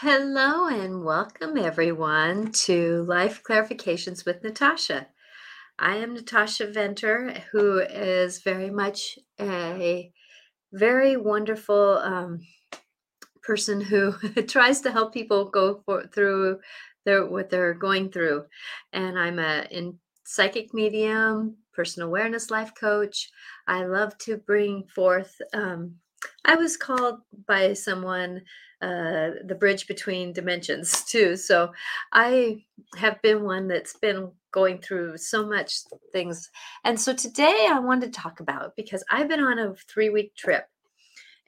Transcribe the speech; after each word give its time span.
Hello 0.00 0.66
and 0.66 1.04
welcome 1.04 1.56
everyone 1.56 2.52
to 2.52 3.02
Life 3.04 3.42
Clarifications 3.42 4.26
with 4.26 4.42
Natasha. 4.42 5.06
I 5.78 5.96
am 5.96 6.12
Natasha 6.12 6.66
Venter, 6.66 7.32
who 7.50 7.78
is 7.78 8.42
very 8.42 8.68
much 8.68 9.18
a 9.40 10.12
very 10.70 11.16
wonderful 11.16 11.96
um, 11.96 12.40
person 13.42 13.80
who 13.80 14.12
tries 14.46 14.82
to 14.82 14.92
help 14.92 15.14
people 15.14 15.46
go 15.46 15.80
for, 15.86 16.06
through 16.08 16.60
their, 17.06 17.24
what 17.24 17.48
they're 17.48 17.72
going 17.72 18.10
through. 18.10 18.44
And 18.92 19.18
I'm 19.18 19.38
a 19.38 19.66
in 19.70 19.98
psychic 20.26 20.74
medium, 20.74 21.56
personal 21.72 22.08
awareness 22.08 22.50
life 22.50 22.72
coach. 22.78 23.30
I 23.66 23.86
love 23.86 24.18
to 24.18 24.36
bring 24.36 24.84
forth. 24.94 25.34
Um, 25.54 25.94
I 26.44 26.56
was 26.56 26.76
called 26.76 27.20
by 27.48 27.72
someone 27.72 28.42
uh, 28.82 29.30
the 29.44 29.56
bridge 29.58 29.86
between 29.86 30.32
dimensions 30.32 31.04
too. 31.08 31.36
So 31.36 31.72
I 32.12 32.64
have 32.96 33.20
been 33.22 33.42
one 33.42 33.68
that's 33.68 33.96
been 33.96 34.30
going 34.52 34.78
through 34.78 35.16
so 35.18 35.46
much 35.46 35.80
things. 36.12 36.50
And 36.84 37.00
so 37.00 37.14
today 37.14 37.68
I 37.70 37.78
wanted 37.78 38.12
to 38.12 38.20
talk 38.20 38.40
about 38.40 38.76
because 38.76 39.02
I've 39.10 39.28
been 39.28 39.40
on 39.40 39.58
a 39.58 39.74
three 39.74 40.10
week 40.10 40.34
trip. 40.34 40.66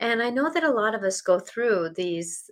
And 0.01 0.23
I 0.23 0.30
know 0.30 0.51
that 0.53 0.65
a 0.65 0.70
lot 0.70 0.95
of 0.95 1.03
us 1.03 1.20
go 1.20 1.39
through 1.39 1.91
these 1.97 2.51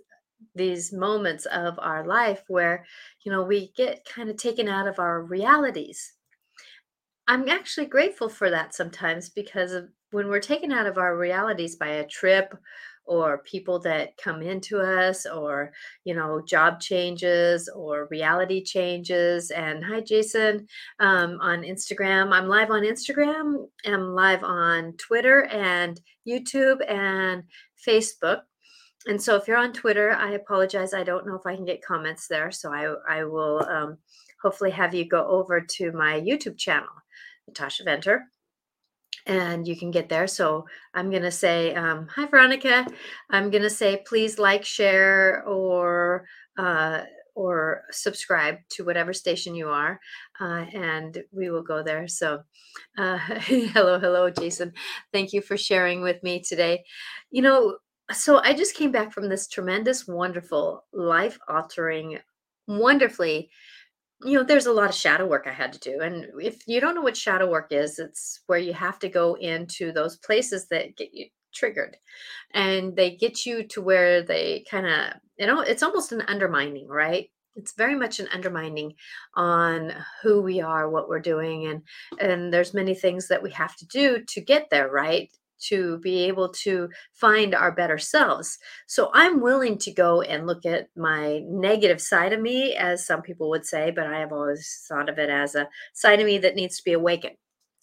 these 0.55 0.93
moments 0.93 1.45
of 1.47 1.79
our 1.79 2.05
life 2.05 2.43
where 2.47 2.85
you 3.23 3.31
know 3.31 3.43
we 3.43 3.71
get 3.75 4.05
kind 4.05 4.29
of 4.29 4.37
taken 4.37 4.67
out 4.67 4.87
of 4.87 4.99
our 4.99 5.23
realities 5.23 6.13
i'm 7.27 7.49
actually 7.49 7.85
grateful 7.87 8.29
for 8.29 8.49
that 8.49 8.75
sometimes 8.75 9.29
because 9.29 9.75
when 10.11 10.27
we're 10.27 10.39
taken 10.39 10.71
out 10.71 10.85
of 10.85 10.97
our 10.97 11.17
realities 11.17 11.75
by 11.75 11.87
a 11.87 12.07
trip 12.07 12.55
or 13.07 13.39
people 13.39 13.79
that 13.79 14.15
come 14.17 14.41
into 14.41 14.79
us 14.79 15.25
or 15.25 15.71
you 16.03 16.13
know 16.13 16.41
job 16.41 16.79
changes 16.79 17.69
or 17.73 18.07
reality 18.11 18.63
changes 18.63 19.51
and 19.51 19.83
hi 19.83 19.99
jason 20.01 20.67
um, 20.99 21.37
on 21.41 21.61
instagram. 21.61 22.31
I'm 22.31 22.47
live 22.47 22.71
on 22.71 22.83
instagram 22.83 23.67
i'm 23.85 24.13
live 24.13 24.43
on 24.43 24.93
twitter 24.93 25.45
and 25.45 25.99
youtube 26.27 26.79
and 26.89 27.43
facebook. 27.87 28.41
And 29.07 29.21
so 29.21 29.35
if 29.35 29.47
you're 29.47 29.57
on 29.57 29.73
twitter 29.73 30.11
i 30.11 30.31
apologize 30.31 30.93
i 30.93 31.03
don't 31.03 31.25
know 31.25 31.35
if 31.35 31.45
i 31.45 31.55
can 31.55 31.65
get 31.65 31.83
comments 31.83 32.27
there 32.27 32.51
so 32.51 32.73
i 32.73 32.93
i 33.07 33.23
will 33.23 33.65
um, 33.69 33.97
hopefully 34.41 34.71
have 34.71 34.93
you 34.93 35.05
go 35.05 35.25
over 35.25 35.61
to 35.61 35.91
my 35.93 36.19
youtube 36.19 36.57
channel 36.57 36.89
natasha 37.47 37.83
venter 37.83 38.27
and 39.27 39.67
you 39.67 39.75
can 39.75 39.91
get 39.91 40.09
there. 40.09 40.27
So 40.27 40.65
I'm 40.93 41.09
going 41.09 41.23
to 41.23 41.31
say, 41.31 41.75
um, 41.75 42.07
hi, 42.07 42.25
Veronica. 42.25 42.87
I'm 43.29 43.51
going 43.51 43.63
to 43.63 43.69
say, 43.69 44.03
please 44.07 44.39
like, 44.39 44.65
share, 44.65 45.43
or 45.45 46.25
uh, 46.57 47.01
or 47.35 47.83
subscribe 47.91 48.57
to 48.67 48.83
whatever 48.83 49.13
station 49.13 49.53
you 49.53 49.69
are, 49.69 49.99
uh, 50.41 50.65
and 50.73 51.23
we 51.31 51.51
will 51.51 51.61
go 51.61 51.83
there. 51.83 52.07
So, 52.07 52.41
uh, 52.97 53.17
hello, 53.19 53.99
hello, 53.99 54.31
Jason. 54.31 54.73
Thank 55.13 55.33
you 55.33 55.41
for 55.41 55.55
sharing 55.55 56.01
with 56.01 56.23
me 56.23 56.41
today. 56.41 56.83
You 57.29 57.43
know, 57.43 57.77
so 58.11 58.39
I 58.39 58.53
just 58.53 58.75
came 58.75 58.91
back 58.91 59.13
from 59.13 59.29
this 59.29 59.47
tremendous, 59.47 60.07
wonderful, 60.07 60.85
life 60.93 61.37
altering, 61.47 62.17
wonderfully 62.67 63.51
you 64.23 64.33
know, 64.33 64.43
there's 64.43 64.65
a 64.65 64.73
lot 64.73 64.89
of 64.89 64.95
shadow 64.95 65.27
work 65.27 65.45
I 65.47 65.53
had 65.53 65.73
to 65.73 65.79
do. 65.79 66.01
And 66.01 66.27
if 66.41 66.67
you 66.67 66.79
don't 66.79 66.95
know 66.95 67.01
what 67.01 67.17
shadow 67.17 67.49
work 67.49 67.67
is, 67.71 67.99
it's 67.99 68.41
where 68.47 68.59
you 68.59 68.73
have 68.73 68.99
to 68.99 69.09
go 69.09 69.35
into 69.35 69.91
those 69.91 70.17
places 70.17 70.67
that 70.69 70.95
get 70.97 71.13
you 71.13 71.27
triggered 71.53 71.97
and 72.53 72.95
they 72.95 73.15
get 73.15 73.45
you 73.45 73.63
to 73.67 73.81
where 73.81 74.23
they 74.23 74.65
kind 74.69 74.87
of, 74.87 75.13
you 75.37 75.45
know, 75.45 75.61
it's 75.61 75.83
almost 75.83 76.11
an 76.11 76.21
undermining, 76.27 76.87
right? 76.87 77.29
It's 77.55 77.73
very 77.73 77.95
much 77.95 78.19
an 78.19 78.27
undermining 78.31 78.93
on 79.35 79.93
who 80.21 80.41
we 80.41 80.61
are, 80.61 80.89
what 80.89 81.09
we're 81.09 81.19
doing, 81.19 81.65
and 81.65 81.81
and 82.19 82.53
there's 82.53 82.73
many 82.73 82.93
things 82.93 83.27
that 83.29 83.41
we 83.41 83.49
have 83.51 83.75
to 83.77 83.87
do 83.87 84.23
to 84.27 84.41
get 84.41 84.69
there, 84.69 84.89
right? 84.91 85.31
To 85.59 85.97
be 85.99 86.23
able 86.23 86.49
to 86.49 86.89
find 87.13 87.55
our 87.55 87.71
better 87.71 87.97
selves. 87.97 88.57
So 88.87 89.09
I'm 89.13 89.41
willing 89.41 89.77
to 89.79 89.91
go 89.91 90.21
and 90.21 90.47
look 90.47 90.65
at 90.65 90.89
my 90.95 91.41
negative 91.45 92.01
side 92.01 92.33
of 92.33 92.41
me, 92.41 92.75
as 92.75 93.05
some 93.05 93.21
people 93.21 93.49
would 93.49 93.65
say, 93.65 93.91
but 93.91 94.07
I 94.07 94.19
have 94.19 94.31
always 94.31 94.85
thought 94.87 95.09
of 95.09 95.19
it 95.19 95.29
as 95.29 95.55
a 95.55 95.69
side 95.93 96.19
of 96.19 96.25
me 96.25 96.37
that 96.39 96.55
needs 96.55 96.77
to 96.77 96.83
be 96.83 96.93
awakened 96.93 97.35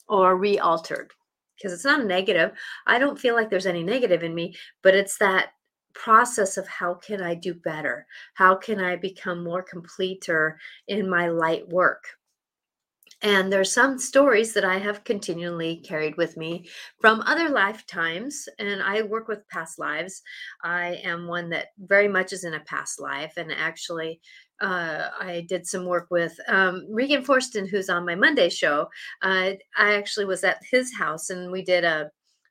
or 0.09 0.37
re 0.37 0.59
altered 0.59 1.11
because 1.57 1.73
it's 1.73 1.85
not 1.85 2.01
a 2.01 2.05
negative. 2.05 2.53
I 2.87 2.99
don't 2.99 3.19
feel 3.19 3.35
like 3.35 3.51
there's 3.51 3.67
any 3.67 3.83
negative 3.83 4.23
in 4.23 4.35
me, 4.35 4.57
but 4.83 4.95
it's 4.95 5.19
that 5.19 5.51
process 5.95 6.57
of 6.57 6.67
how 6.67 6.95
can 6.95 7.23
I 7.23 7.35
do 7.35 7.55
better? 7.55 8.07
How 8.35 8.57
can 8.57 8.81
I 8.81 8.97
become 8.97 9.45
more 9.45 9.63
complete 9.63 10.29
or 10.29 10.59
in 10.89 11.09
my 11.09 11.29
light 11.29 11.69
work? 11.69 12.05
And 13.25 13.51
there's 13.51 13.73
some 13.73 13.99
stories 13.99 14.53
that 14.53 14.67
I 14.67 14.79
have 14.79 15.03
continually 15.03 15.77
carried 15.77 16.15
with 16.19 16.37
me 16.37 16.69
from 17.01 17.23
other 17.23 17.49
lifetimes. 17.49 18.47
And 18.59 18.83
I 18.83 19.01
work 19.01 19.29
with 19.29 19.49
past 19.49 19.79
lives. 19.79 20.23
I 20.63 21.01
am 21.03 21.27
one 21.27 21.49
that 21.49 21.69
very 21.79 22.07
much 22.07 22.35
is 22.35 22.45
in 22.45 22.53
a 22.53 22.61
past 22.61 23.01
life. 23.01 23.33
And 23.39 23.51
actually, 23.51 24.21
uh, 24.61 25.09
I 25.19 25.47
did 25.49 25.67
some 25.67 25.87
work 25.87 26.09
with 26.11 26.39
um, 26.49 26.87
Regan 26.91 27.25
Forston, 27.25 27.67
who's 27.67 27.89
on 27.89 28.05
my 28.05 28.15
Monday 28.15 28.51
show. 28.51 28.89
Uh, 29.23 29.53
I 29.79 29.95
actually 29.95 30.27
was 30.27 30.45
at 30.45 30.61
his 30.71 30.95
house 30.95 31.31
and 31.31 31.51
we 31.51 31.63
did 31.63 31.85
a 31.85 32.11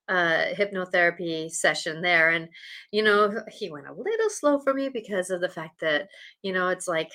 a 0.09 0.53
hypnotherapy 0.57 1.49
session 1.49 2.01
there 2.01 2.31
and 2.31 2.49
you 2.91 3.01
know 3.01 3.41
he 3.49 3.71
went 3.71 3.87
a 3.87 3.93
little 3.93 4.29
slow 4.29 4.59
for 4.59 4.73
me 4.73 4.89
because 4.89 5.29
of 5.29 5.39
the 5.39 5.47
fact 5.47 5.79
that 5.79 6.09
you 6.41 6.51
know 6.51 6.67
it's 6.67 6.89
like 6.89 7.09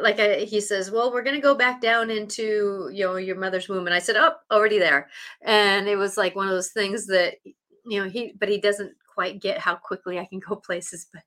like 0.00 0.18
I, 0.18 0.38
he 0.40 0.60
says, 0.60 0.90
well, 0.90 1.12
we're 1.12 1.22
going 1.22 1.36
to 1.36 1.42
go 1.42 1.54
back 1.54 1.80
down 1.80 2.10
into, 2.10 2.90
you 2.92 3.04
know, 3.04 3.16
your 3.16 3.36
mother's 3.36 3.68
womb. 3.68 3.86
And 3.86 3.94
I 3.94 4.00
said, 4.00 4.16
oh, 4.16 4.32
already 4.50 4.78
there. 4.78 5.08
And 5.42 5.86
it 5.86 5.96
was 5.96 6.16
like 6.16 6.34
one 6.34 6.48
of 6.48 6.54
those 6.54 6.72
things 6.72 7.06
that, 7.06 7.34
you 7.44 8.02
know, 8.02 8.08
he, 8.08 8.34
but 8.38 8.48
he 8.48 8.58
doesn't 8.58 8.92
quite 9.06 9.40
get 9.40 9.58
how 9.58 9.76
quickly 9.76 10.18
I 10.18 10.26
can 10.26 10.40
go 10.40 10.56
places. 10.66 11.06
But 11.12 11.22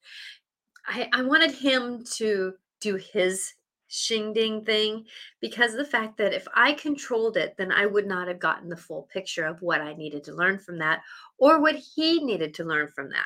I, 0.86 1.10
I 1.14 1.22
wanted 1.22 1.52
him 1.52 2.04
to 2.16 2.54
do 2.82 2.96
his 2.96 3.54
shing 3.88 4.34
ding 4.34 4.64
thing 4.64 5.06
because 5.42 5.74
the 5.74 5.86
fact 5.86 6.18
that 6.18 6.34
if 6.34 6.48
I 6.54 6.74
controlled 6.74 7.38
it, 7.38 7.56
then 7.58 7.72
I 7.72 7.86
would 7.86 8.06
not 8.06 8.28
have 8.28 8.40
gotten 8.40 8.70
the 8.70 8.78
full 8.78 9.08
picture 9.12 9.46
of 9.46 9.62
what 9.62 9.82
I 9.82 9.94
needed 9.94 10.24
to 10.26 10.36
learn 10.36 10.60
from 10.60 10.78
that 10.80 11.02
or 11.38 11.60
what 11.60 11.76
he 11.76 12.24
needed 12.24 12.54
to 12.56 12.64
learn 12.64 12.90
from 12.90 13.10
that 13.10 13.26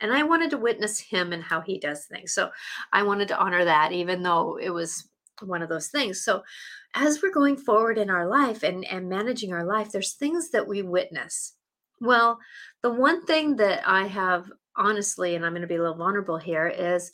and 0.00 0.12
I 0.12 0.22
wanted 0.22 0.50
to 0.50 0.58
witness 0.58 1.00
him 1.00 1.32
and 1.32 1.42
how 1.42 1.60
he 1.60 1.78
does 1.78 2.06
things. 2.06 2.32
So 2.32 2.50
I 2.92 3.02
wanted 3.02 3.28
to 3.28 3.38
honor 3.38 3.64
that, 3.64 3.92
even 3.92 4.22
though 4.22 4.58
it 4.60 4.70
was 4.70 5.08
one 5.42 5.62
of 5.62 5.68
those 5.68 5.88
things. 5.88 6.22
So 6.22 6.42
as 6.94 7.22
we're 7.22 7.32
going 7.32 7.56
forward 7.56 7.98
in 7.98 8.10
our 8.10 8.26
life 8.28 8.62
and, 8.62 8.84
and 8.84 9.08
managing 9.08 9.52
our 9.52 9.64
life, 9.64 9.90
there's 9.90 10.14
things 10.14 10.50
that 10.50 10.66
we 10.66 10.82
witness. 10.82 11.54
Well, 12.00 12.38
the 12.82 12.92
one 12.92 13.24
thing 13.24 13.56
that 13.56 13.82
I 13.86 14.06
have 14.06 14.50
honestly, 14.76 15.34
and 15.34 15.44
I'm 15.44 15.52
going 15.52 15.62
to 15.62 15.68
be 15.68 15.76
a 15.76 15.80
little 15.80 15.96
vulnerable 15.96 16.38
here, 16.38 16.68
is 16.68 17.12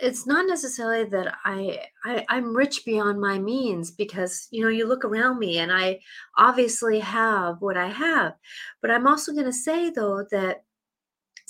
it's 0.00 0.26
not 0.26 0.46
necessarily 0.46 1.04
that 1.04 1.34
I, 1.44 1.80
I 2.04 2.24
i'm 2.30 2.56
rich 2.56 2.84
beyond 2.84 3.20
my 3.20 3.38
means 3.38 3.90
because 3.90 4.48
you 4.50 4.62
know 4.62 4.70
you 4.70 4.86
look 4.86 5.04
around 5.04 5.38
me 5.38 5.58
and 5.58 5.70
i 5.70 6.00
obviously 6.38 7.00
have 7.00 7.56
what 7.60 7.76
i 7.76 7.88
have 7.88 8.32
but 8.80 8.90
i'm 8.90 9.06
also 9.06 9.32
going 9.32 9.44
to 9.44 9.52
say 9.52 9.90
though 9.90 10.24
that 10.30 10.62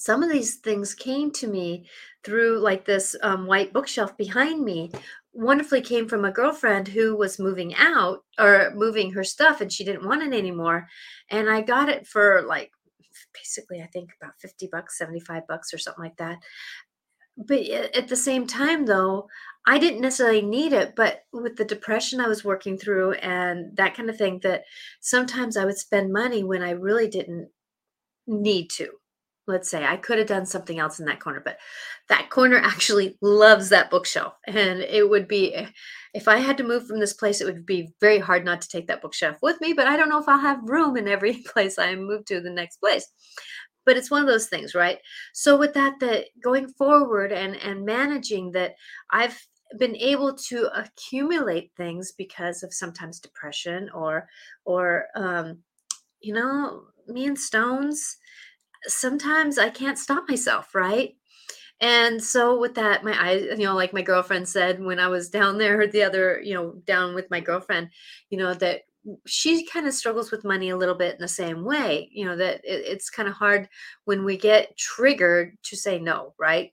some 0.01 0.23
of 0.23 0.31
these 0.31 0.57
things 0.57 0.95
came 0.95 1.31
to 1.31 1.47
me 1.47 1.87
through 2.25 2.59
like 2.59 2.87
this 2.87 3.15
um, 3.23 3.47
white 3.47 3.71
bookshelf 3.71 4.17
behind 4.17 4.65
me 4.65 4.91
wonderfully 5.35 5.83
came 5.83 6.09
from 6.09 6.25
a 6.25 6.33
girlfriend 6.33 6.89
who 6.89 7.15
was 7.15 7.39
moving 7.39 7.75
out 7.75 8.25
or 8.39 8.73
moving 8.75 9.13
her 9.13 9.23
stuff 9.23 9.61
and 9.61 9.71
she 9.71 9.85
didn't 9.85 10.07
want 10.07 10.23
it 10.23 10.37
anymore 10.37 10.89
and 11.29 11.51
i 11.51 11.61
got 11.61 11.91
it 11.91 12.07
for 12.07 12.43
like 12.49 12.73
basically 13.35 13.83
i 13.83 13.87
think 13.89 14.11
about 14.21 14.41
50 14.41 14.71
bucks 14.73 14.97
75 14.97 15.47
bucks 15.47 15.75
or 15.75 15.79
something 15.79 16.03
like 16.03 16.17
that. 16.17 16.39
But 17.37 17.61
at 17.69 18.09
the 18.09 18.17
same 18.17 18.47
time 18.47 18.87
though 18.87 19.29
i 19.67 19.79
didn't 19.79 20.01
necessarily 20.01 20.43
need 20.43 20.73
it 20.73 20.97
but 20.97 21.25
with 21.31 21.57
the 21.57 21.65
depression 21.67 22.21
i 22.21 22.29
was 22.29 22.43
working 22.43 22.79
through 22.79 23.13
and 23.13 23.77
that 23.77 23.95
kind 23.95 24.09
of 24.09 24.17
thing 24.17 24.41
that 24.45 24.65
sometimes 25.01 25.59
i 25.59 25.65
would 25.67 25.79
spend 25.79 26.11
money 26.11 26.43
when 26.43 26.63
i 26.63 26.71
really 26.71 27.07
didn't 27.07 27.51
need 28.27 28.71
to 28.71 29.00
let's 29.51 29.71
say 29.71 29.85
I 29.85 29.97
could 29.97 30.19
have 30.19 30.27
done 30.29 30.47
something 30.47 30.79
else 30.79 31.01
in 31.01 31.07
that 31.07 31.21
corner, 31.21 31.43
but 31.45 31.59
that 32.09 32.31
corner 32.31 32.57
actually 32.57 33.19
loves 33.21 33.69
that 33.69 33.91
bookshelf. 33.91 34.35
And 34.47 34.81
it 34.81 35.09
would 35.09 35.29
be, 35.29 35.55
if 36.15 36.29
I 36.29 36.39
had 36.39 36.57
to 36.59 36.65
move 36.65 36.87
from 36.87 37.01
this 37.01 37.13
place, 37.13 37.41
it 37.41 37.45
would 37.45 37.67
be 37.67 37.93
very 38.01 38.19
hard 38.19 38.45
not 38.45 38.61
to 38.63 38.69
take 38.69 38.87
that 38.89 39.03
bookshelf 39.03 39.37
with 39.43 39.61
me. 39.61 39.73
But 39.73 39.87
I 39.87 39.97
don't 39.97 40.09
know 40.09 40.21
if 40.21 40.29
I'll 40.29 40.39
have 40.39 40.69
room 40.69 40.97
in 40.97 41.09
every 41.09 41.35
place 41.47 41.79
I 41.79 41.95
move 41.95 42.25
to 42.27 42.41
the 42.41 42.51
next 42.51 42.79
place. 42.79 43.07
But 43.85 43.97
it's 43.97 44.11
one 44.11 44.21
of 44.21 44.29
those 44.29 44.47
things, 44.47 44.75
right? 44.75 44.99
So 45.33 45.57
with 45.57 45.75
that, 45.75 46.01
that 46.01 46.27
going 46.43 46.69
forward 46.69 47.33
and 47.33 47.57
and 47.57 47.85
managing 47.85 48.53
that, 48.53 48.75
I've 49.11 49.41
been 49.79 49.97
able 49.97 50.35
to 50.35 50.69
accumulate 50.75 51.71
things 51.77 52.13
because 52.17 52.63
of 52.63 52.75
sometimes 52.75 53.21
depression 53.21 53.89
or 53.95 54.29
or 54.65 55.07
um, 55.17 55.59
you 56.21 56.35
know 56.35 56.83
me 57.07 57.27
and 57.27 57.39
stones 57.39 58.17
sometimes 58.87 59.59
I 59.59 59.71
can't 59.71 59.99
stop 59.99 60.29
myself, 60.29 60.75
right? 60.75 61.17
And 61.81 62.23
so 62.23 62.59
with 62.59 62.75
that, 62.75 63.05
my 63.05 63.19
eyes, 63.19 63.47
you 63.59 63.65
know, 63.65 63.75
like 63.75 63.93
my 63.95 64.03
girlfriend 64.03 64.49
said 64.49 64.83
when 64.83 64.99
I 64.99 65.09
was 65.09 65.31
down 65.31 65.57
there, 65.57 65.87
the 65.87 66.03
other, 66.03 66.41
you 66.43 66.55
know, 66.55 66.73
down 66.85 67.15
with 67.15 67.31
my 67.31 67.41
girlfriend, 67.41 67.91
you 68.29 68.37
know, 68.37 68.53
that 68.55 68.83
she 69.27 69.65
kind 69.65 69.87
of 69.87 69.95
struggles 69.95 70.31
with 70.31 70.45
money 70.45 70.69
a 70.71 70.77
little 70.77 70.95
bit 70.95 71.15
in 71.15 71.21
the 71.21 71.29
same 71.29 71.65
way, 71.65 72.11
you 72.13 72.27
know, 72.27 72.37
that 72.37 72.57
it, 72.65 72.85
it's 72.87 73.09
kind 73.09 73.29
of 73.29 73.35
hard 73.35 73.67
when 74.05 74.25
we 74.25 74.37
get 74.37 74.77
triggered 74.77 75.57
to 75.63 75.77
say 75.77 75.99
no, 75.99 76.35
right? 76.39 76.73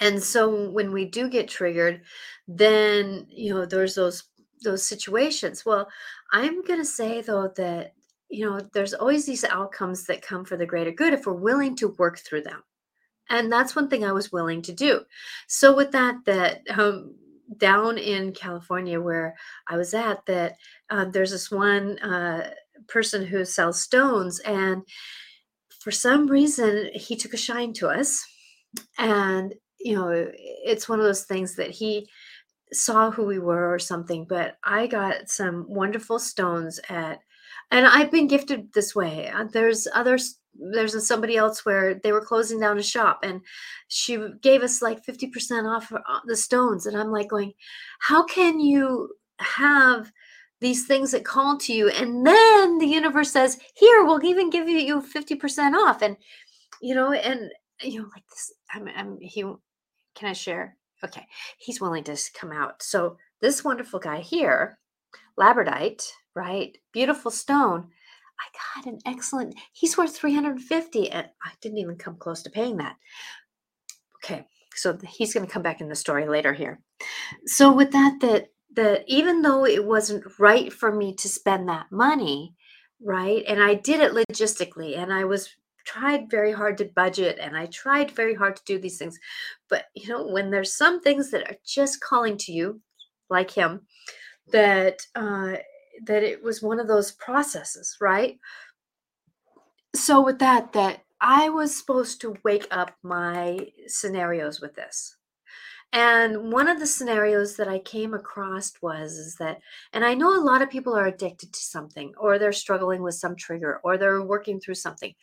And 0.00 0.22
so 0.22 0.70
when 0.70 0.92
we 0.92 1.04
do 1.04 1.28
get 1.28 1.48
triggered, 1.48 2.02
then, 2.46 3.26
you 3.28 3.52
know, 3.52 3.66
there's 3.66 3.94
those 3.94 4.24
those 4.62 4.84
situations. 4.84 5.66
Well, 5.66 5.88
I'm 6.30 6.62
going 6.62 6.78
to 6.78 6.84
say 6.84 7.20
though 7.20 7.52
that 7.56 7.94
you 8.32 8.48
know, 8.48 8.60
there's 8.72 8.94
always 8.94 9.26
these 9.26 9.44
outcomes 9.44 10.04
that 10.06 10.22
come 10.22 10.44
for 10.44 10.56
the 10.56 10.66
greater 10.66 10.90
good 10.90 11.12
if 11.12 11.26
we're 11.26 11.34
willing 11.34 11.76
to 11.76 11.94
work 11.98 12.18
through 12.18 12.42
them 12.42 12.62
and 13.32 13.50
that's 13.50 13.74
one 13.74 13.88
thing 13.88 14.04
I 14.04 14.12
was 14.12 14.30
willing 14.30 14.62
to 14.62 14.72
do. 14.72 15.00
So 15.48 15.74
with 15.74 15.90
that, 15.92 16.16
that 16.26 16.60
um, 16.78 17.14
down 17.56 17.98
in 17.98 18.32
California 18.32 19.00
where 19.00 19.34
I 19.68 19.76
was 19.76 19.94
at, 19.94 20.24
that 20.26 20.56
um, 20.90 21.10
there's 21.10 21.30
this 21.30 21.50
one 21.50 21.98
uh, 22.00 22.50
person 22.88 23.24
who 23.24 23.44
sells 23.44 23.80
stones, 23.80 24.38
and 24.40 24.82
for 25.80 25.90
some 25.90 26.26
reason 26.26 26.90
he 26.94 27.16
took 27.16 27.34
a 27.34 27.38
shine 27.38 27.72
to 27.74 27.88
us, 27.88 28.24
and 28.98 29.54
you 29.80 29.94
know 29.94 30.10
it's 30.34 30.88
one 30.88 31.00
of 31.00 31.06
those 31.06 31.24
things 31.24 31.56
that 31.56 31.70
he 31.70 32.08
saw 32.72 33.10
who 33.10 33.24
we 33.24 33.38
were 33.38 33.72
or 33.72 33.78
something. 33.78 34.26
But 34.28 34.56
I 34.62 34.86
got 34.86 35.28
some 35.28 35.66
wonderful 35.68 36.18
stones 36.18 36.80
at 36.88 37.20
and 37.72 37.86
I've 37.86 38.10
been 38.10 38.28
gifted 38.28 38.72
this 38.74 38.94
way. 38.94 39.28
Uh, 39.34 39.44
there's 39.44 39.88
others 39.92 40.38
there's 40.54 41.06
somebody 41.06 41.38
else 41.38 41.64
where 41.64 41.94
they 41.94 42.12
were 42.12 42.20
closing 42.20 42.60
down 42.60 42.78
a 42.78 42.82
shop 42.82 43.20
and 43.22 43.40
she 43.88 44.18
gave 44.42 44.62
us 44.62 44.82
like 44.82 45.02
50% 45.02 45.64
off 45.64 45.90
uh, 45.90 46.20
the 46.26 46.36
stones. 46.36 46.84
And 46.84 46.96
i'm 46.96 47.10
like 47.10 47.30
going 47.30 47.54
how 48.00 48.22
can 48.24 48.60
you 48.60 49.08
have 49.38 50.12
these 50.60 50.86
things 50.86 51.10
that 51.10 51.24
call 51.24 51.58
to 51.58 51.72
you? 51.72 51.88
And 51.88 52.24
then 52.24 52.78
the 52.78 52.86
universe 52.86 53.32
says 53.32 53.58
here 53.74 54.04
we'll 54.04 54.22
even 54.24 54.50
give 54.50 54.68
you, 54.68 54.76
you 54.76 55.00
50% 55.00 55.74
off. 55.74 56.02
And 56.02 56.16
you 56.82 56.94
know 56.94 57.12
and 57.12 57.50
you 57.80 58.02
know 58.02 58.08
like 58.14 58.28
this 58.28 58.52
i'm, 58.74 58.88
I'm 58.94 59.18
he 59.20 59.42
can 60.14 60.28
i 60.28 60.34
share? 60.34 60.76
Okay. 61.02 61.26
He's 61.58 61.80
willing 61.80 62.04
to 62.04 62.16
come 62.38 62.52
out. 62.52 62.82
So 62.82 63.16
this 63.40 63.64
wonderful 63.64 63.98
guy 63.98 64.20
here 64.20 64.78
labradorite 65.38 66.06
right 66.34 66.78
beautiful 66.92 67.30
stone 67.30 67.88
I 68.42 68.80
got 68.80 68.92
an 68.92 68.98
excellent, 69.06 69.54
he's 69.72 69.96
worth 69.96 70.16
350 70.16 71.10
and 71.10 71.28
I 71.44 71.50
didn't 71.60 71.78
even 71.78 71.96
come 71.96 72.16
close 72.16 72.42
to 72.42 72.50
paying 72.50 72.78
that. 72.78 72.96
Okay, 74.16 74.46
so 74.74 74.98
he's 75.08 75.34
going 75.34 75.46
to 75.46 75.52
come 75.52 75.62
back 75.62 75.80
in 75.80 75.88
the 75.88 75.94
story 75.94 76.28
later 76.28 76.52
here. 76.52 76.80
So 77.46 77.72
with 77.72 77.92
that, 77.92 78.18
that 78.20 78.48
that 78.74 79.04
even 79.06 79.42
though 79.42 79.66
it 79.66 79.84
wasn't 79.84 80.24
right 80.38 80.72
for 80.72 80.90
me 80.90 81.14
to 81.16 81.28
spend 81.28 81.68
that 81.68 81.92
money, 81.92 82.54
right? 83.02 83.44
And 83.46 83.62
I 83.62 83.74
did 83.74 84.00
it 84.00 84.12
logistically 84.12 84.96
and 84.96 85.12
I 85.12 85.24
was 85.24 85.50
tried 85.84 86.30
very 86.30 86.52
hard 86.52 86.78
to 86.78 86.86
budget 86.86 87.38
and 87.38 87.54
I 87.54 87.66
tried 87.66 88.12
very 88.12 88.34
hard 88.34 88.56
to 88.56 88.62
do 88.64 88.78
these 88.78 88.96
things. 88.96 89.18
But 89.68 89.86
you 89.94 90.08
know, 90.08 90.26
when 90.26 90.50
there's 90.50 90.74
some 90.74 91.00
things 91.02 91.30
that 91.32 91.50
are 91.50 91.56
just 91.66 92.00
calling 92.00 92.38
to 92.38 92.52
you, 92.52 92.80
like 93.28 93.50
him, 93.50 93.82
that 94.52 95.00
uh 95.14 95.56
that 96.04 96.22
it 96.22 96.42
was 96.42 96.62
one 96.62 96.80
of 96.80 96.88
those 96.88 97.12
processes, 97.12 97.96
right? 98.00 98.38
So 99.94 100.24
with 100.24 100.38
that, 100.38 100.72
that 100.72 101.04
I 101.20 101.48
was 101.50 101.76
supposed 101.76 102.20
to 102.22 102.36
wake 102.44 102.66
up 102.70 102.92
my 103.02 103.68
scenarios 103.86 104.60
with 104.60 104.74
this. 104.74 105.16
And 105.92 106.50
one 106.50 106.68
of 106.68 106.80
the 106.80 106.86
scenarios 106.86 107.56
that 107.56 107.68
I 107.68 107.78
came 107.78 108.14
across 108.14 108.72
was 108.80 109.12
is 109.12 109.36
that, 109.36 109.60
and 109.92 110.04
I 110.04 110.14
know 110.14 110.34
a 110.34 110.40
lot 110.40 110.62
of 110.62 110.70
people 110.70 110.96
are 110.96 111.06
addicted 111.06 111.52
to 111.52 111.60
something, 111.60 112.14
or 112.18 112.38
they're 112.38 112.52
struggling 112.52 113.02
with 113.02 113.14
some 113.14 113.36
trigger, 113.36 113.78
or 113.84 113.98
they're 113.98 114.22
working 114.22 114.58
through 114.58 114.76
something. 114.76 115.14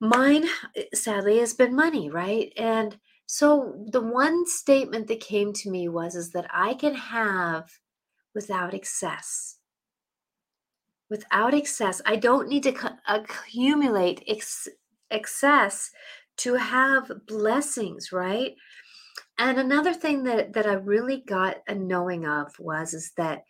Mine, 0.00 0.46
sadly, 0.92 1.38
has 1.38 1.54
been 1.54 1.76
money, 1.76 2.10
right? 2.10 2.52
And 2.56 2.98
so 3.26 3.86
the 3.92 4.00
one 4.00 4.46
statement 4.46 5.06
that 5.08 5.20
came 5.20 5.52
to 5.52 5.70
me 5.70 5.88
was 5.88 6.16
is 6.16 6.32
that 6.32 6.48
I 6.52 6.74
can 6.74 6.94
have 6.94 7.70
without 8.36 8.74
excess. 8.74 9.56
Without 11.10 11.54
excess, 11.54 12.02
I 12.04 12.16
don't 12.16 12.48
need 12.48 12.62
to 12.64 12.98
accumulate 13.08 14.22
ex- 14.28 14.68
excess 15.10 15.90
to 16.38 16.54
have 16.54 17.10
blessings, 17.26 18.12
right? 18.12 18.54
And 19.38 19.58
another 19.58 19.94
thing 19.94 20.24
that 20.24 20.52
that 20.52 20.66
I 20.66 20.74
really 20.74 21.22
got 21.26 21.56
a 21.66 21.74
knowing 21.74 22.26
of 22.26 22.52
was 22.58 22.92
is 22.92 23.12
that 23.16 23.44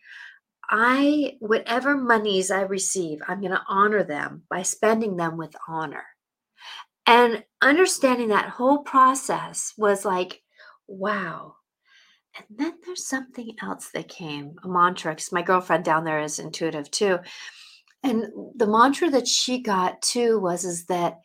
I 0.71 1.37
whatever 1.41 1.97
monies 1.97 2.51
I 2.51 2.63
receive, 2.63 3.21
I'm 3.27 3.41
going 3.41 3.53
to 3.53 3.63
honor 3.69 4.05
them 4.05 4.43
by 4.49 4.63
spending 4.63 5.17
them 5.17 5.37
with 5.37 5.55
honor. 5.69 6.05
And 7.07 7.45
understanding 7.63 8.29
that 8.29 8.51
whole 8.51 8.79
process 8.79 9.73
was 9.77 10.05
like, 10.05 10.43
wow, 10.87 11.57
and 12.37 12.59
then 12.59 12.75
there's 12.85 13.07
something 13.07 13.55
else 13.63 13.91
that 13.95 14.09
came, 14.09 14.57
a 14.63 14.69
mantra, 14.69 15.13
because 15.13 15.33
my 15.33 15.43
girlfriend 15.43 15.85
down 15.85 16.05
there 16.05 16.21
is 16.21 16.39
intuitive 16.39 16.91
too. 16.91 17.19
And 18.03 18.27
the 18.55 18.67
mantra 18.67 19.11
that 19.11 19.27
she 19.27 19.61
got 19.61 20.03
too 20.03 20.39
was 20.39 20.65
is 20.65 20.87
that 20.87 21.21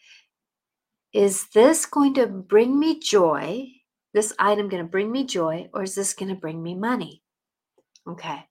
is 1.14 1.48
this 1.54 1.86
going 1.86 2.14
to 2.16 2.28
bring 2.28 2.80
me 2.80 3.00
joy? 3.00 3.68
This 4.14 4.34
item 4.40 4.70
going 4.70 4.84
to 4.84 4.90
bring 4.90 5.12
me 5.12 5.26
joy, 5.26 5.70
or 5.74 5.84
is 5.84 5.96
this 5.96 6.14
going 6.14 6.30
to 6.30 6.40
bring 6.40 6.62
me 6.62 6.76
money? 6.76 7.22
Okay. 8.08 8.46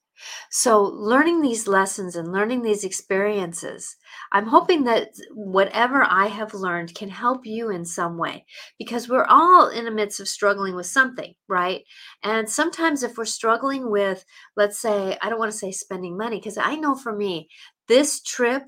So, 0.50 0.82
learning 0.82 1.40
these 1.40 1.66
lessons 1.66 2.16
and 2.16 2.32
learning 2.32 2.62
these 2.62 2.84
experiences, 2.84 3.96
I'm 4.32 4.46
hoping 4.46 4.84
that 4.84 5.10
whatever 5.32 6.02
I 6.02 6.26
have 6.26 6.54
learned 6.54 6.94
can 6.94 7.08
help 7.08 7.46
you 7.46 7.70
in 7.70 7.84
some 7.84 8.18
way 8.18 8.44
because 8.78 9.08
we're 9.08 9.26
all 9.26 9.68
in 9.68 9.84
the 9.84 9.90
midst 9.90 10.20
of 10.20 10.28
struggling 10.28 10.74
with 10.74 10.86
something, 10.86 11.34
right? 11.48 11.82
And 12.22 12.48
sometimes, 12.48 13.02
if 13.02 13.16
we're 13.16 13.24
struggling 13.24 13.90
with, 13.90 14.24
let's 14.56 14.78
say, 14.78 15.16
I 15.22 15.28
don't 15.28 15.38
want 15.38 15.52
to 15.52 15.58
say 15.58 15.72
spending 15.72 16.16
money 16.16 16.38
because 16.38 16.58
I 16.58 16.76
know 16.76 16.94
for 16.94 17.14
me, 17.14 17.48
this 17.88 18.22
trip, 18.22 18.64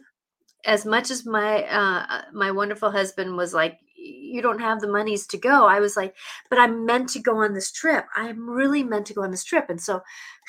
as 0.65 0.87
much 0.87 1.11
as 1.11 1.27
my 1.27 1.65
uh, 1.65 2.23
my 2.33 2.51
wonderful 2.51 2.91
husband 2.91 3.37
was 3.37 3.53
like, 3.53 3.79
you 3.97 4.43
don't 4.43 4.61
have 4.61 4.81
the 4.81 4.89
monies 4.89 5.27
to 5.29 5.39
go. 5.39 5.67
I 5.67 5.81
was 5.81 5.97
like, 5.97 6.15
but 6.51 6.59
I'm 6.59 6.85
meant 6.87 7.11
to 7.11 7.21
go 7.21 7.39
on 7.39 7.55
this 7.55 7.71
trip. 7.71 8.07
I'm 8.15 8.49
really 8.49 8.83
meant 8.83 9.07
to 9.07 9.15
go 9.15 9.23
on 9.23 9.31
this 9.31 9.45
trip. 9.45 9.67
And 9.69 9.81
so 9.81 10.01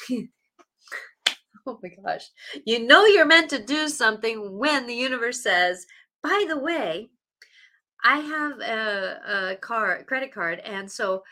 oh 1.68 1.80
my 1.82 1.90
gosh. 2.04 2.30
You 2.66 2.86
know 2.86 3.06
you're 3.06 3.26
meant 3.26 3.50
to 3.52 3.64
do 3.64 3.88
something 3.88 4.58
when 4.58 4.88
the 4.88 4.96
universe 4.96 5.42
says, 5.42 5.86
by 6.22 6.46
the 6.48 6.58
way, 6.58 7.10
I 8.04 8.18
have 8.20 8.60
a, 8.60 9.52
a 9.52 9.56
car 9.58 10.04
credit 10.04 10.34
card, 10.34 10.60
and 10.60 10.92
so 10.92 11.24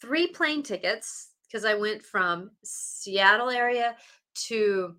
three 0.00 0.28
plane 0.28 0.62
tickets 0.62 1.30
because 1.46 1.64
I 1.64 1.74
went 1.74 2.02
from 2.02 2.52
Seattle 2.62 3.50
area 3.50 3.96
to 4.46 4.94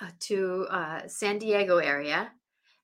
uh, 0.00 0.10
to 0.20 0.66
uh, 0.70 1.06
San 1.06 1.38
Diego 1.38 1.76
area, 1.76 2.32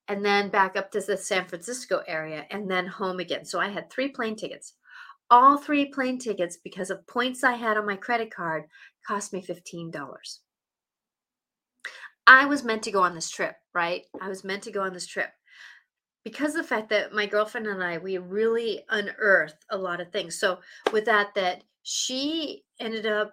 and 0.07 0.25
then 0.25 0.51
back 0.51 0.77
up 0.77 0.93
to 0.93 1.01
the 1.01 1.17
San 1.17 1.47
Francisco 1.47 2.03
area, 2.07 2.47
and 2.51 2.71
then 2.71 2.87
home 2.87 3.19
again. 3.19 3.45
So 3.45 3.59
I 3.59 3.69
had 3.69 3.91
three 3.91 4.09
plane 4.09 4.37
tickets. 4.37 4.75
All 5.29 5.57
three 5.57 5.87
plane 5.87 6.19
tickets, 6.19 6.59
because 6.63 6.91
of 6.91 7.05
points 7.09 7.43
I 7.43 7.55
had 7.55 7.77
on 7.77 7.87
my 7.87 7.97
credit 7.97 8.33
card, 8.33 8.65
cost 9.05 9.33
me 9.33 9.43
fifteen 9.43 9.91
dollars. 9.91 10.41
I 12.27 12.47
was 12.47 12.65
meant 12.65 12.83
to 12.85 12.91
go 12.91 13.03
on 13.03 13.15
this 13.15 13.31
trip, 13.31 13.55
right? 13.75 14.03
I 14.21 14.29
was 14.29 14.45
meant 14.45 14.63
to 14.65 14.73
go 14.73 14.83
on 14.83 14.93
this 14.93 15.07
trip 15.07 15.31
because 16.25 16.55
the 16.55 16.65
fact 16.65 16.89
that 16.89 17.13
my 17.13 17.25
girlfriend 17.25 17.69
and 17.69 17.85
I 17.85 17.99
we 17.99 18.19
really 18.19 18.85
unearthed 18.91 19.65
a 19.71 19.79
lot 19.79 20.01
of 20.01 20.11
things. 20.11 20.39
So 20.41 20.59
with 20.93 21.05
that 21.05 21.29
that 21.37 21.63
she 21.85 22.65
ended 22.81 23.07
up 23.07 23.33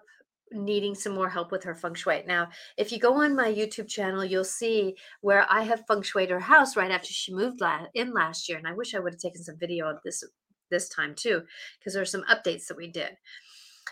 needing 0.52 0.94
some 0.94 1.12
more 1.12 1.28
help 1.28 1.50
with 1.50 1.64
her 1.64 1.74
feng 1.74 1.94
shui. 1.94 2.22
Now, 2.24 2.48
if 2.76 2.92
you 2.92 3.00
go 3.00 3.14
on 3.14 3.34
my 3.34 3.52
YouTube 3.52 3.88
channel, 3.88 4.24
you'll 4.24 4.44
see 4.44 4.96
where 5.22 5.44
I 5.50 5.62
have 5.62 5.84
feng 5.88 6.02
shuied 6.02 6.30
her 6.30 6.38
house 6.38 6.76
right 6.76 6.92
after 6.92 7.12
she 7.12 7.34
moved 7.34 7.60
la- 7.60 7.86
in 7.94 8.12
last 8.12 8.48
year. 8.48 8.58
And 8.58 8.68
I 8.68 8.74
wish 8.74 8.94
I 8.94 9.00
would 9.00 9.14
have 9.14 9.20
taken 9.20 9.42
some 9.42 9.58
video 9.58 9.88
of 9.88 9.98
this 10.04 10.22
this 10.70 10.88
time 10.88 11.14
too, 11.16 11.42
because 11.78 11.94
there 11.94 12.02
are 12.02 12.06
some 12.06 12.24
updates 12.30 12.68
that 12.68 12.76
we 12.76 12.86
did. 12.86 13.16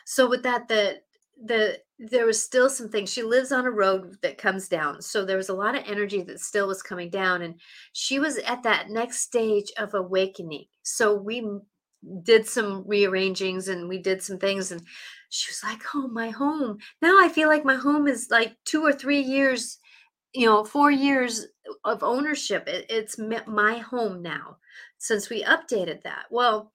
So 0.05 0.29
with 0.29 0.43
that, 0.45 0.69
the 0.69 1.01
the 1.45 1.79
there 1.99 2.27
was 2.27 2.43
still 2.43 2.69
some 2.69 2.89
things 2.89 3.13
she 3.13 3.23
lives 3.23 3.53
on 3.53 3.65
a 3.65 3.71
road 3.71 4.17
that 4.23 4.39
comes 4.39 4.69
down 4.69 5.01
so 5.01 5.25
there 5.25 5.37
was 5.37 5.49
a 5.49 5.55
lot 5.55 5.77
of 5.77 5.85
energy 5.87 6.23
that 6.23 6.41
still 6.41 6.67
was 6.67 6.83
coming 6.83 7.11
down 7.11 7.43
and 7.43 7.55
she 7.93 8.19
was 8.19 8.39
at 8.39 8.63
that 8.63 8.91
next 8.91 9.21
stage 9.21 9.71
of 9.79 9.95
awakening. 9.95 10.65
So 10.83 11.15
we 11.15 11.47
did 12.25 12.47
some 12.49 12.85
rearrangings 12.87 13.69
and 13.69 13.89
we 13.89 13.99
did 13.99 14.23
some 14.23 14.39
things 14.39 14.73
and 14.73 14.83
she 15.31 15.51
was 15.51 15.63
like 15.63 15.83
oh 15.95 16.09
my 16.09 16.31
home. 16.31 16.79
Now 17.01 17.17
i 17.21 17.29
feel 17.29 17.49
like 17.49 17.65
my 17.65 17.77
home 17.77 18.09
is 18.09 18.29
like 18.31 18.57
two 18.65 18.83
or 18.85 18.93
three 18.93 19.21
years 19.21 19.79
you 20.35 20.47
know 20.47 20.65
four 20.65 20.91
years 20.91 21.47
of 21.85 22.03
ownership 22.03 22.67
it, 22.67 22.87
it's 22.89 23.19
my 23.19 23.79
home 23.79 24.23
now 24.23 24.57
since 24.99 25.29
we 25.31 25.45
updated 25.45 26.03
that. 26.03 26.25
Well 26.31 26.73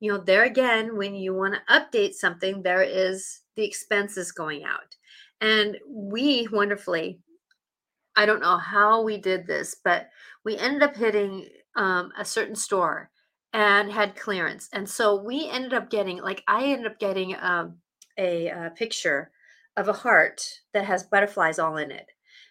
you 0.00 0.12
know, 0.12 0.18
there 0.18 0.44
again, 0.44 0.96
when 0.96 1.14
you 1.14 1.34
want 1.34 1.54
to 1.54 1.74
update 1.74 2.14
something, 2.14 2.62
there 2.62 2.82
is 2.82 3.40
the 3.56 3.64
expenses 3.64 4.32
going 4.32 4.64
out. 4.64 4.96
And 5.40 5.76
we 5.88 6.48
wonderfully, 6.52 7.20
I 8.16 8.26
don't 8.26 8.40
know 8.40 8.58
how 8.58 9.02
we 9.02 9.18
did 9.18 9.46
this, 9.46 9.76
but 9.82 10.08
we 10.44 10.56
ended 10.56 10.82
up 10.82 10.96
hitting 10.96 11.48
um, 11.76 12.12
a 12.18 12.24
certain 12.24 12.56
store 12.56 13.10
and 13.52 13.90
had 13.90 14.16
clearance. 14.16 14.68
And 14.72 14.88
so 14.88 15.22
we 15.22 15.48
ended 15.48 15.74
up 15.74 15.90
getting, 15.90 16.18
like, 16.18 16.42
I 16.46 16.64
ended 16.64 16.90
up 16.90 16.98
getting 16.98 17.36
um, 17.40 17.76
a, 18.18 18.48
a 18.48 18.72
picture 18.76 19.30
of 19.76 19.88
a 19.88 19.92
heart 19.92 20.42
that 20.74 20.84
has 20.84 21.04
butterflies 21.04 21.58
all 21.58 21.76
in 21.76 21.90
it. 21.90 22.06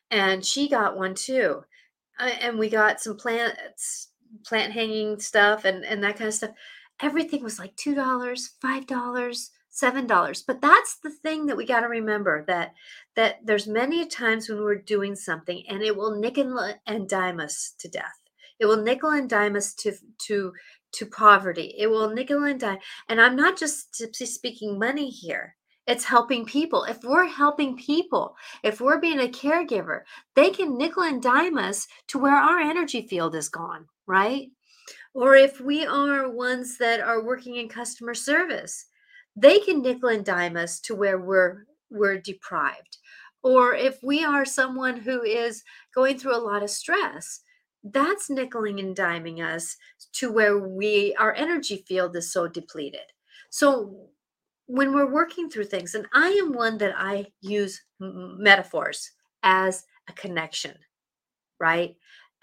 And 0.09 0.45
she 0.45 0.69
got 0.69 0.97
one 0.97 1.13
too. 1.13 1.63
Uh, 2.19 2.31
and 2.41 2.57
we 2.57 2.69
got 2.69 3.01
some 3.01 3.17
plants, 3.17 4.09
plant 4.45 4.73
hanging 4.73 5.19
stuff 5.19 5.65
and, 5.65 5.83
and 5.85 6.03
that 6.03 6.17
kind 6.17 6.29
of 6.29 6.33
stuff. 6.33 6.51
Everything 7.01 7.43
was 7.43 7.59
like 7.59 7.75
$2, 7.75 7.95
$5, 7.95 9.49
$7. 9.83 10.43
But 10.47 10.61
that's 10.61 10.97
the 10.97 11.09
thing 11.09 11.45
that 11.45 11.57
we 11.57 11.65
got 11.65 11.81
to 11.81 11.87
remember 11.87 12.43
that 12.47 12.73
that 13.15 13.37
there's 13.43 13.67
many 13.67 14.05
times 14.07 14.49
when 14.49 14.59
we're 14.59 14.75
doing 14.75 15.15
something 15.15 15.63
and 15.69 15.81
it 15.83 15.95
will 15.95 16.19
nickel 16.19 16.73
and 16.85 17.09
dime 17.09 17.39
us 17.39 17.73
to 17.79 17.87
death. 17.87 18.19
It 18.59 18.65
will 18.65 18.81
nickel 18.81 19.11
and 19.11 19.29
dime 19.29 19.55
us 19.55 19.73
to 19.75 19.93
to 20.27 20.53
to 20.93 21.05
poverty. 21.05 21.75
It 21.77 21.87
will 21.87 22.09
nickel 22.09 22.43
and 22.43 22.59
dime. 22.59 22.79
And 23.09 23.21
I'm 23.21 23.35
not 23.35 23.57
just 23.57 23.95
speaking 24.13 24.79
money 24.79 25.09
here. 25.09 25.55
It's 25.85 26.03
helping 26.03 26.45
people. 26.45 26.83
If 26.83 27.03
we're 27.03 27.27
helping 27.27 27.77
people, 27.77 28.35
if 28.63 28.81
we're 28.81 28.99
being 28.99 29.19
a 29.21 29.27
caregiver, 29.27 30.01
they 30.35 30.49
can 30.49 30.77
nickel 30.77 31.03
and 31.03 31.21
dime 31.21 31.57
us 31.57 31.87
to 32.07 32.19
where 32.19 32.35
our 32.35 32.59
energy 32.59 33.07
field 33.07 33.35
is 33.35 33.47
gone, 33.47 33.85
right? 34.05 34.49
Or 35.17 35.35
if 35.35 35.59
we 35.59 35.83
are 35.83 36.29
ones 36.29 36.77
that 36.77 36.99
are 36.99 37.23
working 37.23 37.55
in 37.55 37.69
customer 37.69 38.13
service, 38.13 38.85
they 39.35 39.57
can 39.57 39.81
nickel 39.81 40.09
and 40.09 40.23
dime 40.23 40.55
us 40.55 40.79
to 40.81 40.93
where 40.93 41.17
we're 41.17 41.65
we're 41.89 42.19
deprived. 42.19 42.97
Or 43.41 43.73
if 43.73 43.97
we 44.03 44.23
are 44.23 44.45
someone 44.45 44.95
who 44.97 45.23
is 45.23 45.63
going 45.95 46.19
through 46.19 46.35
a 46.35 46.47
lot 46.47 46.61
of 46.61 46.69
stress, 46.69 47.39
that's 47.83 48.29
nickeling 48.29 48.79
and 48.79 48.95
diming 48.95 49.43
us 49.43 49.75
to 50.13 50.31
where 50.31 50.59
we 50.59 51.15
our 51.17 51.33
energy 51.33 51.83
field 51.87 52.15
is 52.15 52.31
so 52.31 52.47
depleted. 52.47 53.11
So 53.49 54.09
when 54.67 54.93
we're 54.93 55.11
working 55.11 55.49
through 55.49 55.65
things, 55.65 55.95
and 55.95 56.05
I 56.13 56.27
am 56.27 56.53
one 56.53 56.77
that 56.77 56.93
I 56.95 57.25
use 57.41 57.81
metaphors 57.99 59.13
as 59.41 59.83
a 60.07 60.13
connection, 60.13 60.75
right? 61.59 61.95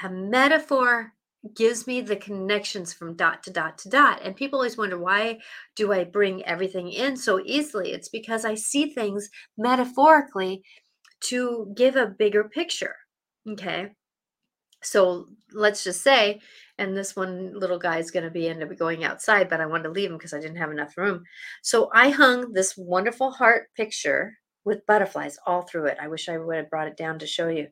A 0.03 0.11
metaphor 0.11 1.14
gives 1.55 1.87
me 1.87 2.01
the 2.01 2.17
connections 2.17 2.93
from 2.93 3.17
dot 3.17 3.43
to 3.43 3.51
dot 3.51 3.79
to 3.79 3.89
dot. 3.89 4.21
And 4.23 4.35
people 4.35 4.59
always 4.59 4.79
wonder, 4.79 4.99
why 4.99 5.39
do 5.77 5.93
I 5.93 6.05
bring 6.05 6.45
everything 6.45 6.91
in 6.91 7.17
so 7.17 7.41
easily? 7.45 7.93
It's 7.93 8.09
because 8.09 8.45
I 8.45 8.55
see 8.55 8.91
things 8.91 9.29
metaphorically 9.59 10.63
to 11.25 11.73
give 11.77 11.97
a 11.97 12.07
bigger 12.07 12.45
picture. 12.45 12.97
Okay. 13.49 13.91
So 14.83 15.27
let's 15.53 15.85
just 15.85 16.03
say 16.03 16.41
and 16.79 16.97
this 16.97 17.15
one 17.15 17.59
little 17.59 17.79
guy 17.79 17.99
is 17.99 18.11
going 18.11 18.25
to 18.25 18.31
be 18.31 18.49
end 18.49 18.63
up 18.63 18.77
going 18.77 19.05
outside 19.05 19.49
but 19.49 19.61
i 19.61 19.67
wanted 19.67 19.85
to 19.85 19.91
leave 19.91 20.11
him 20.11 20.17
because 20.17 20.35
i 20.35 20.41
didn't 20.41 20.57
have 20.57 20.71
enough 20.71 20.97
room 20.99 21.23
so 21.63 21.91
i 21.95 22.11
hung 22.11 22.53
this 22.53 22.77
wonderful 22.77 23.31
heart 23.31 23.69
picture 23.77 24.37
with 24.65 24.85
butterflies 24.87 25.39
all 25.47 25.63
through 25.63 25.87
it 25.87 25.97
i 26.01 26.09
wish 26.09 26.29
i 26.29 26.37
would 26.37 26.57
have 26.57 26.71
brought 26.71 26.89
it 26.89 26.97
down 26.97 27.19
to 27.19 27.27
show 27.27 27.49
you 27.49 27.67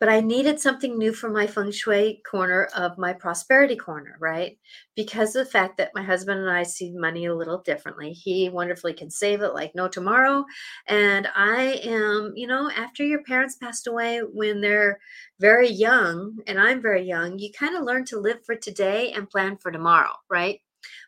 but 0.00 0.08
I 0.08 0.20
needed 0.20 0.60
something 0.60 0.96
new 0.96 1.12
for 1.12 1.28
my 1.28 1.46
feng 1.46 1.70
shui 1.72 2.22
corner 2.28 2.64
of 2.76 2.98
my 2.98 3.12
prosperity 3.12 3.76
corner, 3.76 4.16
right? 4.20 4.58
Because 4.94 5.34
of 5.34 5.44
the 5.46 5.50
fact 5.50 5.76
that 5.78 5.90
my 5.94 6.02
husband 6.02 6.40
and 6.40 6.50
I 6.50 6.62
see 6.62 6.92
money 6.92 7.26
a 7.26 7.34
little 7.34 7.58
differently. 7.58 8.12
He 8.12 8.48
wonderfully 8.48 8.92
can 8.92 9.10
save 9.10 9.42
it 9.42 9.54
like 9.54 9.74
no 9.74 9.88
tomorrow. 9.88 10.44
And 10.86 11.28
I 11.34 11.80
am, 11.84 12.32
you 12.36 12.46
know, 12.46 12.70
after 12.70 13.04
your 13.04 13.22
parents 13.24 13.56
passed 13.56 13.86
away 13.86 14.20
when 14.20 14.60
they're 14.60 15.00
very 15.40 15.68
young, 15.68 16.38
and 16.46 16.60
I'm 16.60 16.80
very 16.82 17.02
young, 17.04 17.38
you 17.38 17.50
kind 17.52 17.76
of 17.76 17.84
learn 17.84 18.04
to 18.06 18.20
live 18.20 18.44
for 18.44 18.54
today 18.56 19.12
and 19.12 19.28
plan 19.30 19.56
for 19.56 19.70
tomorrow, 19.70 20.12
right? 20.30 20.60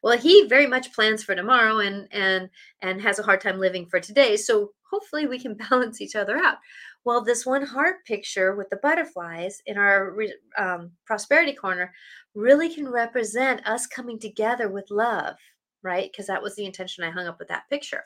Well, 0.03 0.19
he 0.19 0.47
very 0.47 0.67
much 0.67 0.93
plans 0.93 1.23
for 1.23 1.35
tomorrow 1.35 1.79
and 1.79 2.09
and 2.13 2.51
and 2.83 3.01
has 3.03 3.19
a 3.19 3.23
hard 3.23 3.41
time 3.41 3.59
living 3.59 3.87
for 3.87 4.01
today. 4.01 4.37
So 4.37 4.73
hopefully 4.91 5.27
we 5.27 5.39
can 5.39 5.55
balance 5.71 6.01
each 6.01 6.17
other 6.17 6.37
out. 6.37 6.59
Well, 7.05 7.25
this 7.25 7.47
one 7.47 7.65
heart 7.65 8.05
picture 8.05 8.55
with 8.55 8.69
the 8.69 8.77
butterflies 8.77 9.63
in 9.67 9.79
our 9.79 10.15
um, 10.59 10.91
prosperity 11.07 11.55
corner 11.55 11.93
really 12.35 12.73
can 12.73 12.89
represent 12.89 13.67
us 13.67 13.87
coming 13.87 14.19
together 14.19 14.69
with 14.69 14.91
love, 14.91 15.37
right? 15.83 16.11
Because 16.11 16.27
that 16.27 16.43
was 16.43 16.57
the 16.57 16.67
intention 16.67 17.03
I 17.03 17.11
hung 17.11 17.27
up 17.27 17.39
with 17.39 17.49
that 17.49 17.69
picture. 17.71 18.05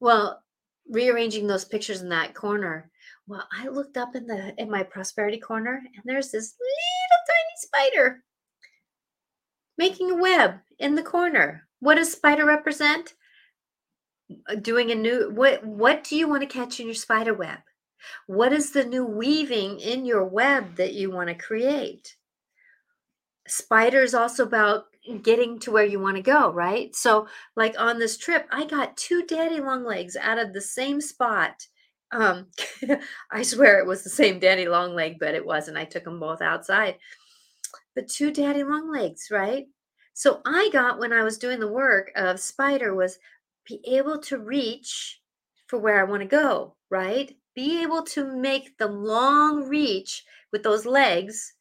Well, 0.00 0.42
rearranging 0.90 1.46
those 1.46 1.64
pictures 1.64 2.02
in 2.02 2.08
that 2.10 2.34
corner, 2.34 2.90
well, 3.26 3.46
I 3.52 3.68
looked 3.68 3.96
up 3.96 4.14
in 4.16 4.26
the 4.26 4.54
in 4.58 4.70
my 4.70 4.82
prosperity 4.82 5.38
corner, 5.38 5.82
and 5.94 6.02
there's 6.04 6.30
this 6.30 6.54
little 6.60 7.22
tiny 7.28 7.90
spider 7.90 8.22
making 9.78 10.10
a 10.10 10.16
web 10.16 10.56
in 10.78 10.94
the 10.94 11.02
corner. 11.02 11.66
What 11.80 11.94
does 11.94 12.12
spider 12.12 12.44
represent? 12.44 13.14
Uh, 14.48 14.56
doing 14.56 14.90
a 14.90 14.94
new 14.94 15.30
what 15.30 15.64
what 15.64 16.04
do 16.04 16.16
you 16.16 16.28
want 16.28 16.42
to 16.42 16.46
catch 16.46 16.80
in 16.80 16.86
your 16.86 16.94
spider 16.94 17.34
web? 17.34 17.58
What 18.26 18.52
is 18.52 18.72
the 18.72 18.84
new 18.84 19.04
weaving 19.04 19.80
in 19.80 20.04
your 20.04 20.24
web 20.24 20.76
that 20.76 20.94
you 20.94 21.10
want 21.10 21.28
to 21.28 21.34
create? 21.34 22.16
Spider 23.48 24.02
is 24.02 24.14
also 24.14 24.44
about 24.44 24.84
getting 25.22 25.58
to 25.58 25.72
where 25.72 25.84
you 25.84 25.98
want 25.98 26.16
to 26.16 26.22
go 26.22 26.50
right? 26.52 26.94
So 26.94 27.26
like 27.56 27.74
on 27.78 27.98
this 27.98 28.16
trip 28.16 28.46
i 28.52 28.64
got 28.64 28.96
two 28.96 29.24
daddy 29.26 29.60
long 29.60 29.84
legs 29.84 30.16
out 30.16 30.38
of 30.38 30.52
the 30.52 30.60
same 30.60 31.00
spot 31.00 31.66
um 32.12 32.46
i 33.32 33.42
swear 33.42 33.78
it 33.78 33.86
was 33.86 34.04
the 34.04 34.10
same 34.10 34.38
daddy 34.38 34.68
long 34.68 34.94
leg 34.94 35.16
but 35.18 35.34
it 35.34 35.44
wasn't 35.44 35.76
i 35.76 35.84
took 35.84 36.04
them 36.04 36.20
both 36.20 36.42
outside. 36.42 36.96
But 37.94 38.08
two 38.08 38.30
daddy 38.32 38.64
long 38.64 38.90
legs 38.90 39.28
right? 39.30 39.66
So 40.14 40.40
i 40.46 40.68
got 40.72 40.98
when 40.98 41.12
i 41.12 41.22
was 41.22 41.38
doing 41.38 41.60
the 41.60 41.68
work 41.72 42.10
of 42.16 42.40
spider 42.40 42.94
was 42.94 43.18
be 43.66 43.80
able 43.86 44.18
to 44.18 44.38
reach 44.38 45.20
for 45.66 45.78
where 45.78 46.00
I 46.00 46.04
want 46.04 46.22
to 46.22 46.28
go, 46.28 46.76
right? 46.90 47.34
Be 47.54 47.82
able 47.82 48.02
to 48.04 48.36
make 48.36 48.76
the 48.78 48.86
long 48.86 49.68
reach 49.68 50.24
with 50.52 50.62
those 50.62 50.86
legs 50.86 51.54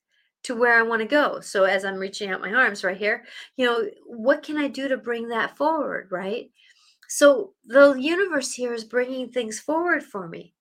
to 0.43 0.55
where 0.55 0.77
I 0.77 0.81
want 0.81 1.01
to 1.01 1.07
go. 1.07 1.39
So 1.39 1.65
as 1.65 1.85
I'm 1.85 1.97
reaching 1.97 2.31
out 2.31 2.41
my 2.41 2.53
arms 2.53 2.83
right 2.83 2.97
here, 2.97 3.23
you 3.57 3.65
know, 3.65 3.85
what 4.05 4.43
can 4.43 4.57
I 4.57 4.67
do 4.67 4.87
to 4.87 4.97
bring 4.97 5.29
that 5.29 5.55
forward, 5.55 6.07
right? 6.11 6.49
So 7.07 7.53
the 7.65 7.93
universe 7.93 8.53
here 8.53 8.73
is 8.73 8.83
bringing 8.83 9.29
things 9.29 9.59
forward 9.59 10.03
for 10.03 10.27
me. 10.27 10.53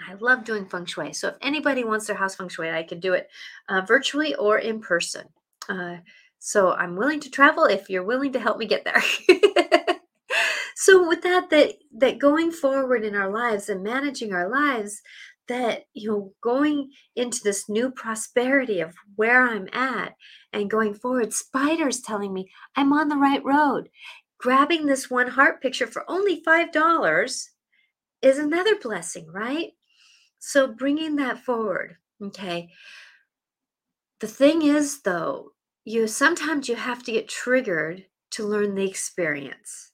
And 0.00 0.10
I 0.10 0.20
love 0.20 0.44
doing 0.44 0.66
feng 0.66 0.84
shui. 0.84 1.12
So 1.12 1.28
if 1.28 1.36
anybody 1.40 1.84
wants 1.84 2.06
their 2.06 2.16
house 2.16 2.34
feng 2.34 2.48
shui, 2.48 2.70
I 2.70 2.82
can 2.82 3.00
do 3.00 3.14
it 3.14 3.28
uh, 3.68 3.82
virtually 3.82 4.34
or 4.34 4.58
in 4.58 4.80
person. 4.80 5.26
Uh, 5.68 5.96
so 6.38 6.72
I'm 6.72 6.96
willing 6.96 7.20
to 7.20 7.30
travel 7.30 7.64
if 7.64 7.88
you're 7.88 8.02
willing 8.02 8.32
to 8.32 8.40
help 8.40 8.58
me 8.58 8.66
get 8.66 8.84
there. 8.84 9.02
so 10.82 11.06
with 11.06 11.22
that 11.22 11.48
that 11.50 11.74
that 11.92 12.18
going 12.18 12.50
forward 12.50 13.04
in 13.04 13.14
our 13.14 13.30
lives 13.30 13.68
and 13.68 13.84
managing 13.84 14.32
our 14.32 14.50
lives 14.50 15.00
that 15.46 15.84
you 15.94 16.10
know 16.10 16.32
going 16.42 16.90
into 17.14 17.40
this 17.44 17.68
new 17.68 17.88
prosperity 17.88 18.80
of 18.80 18.92
where 19.14 19.46
i'm 19.46 19.68
at 19.72 20.16
and 20.52 20.68
going 20.70 20.92
forward 20.92 21.32
spiders 21.32 22.00
telling 22.00 22.34
me 22.34 22.50
i'm 22.74 22.92
on 22.92 23.08
the 23.08 23.16
right 23.16 23.44
road. 23.44 23.88
Grabbing 24.38 24.86
this 24.86 25.08
one 25.08 25.28
heart 25.28 25.62
picture 25.62 25.86
for 25.86 26.04
only 26.10 26.42
five 26.44 26.72
dollars 26.72 27.50
is 28.20 28.38
another 28.38 28.74
blessing 28.74 29.28
right? 29.32 29.70
So 30.40 30.66
bringing 30.66 31.14
that 31.16 31.44
forward 31.44 31.96
okay? 32.20 32.70
The 34.18 34.26
thing 34.26 34.62
is 34.62 35.02
though 35.02 35.52
you 35.84 36.08
sometimes 36.08 36.68
you 36.68 36.74
have 36.74 37.04
to 37.04 37.12
get 37.12 37.28
triggered 37.28 38.06
to 38.32 38.44
learn 38.44 38.74
the 38.74 38.88
experience 38.88 39.91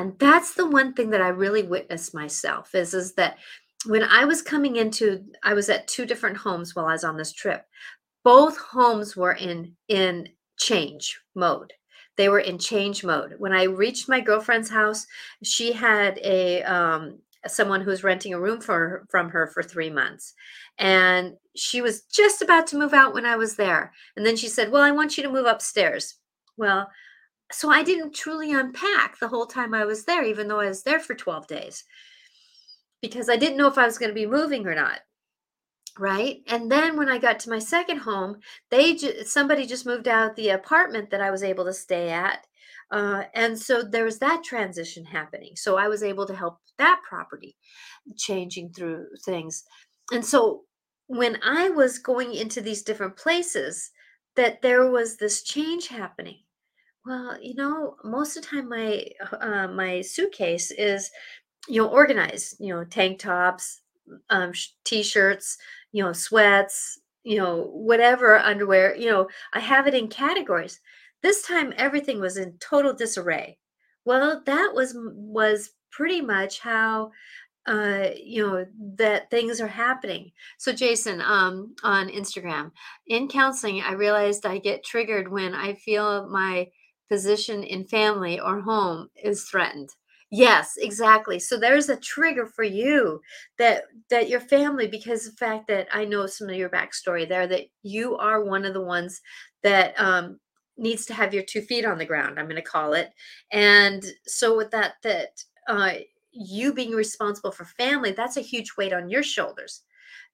and 0.00 0.18
that's 0.18 0.54
the 0.54 0.66
one 0.66 0.94
thing 0.94 1.10
that 1.10 1.20
i 1.20 1.28
really 1.28 1.62
witnessed 1.62 2.14
myself 2.14 2.74
is 2.74 2.94
is 2.94 3.12
that 3.14 3.36
when 3.86 4.02
i 4.04 4.24
was 4.24 4.42
coming 4.42 4.76
into 4.76 5.22
i 5.42 5.52
was 5.52 5.68
at 5.68 5.86
two 5.86 6.06
different 6.06 6.36
homes 6.36 6.74
while 6.74 6.86
i 6.86 6.92
was 6.92 7.04
on 7.04 7.16
this 7.16 7.32
trip. 7.32 7.64
Both 8.24 8.58
homes 8.58 9.16
were 9.16 9.32
in 9.32 9.74
in 9.88 10.28
change 10.58 11.18
mode. 11.34 11.72
They 12.16 12.28
were 12.28 12.40
in 12.40 12.58
change 12.58 13.04
mode. 13.04 13.34
When 13.38 13.52
i 13.52 13.64
reached 13.64 14.08
my 14.08 14.20
girlfriend's 14.20 14.70
house 14.70 15.06
she 15.42 15.72
had 15.72 16.18
a 16.22 16.62
um, 16.62 17.18
someone 17.46 17.80
who 17.80 17.90
was 17.90 18.04
renting 18.04 18.34
a 18.34 18.40
room 18.40 18.60
for 18.60 19.06
from 19.10 19.30
her 19.30 19.46
for 19.48 19.62
three 19.62 19.90
months. 19.90 20.34
And 20.78 21.34
she 21.56 21.80
was 21.80 22.02
just 22.02 22.42
about 22.42 22.66
to 22.68 22.78
move 22.78 22.94
out 22.94 23.14
when 23.14 23.26
i 23.26 23.36
was 23.36 23.56
there. 23.56 23.92
And 24.16 24.24
then 24.24 24.36
she 24.36 24.48
said 24.48 24.70
well 24.70 24.82
i 24.82 24.90
want 24.90 25.16
you 25.16 25.22
to 25.22 25.30
move 25.30 25.46
upstairs. 25.46 26.16
Well 26.56 26.90
so 27.52 27.70
I 27.70 27.82
didn't 27.82 28.14
truly 28.14 28.52
unpack 28.52 29.18
the 29.18 29.28
whole 29.28 29.46
time 29.46 29.74
I 29.74 29.84
was 29.84 30.04
there, 30.04 30.24
even 30.24 30.48
though 30.48 30.60
I 30.60 30.68
was 30.68 30.82
there 30.82 31.00
for 31.00 31.14
12 31.14 31.46
days, 31.46 31.84
because 33.02 33.28
I 33.28 33.36
didn't 33.36 33.56
know 33.58 33.66
if 33.68 33.78
I 33.78 33.84
was 33.86 33.98
going 33.98 34.10
to 34.10 34.14
be 34.14 34.26
moving 34.26 34.66
or 34.66 34.74
not. 34.74 35.00
right? 35.98 36.42
And 36.46 36.70
then 36.70 36.96
when 36.96 37.08
i 37.08 37.18
got 37.18 37.38
to 37.40 37.50
my 37.50 37.58
second 37.58 37.98
home 37.98 38.36
they 38.70 38.94
ju- 38.94 39.24
somebody 39.24 39.66
just 39.66 39.86
moved 39.86 40.08
out 40.08 40.36
the 40.36 40.50
apartment 40.50 41.10
that 41.10 41.20
i 41.20 41.30
was 41.30 41.42
able 41.42 41.64
to 41.64 41.72
stay 41.72 42.10
at 42.10 42.46
uh, 42.92 43.22
and 43.34 43.56
so 43.58 43.82
there 43.82 44.04
was 44.04 44.18
that 44.18 44.42
transition 44.44 45.04
happening. 45.04 45.52
So 45.56 45.76
i 45.76 45.88
was 45.88 46.02
able 46.02 46.26
to 46.26 46.34
help 46.34 46.58
that 46.78 47.00
property 47.08 47.56
changing 48.16 48.72
through 48.72 49.06
things. 49.24 49.64
And 50.12 50.24
so 50.24 50.64
when 51.08 51.38
i 51.44 51.68
was 51.70 51.98
going 51.98 52.34
into 52.34 52.60
these 52.60 52.82
different 52.82 53.16
places 53.16 53.90
that 54.36 54.62
there 54.62 54.90
was 54.90 55.16
this 55.16 55.42
change 55.42 55.88
happening 55.88 56.38
well 57.06 57.36
you 57.42 57.54
know 57.54 57.96
most 58.04 58.36
of 58.36 58.42
the 58.42 58.48
time 58.48 58.68
my 58.68 59.04
uh, 59.40 59.68
my 59.68 60.00
suitcase 60.00 60.70
is 60.72 61.10
you 61.68 61.82
know 61.82 61.88
organized 61.88 62.56
you 62.60 62.74
know 62.74 62.84
tank 62.84 63.18
tops 63.20 63.82
um, 64.30 64.52
t-shirts 64.84 65.58
you 65.92 66.04
know, 66.04 66.12
sweats, 66.12 67.00
you 67.24 67.38
know, 67.38 67.70
whatever 67.72 68.38
underwear, 68.38 68.96
you 68.96 69.10
know, 69.10 69.28
I 69.54 69.60
have 69.60 69.86
it 69.86 69.94
in 69.94 70.08
categories. 70.08 70.80
This 71.22 71.42
time 71.42 71.72
everything 71.76 72.20
was 72.20 72.36
in 72.36 72.58
total 72.60 72.92
disarray. 72.94 73.58
Well, 74.04 74.42
that 74.46 74.72
was 74.74 74.94
was 74.96 75.70
pretty 75.92 76.20
much 76.20 76.60
how 76.60 77.12
uh 77.66 78.08
you 78.16 78.46
know 78.46 78.66
that 78.96 79.30
things 79.30 79.60
are 79.60 79.66
happening 79.68 80.32
so 80.58 80.72
jason 80.72 81.20
um 81.20 81.74
on 81.82 82.08
instagram 82.08 82.70
in 83.06 83.28
counseling 83.28 83.82
i 83.82 83.92
realized 83.92 84.46
i 84.46 84.56
get 84.56 84.82
triggered 84.82 85.30
when 85.30 85.54
i 85.54 85.74
feel 85.74 86.26
my 86.30 86.66
position 87.10 87.62
in 87.62 87.84
family 87.84 88.40
or 88.40 88.60
home 88.60 89.08
is 89.22 89.44
threatened 89.44 89.90
Yes, 90.32 90.76
exactly. 90.76 91.40
So 91.40 91.58
there's 91.58 91.88
a 91.88 91.96
trigger 91.96 92.46
for 92.46 92.62
you 92.62 93.20
that 93.58 93.84
that 94.10 94.28
your 94.28 94.40
family, 94.40 94.86
because 94.86 95.24
the 95.24 95.32
fact 95.32 95.66
that 95.68 95.88
I 95.92 96.04
know 96.04 96.26
some 96.26 96.48
of 96.48 96.54
your 96.54 96.68
backstory 96.68 97.28
there, 97.28 97.48
that 97.48 97.66
you 97.82 98.16
are 98.16 98.44
one 98.44 98.64
of 98.64 98.72
the 98.72 98.80
ones 98.80 99.20
that 99.64 99.98
um, 100.00 100.38
needs 100.76 101.04
to 101.06 101.14
have 101.14 101.34
your 101.34 101.42
two 101.42 101.62
feet 101.62 101.84
on 101.84 101.98
the 101.98 102.04
ground. 102.06 102.38
I'm 102.38 102.46
going 102.46 102.54
to 102.56 102.62
call 102.62 102.92
it, 102.92 103.10
and 103.50 104.04
so 104.24 104.56
with 104.56 104.70
that, 104.70 104.94
that 105.02 105.42
uh, 105.68 105.94
you 106.30 106.72
being 106.72 106.92
responsible 106.92 107.50
for 107.50 107.64
family, 107.64 108.12
that's 108.12 108.36
a 108.36 108.40
huge 108.40 108.72
weight 108.78 108.92
on 108.92 109.10
your 109.10 109.24
shoulders. 109.24 109.82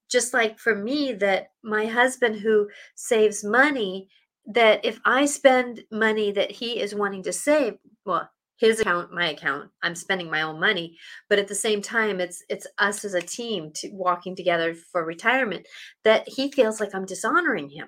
Just 0.09 0.33
like 0.33 0.59
for 0.59 0.75
me, 0.75 1.13
that 1.13 1.51
my 1.63 1.85
husband 1.87 2.35
who 2.37 2.69
saves 2.95 3.43
money, 3.43 4.09
that 4.47 4.83
if 4.85 4.99
I 5.05 5.25
spend 5.25 5.83
money 5.91 6.31
that 6.31 6.51
he 6.51 6.79
is 6.79 6.95
wanting 6.95 7.23
to 7.23 7.33
save, 7.33 7.75
well, 8.05 8.29
his 8.57 8.79
account 8.79 9.13
my 9.13 9.29
account 9.29 9.69
i'm 9.83 9.93
spending 9.93 10.31
my 10.31 10.41
own 10.41 10.59
money 10.59 10.97
but 11.29 11.37
at 11.37 11.47
the 11.47 11.53
same 11.53 11.79
time 11.79 12.19
it's 12.19 12.43
it's 12.49 12.65
us 12.79 13.05
as 13.05 13.13
a 13.13 13.21
team 13.21 13.71
to 13.73 13.87
walking 13.91 14.35
together 14.35 14.73
for 14.73 15.05
retirement 15.05 15.67
that 16.03 16.27
he 16.27 16.51
feels 16.51 16.79
like 16.79 16.93
i'm 16.95 17.05
dishonoring 17.05 17.69
him. 17.69 17.87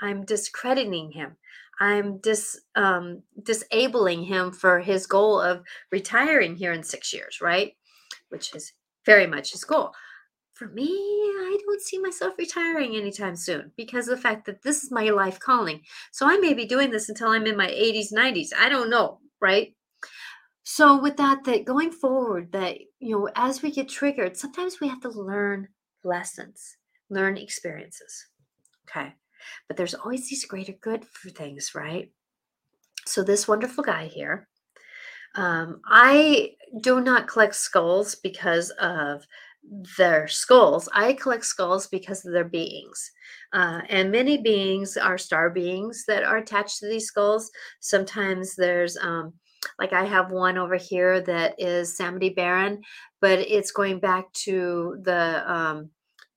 I'm 0.00 0.24
discrediting 0.24 1.12
him. 1.12 1.36
I'm 1.80 2.18
dis 2.18 2.60
um, 2.74 3.22
disabling 3.42 4.24
him 4.24 4.52
for 4.52 4.80
his 4.80 5.06
goal 5.06 5.40
of 5.40 5.62
retiring 5.92 6.56
here 6.56 6.72
in 6.72 6.82
six 6.82 7.12
years 7.12 7.40
right? 7.40 7.72
Which 8.30 8.54
is 8.54 8.72
very 9.04 9.26
much 9.26 9.52
his 9.52 9.64
goal 9.64 9.92
for 10.56 10.68
me 10.68 10.88
i 10.88 11.58
don't 11.64 11.82
see 11.82 11.98
myself 11.98 12.34
retiring 12.38 12.96
anytime 12.96 13.36
soon 13.36 13.70
because 13.76 14.08
of 14.08 14.16
the 14.16 14.22
fact 14.22 14.46
that 14.46 14.62
this 14.62 14.82
is 14.82 14.90
my 14.90 15.10
life 15.10 15.38
calling 15.38 15.80
so 16.12 16.26
i 16.26 16.36
may 16.38 16.54
be 16.54 16.64
doing 16.64 16.90
this 16.90 17.08
until 17.08 17.28
i'm 17.28 17.46
in 17.46 17.56
my 17.56 17.68
80s 17.68 18.12
90s 18.12 18.48
i 18.58 18.68
don't 18.68 18.90
know 18.90 19.20
right 19.40 19.74
so 20.68 21.00
with 21.00 21.16
that, 21.18 21.44
that 21.44 21.64
going 21.64 21.92
forward, 21.92 22.50
that 22.50 22.78
you 22.98 23.12
know, 23.16 23.28
as 23.36 23.62
we 23.62 23.70
get 23.70 23.88
triggered, 23.88 24.36
sometimes 24.36 24.80
we 24.80 24.88
have 24.88 25.00
to 25.02 25.08
learn 25.08 25.68
lessons, 26.02 26.76
learn 27.08 27.36
experiences. 27.36 28.26
Okay. 28.88 29.14
But 29.68 29.76
there's 29.76 29.94
always 29.94 30.28
these 30.28 30.44
greater 30.44 30.72
good 30.72 31.04
for 31.04 31.30
things, 31.30 31.76
right? 31.76 32.10
So 33.06 33.22
this 33.22 33.46
wonderful 33.46 33.84
guy 33.84 34.06
here, 34.06 34.48
um, 35.36 35.82
I 35.86 36.56
do 36.80 37.00
not 37.00 37.28
collect 37.28 37.54
skulls 37.54 38.16
because 38.16 38.70
of 38.70 39.24
their 39.96 40.28
skulls. 40.28 40.88
I 40.92 41.14
collect 41.14 41.44
skulls 41.44 41.86
because 41.88 42.24
of 42.24 42.32
their 42.32 42.44
beings. 42.44 43.10
Uh, 43.52 43.80
and 43.88 44.10
many 44.10 44.38
beings 44.38 44.96
are 44.96 45.18
star 45.18 45.50
beings 45.50 46.04
that 46.06 46.24
are 46.24 46.38
attached 46.38 46.78
to 46.78 46.88
these 46.88 47.06
skulls. 47.06 47.50
Sometimes 47.80 48.54
there's 48.56 48.96
um, 48.96 49.32
like 49.78 49.92
I 49.92 50.04
have 50.04 50.30
one 50.30 50.58
over 50.58 50.76
here 50.76 51.20
that 51.22 51.54
is 51.58 51.96
Samedi 51.96 52.34
Baron, 52.34 52.82
but 53.20 53.38
it's 53.38 53.70
going 53.72 53.98
back 53.98 54.32
to 54.44 54.98
the 55.02 55.52
um, 55.52 55.90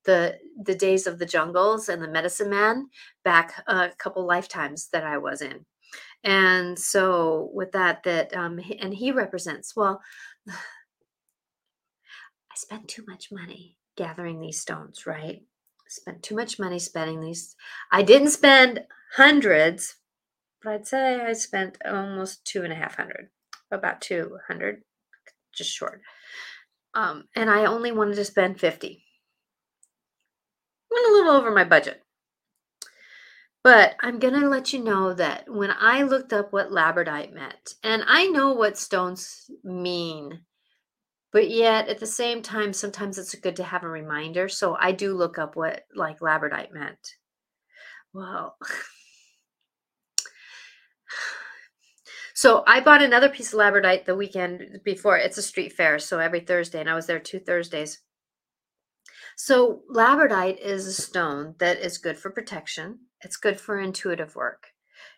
the 0.06 0.38
the 0.64 0.76
days 0.76 1.08
of 1.08 1.20
the 1.20 1.26
jungles 1.26 1.90
and 1.90 2.02
the 2.02 2.08
medicine 2.08 2.50
man 2.50 2.88
back 3.24 3.64
a 3.68 3.90
couple 3.98 4.26
lifetimes 4.26 4.90
that 4.94 5.04
I 5.04 5.18
was 5.18 5.42
in. 5.42 5.66
And 6.24 6.78
so 6.78 7.50
with 7.54 7.72
that, 7.72 8.04
that 8.04 8.36
um, 8.36 8.60
and 8.80 8.94
he 8.94 9.12
represents 9.12 9.76
well. 9.76 10.02
Spent 12.60 12.90
too 12.90 13.06
much 13.08 13.32
money 13.32 13.78
gathering 13.96 14.42
these 14.42 14.60
stones, 14.60 15.06
right? 15.08 15.42
Spent 15.88 16.22
too 16.22 16.36
much 16.36 16.60
money 16.60 16.78
spending 16.78 17.22
these. 17.22 17.56
I 17.90 18.04
didn't 18.04 18.32
spend 18.32 18.84
hundreds, 19.16 19.96
but 20.62 20.74
I'd 20.74 20.86
say 20.86 21.22
I 21.22 21.32
spent 21.32 21.78
almost 21.86 22.44
two 22.44 22.66
and 22.66 22.74
a 22.74 22.76
half 22.76 22.96
hundred, 22.96 23.30
about 23.72 24.02
200, 24.02 24.84
just 25.56 25.72
short. 25.72 26.02
Um, 26.94 27.30
and 27.34 27.50
I 27.50 27.64
only 27.64 27.94
wanted 27.94 28.16
to 28.16 28.26
spend 28.26 28.60
50. 28.60 29.06
Went 30.92 31.08
a 31.08 31.12
little 31.14 31.32
over 31.32 31.50
my 31.50 31.64
budget. 31.64 32.04
But 33.64 33.96
I'm 34.02 34.20
going 34.20 34.34
to 34.34 34.50
let 34.50 34.74
you 34.74 34.84
know 34.84 35.14
that 35.14 35.50
when 35.50 35.72
I 35.80 36.04
looked 36.04 36.34
up 36.34 36.52
what 36.52 36.72
labradorite 36.72 37.32
meant, 37.32 37.76
and 37.86 38.04
I 38.06 38.28
know 38.28 38.52
what 38.52 38.78
stones 38.78 39.50
mean, 39.64 40.42
but 41.32 41.50
yet 41.50 41.88
at 41.88 42.00
the 42.00 42.08
same 42.08 42.42
time, 42.42 42.74
sometimes 42.74 43.18
it's 43.18 43.36
good 43.36 43.56
to 43.58 43.64
have 43.64 43.84
a 43.84 43.90
reminder. 43.90 44.50
So 44.50 44.76
I 44.80 44.92
do 44.92 45.14
look 45.14 45.38
up 45.38 45.56
what 45.56 45.86
like 45.96 46.20
labradorite 46.20 46.74
meant. 46.74 47.16
Well, 48.14 48.58
So 52.40 52.64
I 52.66 52.80
bought 52.80 53.02
another 53.02 53.28
piece 53.28 53.52
of 53.52 53.60
labradorite 53.60 54.06
the 54.06 54.16
weekend 54.16 54.80
before. 54.86 55.18
It's 55.18 55.38
a 55.38 55.42
street 55.42 55.74
fair, 55.74 56.00
so 56.00 56.20
every 56.20 56.40
Thursday, 56.40 56.80
and 56.80 56.90
I 56.90 56.96
was 56.96 57.06
there 57.06 57.20
two 57.20 57.40
Thursdays. 57.40 58.00
So 59.36 59.82
labradorite 59.94 60.58
is 60.58 60.88
a 60.88 60.94
stone 60.94 61.56
that 61.60 61.80
is 61.80 61.98
good 61.98 62.18
for 62.18 62.30
protection. 62.30 63.00
It's 63.20 63.36
good 63.36 63.60
for 63.60 63.78
intuitive 63.78 64.38
work. 64.38 64.68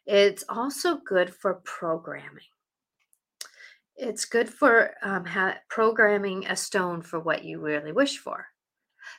It's 0.08 0.43
also 0.50 0.97
good 0.97 1.32
for 1.32 1.62
programming. 1.63 2.50
It's 4.01 4.25
good 4.25 4.49
for 4.49 4.95
um, 5.03 5.25
ha- 5.25 5.59
programming 5.69 6.47
a 6.47 6.55
stone 6.55 7.03
for 7.03 7.19
what 7.19 7.45
you 7.45 7.59
really 7.59 7.91
wish 7.91 8.17
for. 8.17 8.47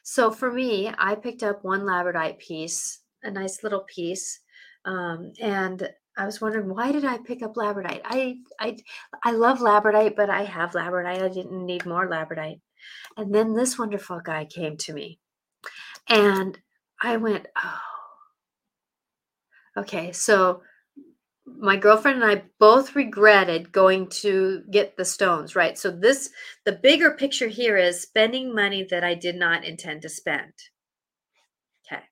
So 0.03 0.33
for 0.33 0.53
me, 0.53 0.93
I 0.99 1.15
picked 1.15 1.45
up 1.45 1.65
one 1.65 1.83
labradorite 1.83 2.39
piece, 2.41 3.01
a 3.23 3.31
nice 3.31 3.63
little 3.63 3.85
piece, 3.87 4.41
um, 4.85 5.33
and 5.41 5.89
I 6.19 6.27
was 6.27 6.41
wondering 6.41 6.69
why 6.75 6.91
did 6.91 7.05
I 7.05 7.19
pick 7.19 7.43
up 7.45 7.55
labradorite? 7.55 8.01
I 8.05 8.39
I 8.59 8.77
I 9.23 9.31
love 9.31 9.61
labradorite, 9.61 10.17
but 10.17 10.31
I 10.31 10.43
have 10.43 10.73
labradorite. 10.73 11.23
I 11.23 11.29
didn't 11.29 11.65
need 11.65 11.87
more 11.87 12.09
labradorite. 12.09 12.61
And 13.17 13.33
then 13.33 13.55
this 13.55 13.79
wonderful 13.79 14.21
guy 14.21 14.47
came 14.47 14.77
to 14.79 14.93
me. 14.93 15.21
And 16.09 16.59
I 17.01 17.19
went, 17.19 17.47
"Oh. 17.63 17.81
Okay, 19.77 20.13
so 20.13 20.63
my 21.45 21.77
girlfriend 21.77 22.23
and 22.23 22.31
I 22.31 22.45
both 22.59 22.95
regretted 22.95 23.73
going 23.73 24.09
to 24.09 24.63
get 24.71 24.97
the 24.97 25.05
stones, 25.05 25.57
right? 25.57 25.77
So 25.77 25.91
this 25.91 26.31
the 26.65 26.73
bigger 26.73 27.11
picture 27.11 27.49
here 27.49 27.77
is 27.77 28.03
spending 28.03 28.55
money 28.55 28.87
that 28.91 29.03
I 29.03 29.15
did 29.15 29.37
not 29.37 29.65
intend 29.65 30.03
to 30.03 30.09
spend. 30.09 30.53
Okay. 31.87 32.03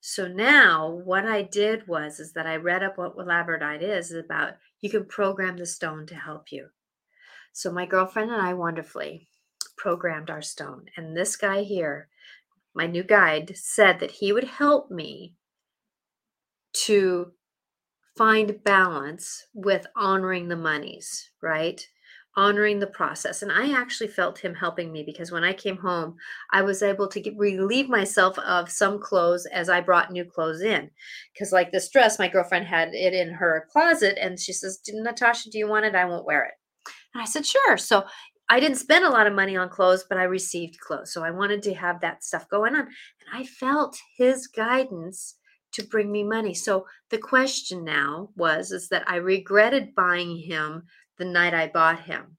So 0.00 0.28
now 0.28 0.90
what 0.90 1.24
I 1.26 1.42
did 1.42 1.88
was 1.88 2.20
is 2.20 2.32
that 2.34 2.46
I 2.46 2.56
read 2.56 2.82
up 2.82 2.98
what 2.98 3.16
labradorite 3.16 3.82
is, 3.82 4.10
is 4.10 4.24
about 4.24 4.54
you 4.80 4.90
can 4.90 5.06
program 5.06 5.56
the 5.56 5.66
stone 5.66 6.06
to 6.06 6.14
help 6.14 6.52
you. 6.52 6.68
So 7.52 7.72
my 7.72 7.86
girlfriend 7.86 8.30
and 8.30 8.42
I 8.42 8.54
wonderfully 8.54 9.28
programmed 9.76 10.30
our 10.30 10.42
stone. 10.42 10.86
And 10.96 11.16
this 11.16 11.36
guy 11.36 11.62
here, 11.62 12.08
my 12.74 12.86
new 12.86 13.02
guide, 13.02 13.56
said 13.56 14.00
that 14.00 14.10
he 14.10 14.32
would 14.32 14.44
help 14.44 14.90
me 14.90 15.34
to 16.72 17.32
find 18.16 18.62
balance 18.64 19.46
with 19.54 19.86
honoring 19.96 20.48
the 20.48 20.56
monies, 20.56 21.30
right? 21.42 21.86
honoring 22.36 22.78
the 22.78 22.86
process. 22.86 23.42
And 23.42 23.50
I 23.50 23.72
actually 23.72 24.08
felt 24.08 24.38
him 24.38 24.54
helping 24.54 24.92
me 24.92 25.02
because 25.04 25.32
when 25.32 25.44
I 25.44 25.52
came 25.52 25.76
home, 25.76 26.16
I 26.52 26.62
was 26.62 26.82
able 26.82 27.08
to 27.08 27.20
get, 27.20 27.36
relieve 27.36 27.88
myself 27.88 28.38
of 28.38 28.70
some 28.70 29.00
clothes 29.00 29.46
as 29.46 29.68
I 29.68 29.80
brought 29.80 30.12
new 30.12 30.24
clothes 30.24 30.60
in. 30.60 30.90
Because, 31.32 31.52
like 31.52 31.72
this 31.72 31.90
dress, 31.90 32.18
my 32.18 32.28
girlfriend 32.28 32.66
had 32.66 32.94
it 32.94 33.14
in 33.14 33.34
her 33.34 33.66
closet 33.72 34.16
and 34.20 34.38
she 34.38 34.52
says, 34.52 34.80
Natasha, 34.88 35.50
do 35.50 35.58
you 35.58 35.68
want 35.68 35.86
it? 35.86 35.94
I 35.94 36.04
won't 36.04 36.26
wear 36.26 36.44
it. 36.44 36.54
And 37.14 37.22
I 37.22 37.26
said, 37.26 37.44
sure. 37.44 37.76
So 37.76 38.04
I 38.48 38.60
didn't 38.60 38.78
spend 38.78 39.04
a 39.04 39.10
lot 39.10 39.26
of 39.26 39.34
money 39.34 39.56
on 39.56 39.68
clothes, 39.68 40.04
but 40.08 40.18
I 40.18 40.24
received 40.24 40.80
clothes. 40.80 41.12
So 41.12 41.24
I 41.24 41.30
wanted 41.30 41.62
to 41.64 41.74
have 41.74 42.00
that 42.00 42.24
stuff 42.24 42.48
going 42.48 42.74
on. 42.74 42.82
And 42.82 42.90
I 43.32 43.44
felt 43.44 43.98
his 44.16 44.46
guidance 44.46 45.36
to 45.72 45.82
bring 45.82 46.10
me 46.10 46.22
money. 46.22 46.54
So 46.54 46.86
the 47.10 47.18
question 47.18 47.84
now 47.84 48.30
was 48.36 48.72
is 48.72 48.88
that 48.88 49.08
I 49.08 49.16
regretted 49.16 49.94
buying 49.94 50.38
him 50.38 50.84
the 51.18 51.24
night 51.24 51.54
I 51.54 51.68
bought 51.68 52.04
him. 52.04 52.36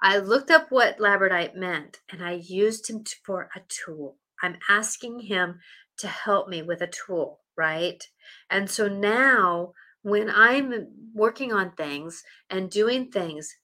I 0.00 0.18
looked 0.18 0.50
up 0.50 0.66
what 0.70 0.98
labradorite 0.98 1.54
meant 1.54 2.00
and 2.10 2.24
I 2.24 2.32
used 2.32 2.90
him 2.90 3.04
for 3.24 3.48
a 3.54 3.60
tool. 3.68 4.18
I'm 4.42 4.56
asking 4.68 5.20
him 5.20 5.60
to 5.98 6.08
help 6.08 6.48
me 6.48 6.62
with 6.62 6.82
a 6.82 6.88
tool, 6.88 7.40
right? 7.56 8.02
And 8.50 8.68
so 8.68 8.88
now 8.88 9.72
when 10.02 10.28
I'm 10.28 10.88
working 11.14 11.52
on 11.52 11.72
things 11.72 12.24
and 12.50 12.68
doing 12.68 13.10
things, 13.10 13.54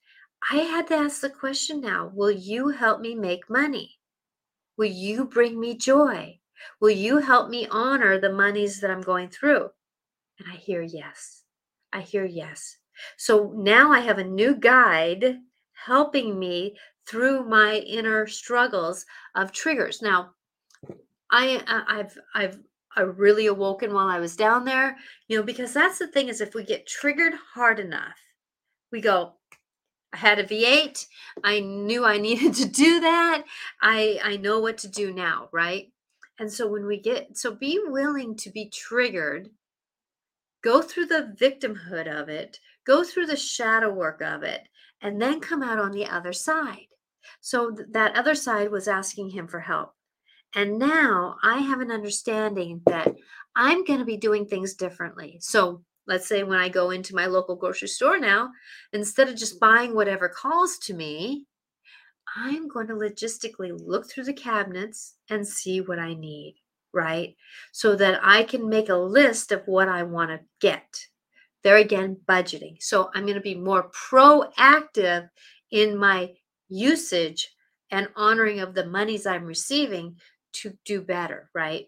I 0.50 0.58
had 0.58 0.86
to 0.88 0.94
ask 0.94 1.20
the 1.20 1.30
question 1.30 1.80
now 1.80 2.12
Will 2.14 2.30
you 2.30 2.68
help 2.68 3.00
me 3.00 3.16
make 3.16 3.50
money? 3.50 3.98
Will 4.76 4.86
you 4.86 5.24
bring 5.24 5.58
me 5.58 5.76
joy? 5.76 6.37
Will 6.80 6.90
you 6.90 7.18
help 7.18 7.50
me 7.50 7.66
honor 7.70 8.18
the 8.18 8.32
monies 8.32 8.80
that 8.80 8.90
I'm 8.90 9.02
going 9.02 9.28
through? 9.28 9.70
And 10.38 10.48
I 10.52 10.56
hear 10.56 10.82
yes. 10.82 11.42
I 11.92 12.00
hear 12.00 12.24
yes. 12.24 12.76
So 13.16 13.52
now 13.56 13.92
I 13.92 14.00
have 14.00 14.18
a 14.18 14.24
new 14.24 14.54
guide 14.54 15.38
helping 15.72 16.38
me 16.38 16.76
through 17.06 17.48
my 17.48 17.76
inner 17.76 18.26
struggles 18.26 19.06
of 19.34 19.52
triggers. 19.52 20.02
Now, 20.02 20.30
I 21.30 21.62
I've 21.88 22.16
I've 22.34 22.58
I 22.96 23.02
really 23.02 23.46
awoken 23.46 23.94
while 23.94 24.08
I 24.08 24.18
was 24.18 24.36
down 24.36 24.64
there, 24.64 24.96
you 25.28 25.36
know, 25.36 25.42
because 25.42 25.72
that's 25.72 25.98
the 25.98 26.08
thing 26.08 26.28
is 26.28 26.40
if 26.40 26.54
we 26.54 26.64
get 26.64 26.86
triggered 26.86 27.34
hard 27.54 27.78
enough, 27.78 28.18
we 28.90 29.00
go, 29.00 29.34
I 30.12 30.16
had 30.16 30.38
a 30.38 30.44
V8. 30.44 31.06
I 31.44 31.60
knew 31.60 32.04
I 32.04 32.18
needed 32.18 32.54
to 32.54 32.66
do 32.66 33.00
that. 33.00 33.44
I 33.80 34.20
I 34.22 34.36
know 34.36 34.60
what 34.60 34.78
to 34.78 34.88
do 34.88 35.12
now, 35.12 35.48
right? 35.52 35.90
And 36.38 36.52
so 36.52 36.68
when 36.68 36.86
we 36.86 37.00
get 37.00 37.36
so 37.36 37.54
be 37.54 37.80
willing 37.86 38.36
to 38.36 38.50
be 38.50 38.70
triggered, 38.70 39.48
go 40.62 40.82
through 40.82 41.06
the 41.06 41.34
victimhood 41.40 42.06
of 42.06 42.28
it, 42.28 42.58
go 42.86 43.02
through 43.04 43.26
the 43.26 43.36
shadow 43.36 43.92
work 43.92 44.20
of 44.22 44.42
it, 44.42 44.68
and 45.02 45.20
then 45.20 45.40
come 45.40 45.62
out 45.62 45.78
on 45.78 45.92
the 45.92 46.06
other 46.06 46.32
side. 46.32 46.86
So 47.40 47.70
th- 47.70 47.88
that 47.92 48.16
other 48.16 48.34
side 48.34 48.70
was 48.70 48.88
asking 48.88 49.30
him 49.30 49.48
for 49.48 49.60
help. 49.60 49.92
And 50.54 50.78
now 50.78 51.36
I 51.42 51.58
have 51.58 51.80
an 51.80 51.90
understanding 51.90 52.80
that 52.86 53.14
I'm 53.54 53.84
going 53.84 53.98
to 53.98 54.04
be 54.04 54.16
doing 54.16 54.46
things 54.46 54.74
differently. 54.74 55.38
So 55.40 55.82
let's 56.06 56.26
say 56.26 56.42
when 56.42 56.58
I 56.58 56.68
go 56.68 56.90
into 56.90 57.14
my 57.14 57.26
local 57.26 57.56
grocery 57.56 57.88
store 57.88 58.18
now, 58.18 58.50
instead 58.92 59.28
of 59.28 59.36
just 59.36 59.60
buying 59.60 59.94
whatever 59.94 60.28
calls 60.28 60.78
to 60.84 60.94
me, 60.94 61.46
I'm 62.40 62.68
going 62.68 62.86
to 62.86 62.94
logistically 62.94 63.78
look 63.84 64.08
through 64.08 64.24
the 64.24 64.32
cabinets 64.32 65.14
and 65.28 65.46
see 65.46 65.80
what 65.80 65.98
I 65.98 66.14
need, 66.14 66.56
right? 66.92 67.34
So 67.72 67.96
that 67.96 68.20
I 68.22 68.44
can 68.44 68.68
make 68.68 68.88
a 68.88 68.96
list 68.96 69.50
of 69.50 69.62
what 69.66 69.88
I 69.88 70.04
want 70.04 70.30
to 70.30 70.40
get. 70.60 71.06
There 71.64 71.78
again, 71.78 72.16
budgeting. 72.28 72.80
So 72.80 73.10
I'm 73.14 73.24
going 73.24 73.34
to 73.34 73.40
be 73.40 73.56
more 73.56 73.90
proactive 73.90 75.28
in 75.72 75.96
my 75.98 76.32
usage 76.68 77.50
and 77.90 78.08
honoring 78.14 78.60
of 78.60 78.74
the 78.74 78.86
monies 78.86 79.26
I'm 79.26 79.44
receiving 79.44 80.16
to 80.52 80.72
do 80.84 81.00
better, 81.00 81.50
right? 81.54 81.86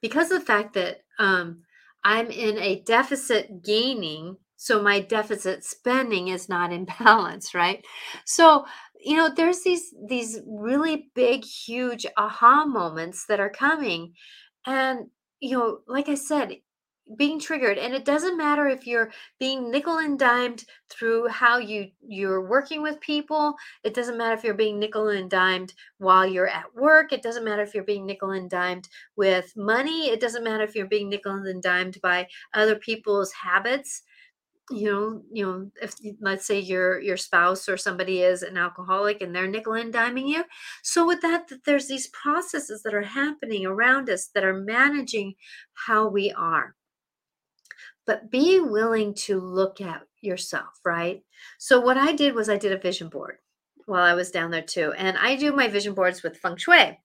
Because 0.00 0.30
of 0.30 0.40
the 0.40 0.46
fact 0.46 0.74
that 0.74 0.98
um, 1.18 1.62
I'm 2.04 2.30
in 2.30 2.58
a 2.58 2.82
deficit 2.82 3.64
gaining, 3.64 4.36
so 4.56 4.80
my 4.80 5.00
deficit 5.00 5.64
spending 5.64 6.28
is 6.28 6.48
not 6.48 6.72
in 6.72 6.84
balance, 7.00 7.54
right? 7.54 7.84
So 8.24 8.66
you 9.04 9.16
know 9.16 9.30
there's 9.34 9.62
these 9.62 9.94
these 10.08 10.40
really 10.46 11.10
big 11.14 11.44
huge 11.44 12.06
aha 12.16 12.64
moments 12.64 13.26
that 13.26 13.40
are 13.40 13.50
coming 13.50 14.14
and 14.66 15.06
you 15.40 15.56
know 15.56 15.80
like 15.86 16.08
i 16.08 16.14
said 16.14 16.56
being 17.18 17.38
triggered 17.38 17.76
and 17.76 17.92
it 17.94 18.06
doesn't 18.06 18.38
matter 18.38 18.66
if 18.66 18.86
you're 18.86 19.12
being 19.38 19.70
nickel 19.70 19.98
and 19.98 20.18
dimed 20.18 20.64
through 20.88 21.28
how 21.28 21.58
you 21.58 21.88
you're 22.00 22.48
working 22.48 22.80
with 22.80 22.98
people 23.00 23.54
it 23.84 23.92
doesn't 23.92 24.16
matter 24.16 24.34
if 24.34 24.42
you're 24.42 24.54
being 24.54 24.78
nickel 24.78 25.08
and 25.08 25.28
dimed 25.30 25.74
while 25.98 26.26
you're 26.26 26.48
at 26.48 26.74
work 26.74 27.12
it 27.12 27.22
doesn't 27.22 27.44
matter 27.44 27.62
if 27.62 27.74
you're 27.74 27.84
being 27.84 28.06
nickel 28.06 28.30
and 28.30 28.48
dimed 28.48 28.88
with 29.16 29.52
money 29.54 30.08
it 30.08 30.18
doesn't 30.18 30.44
matter 30.44 30.64
if 30.64 30.74
you're 30.74 30.86
being 30.86 31.10
nickel 31.10 31.32
and 31.34 31.62
dimed 31.62 31.98
by 32.02 32.26
other 32.54 32.74
people's 32.76 33.32
habits 33.32 34.02
you 34.70 34.90
know 34.90 35.22
you 35.30 35.44
know 35.44 35.70
if 35.82 35.94
let's 36.20 36.46
say 36.46 36.58
your 36.58 36.98
your 37.00 37.18
spouse 37.18 37.68
or 37.68 37.76
somebody 37.76 38.22
is 38.22 38.42
an 38.42 38.56
alcoholic 38.56 39.20
and 39.20 39.34
they're 39.34 39.46
nickel 39.46 39.74
and 39.74 39.92
diming 39.92 40.26
you 40.26 40.42
so 40.82 41.06
with 41.06 41.20
that, 41.22 41.50
there's 41.66 41.86
these 41.88 42.08
processes 42.08 42.82
that 42.82 42.94
are 42.94 43.02
happening 43.02 43.66
around 43.66 44.08
us 44.08 44.28
that 44.34 44.44
are 44.44 44.54
managing 44.54 45.34
how 45.74 46.08
we 46.08 46.32
are. 46.32 46.74
But 48.06 48.30
being 48.30 48.70
willing 48.70 49.14
to 49.26 49.40
look 49.40 49.80
at 49.80 50.02
yourself 50.20 50.80
right? 50.84 51.22
So 51.58 51.80
what 51.80 51.98
i 51.98 52.12
did 52.12 52.34
was 52.34 52.48
i 52.48 52.56
did 52.56 52.72
a 52.72 52.78
vision 52.78 53.08
board 53.08 53.36
while 53.86 54.02
i 54.02 54.14
was 54.14 54.30
down 54.30 54.50
there 54.50 54.62
too 54.62 54.92
and 54.96 55.18
i 55.18 55.36
do 55.36 55.52
my 55.52 55.68
vision 55.68 55.92
boards 55.94 56.22
with 56.22 56.38
feng 56.38 56.56
shui. 56.56 56.98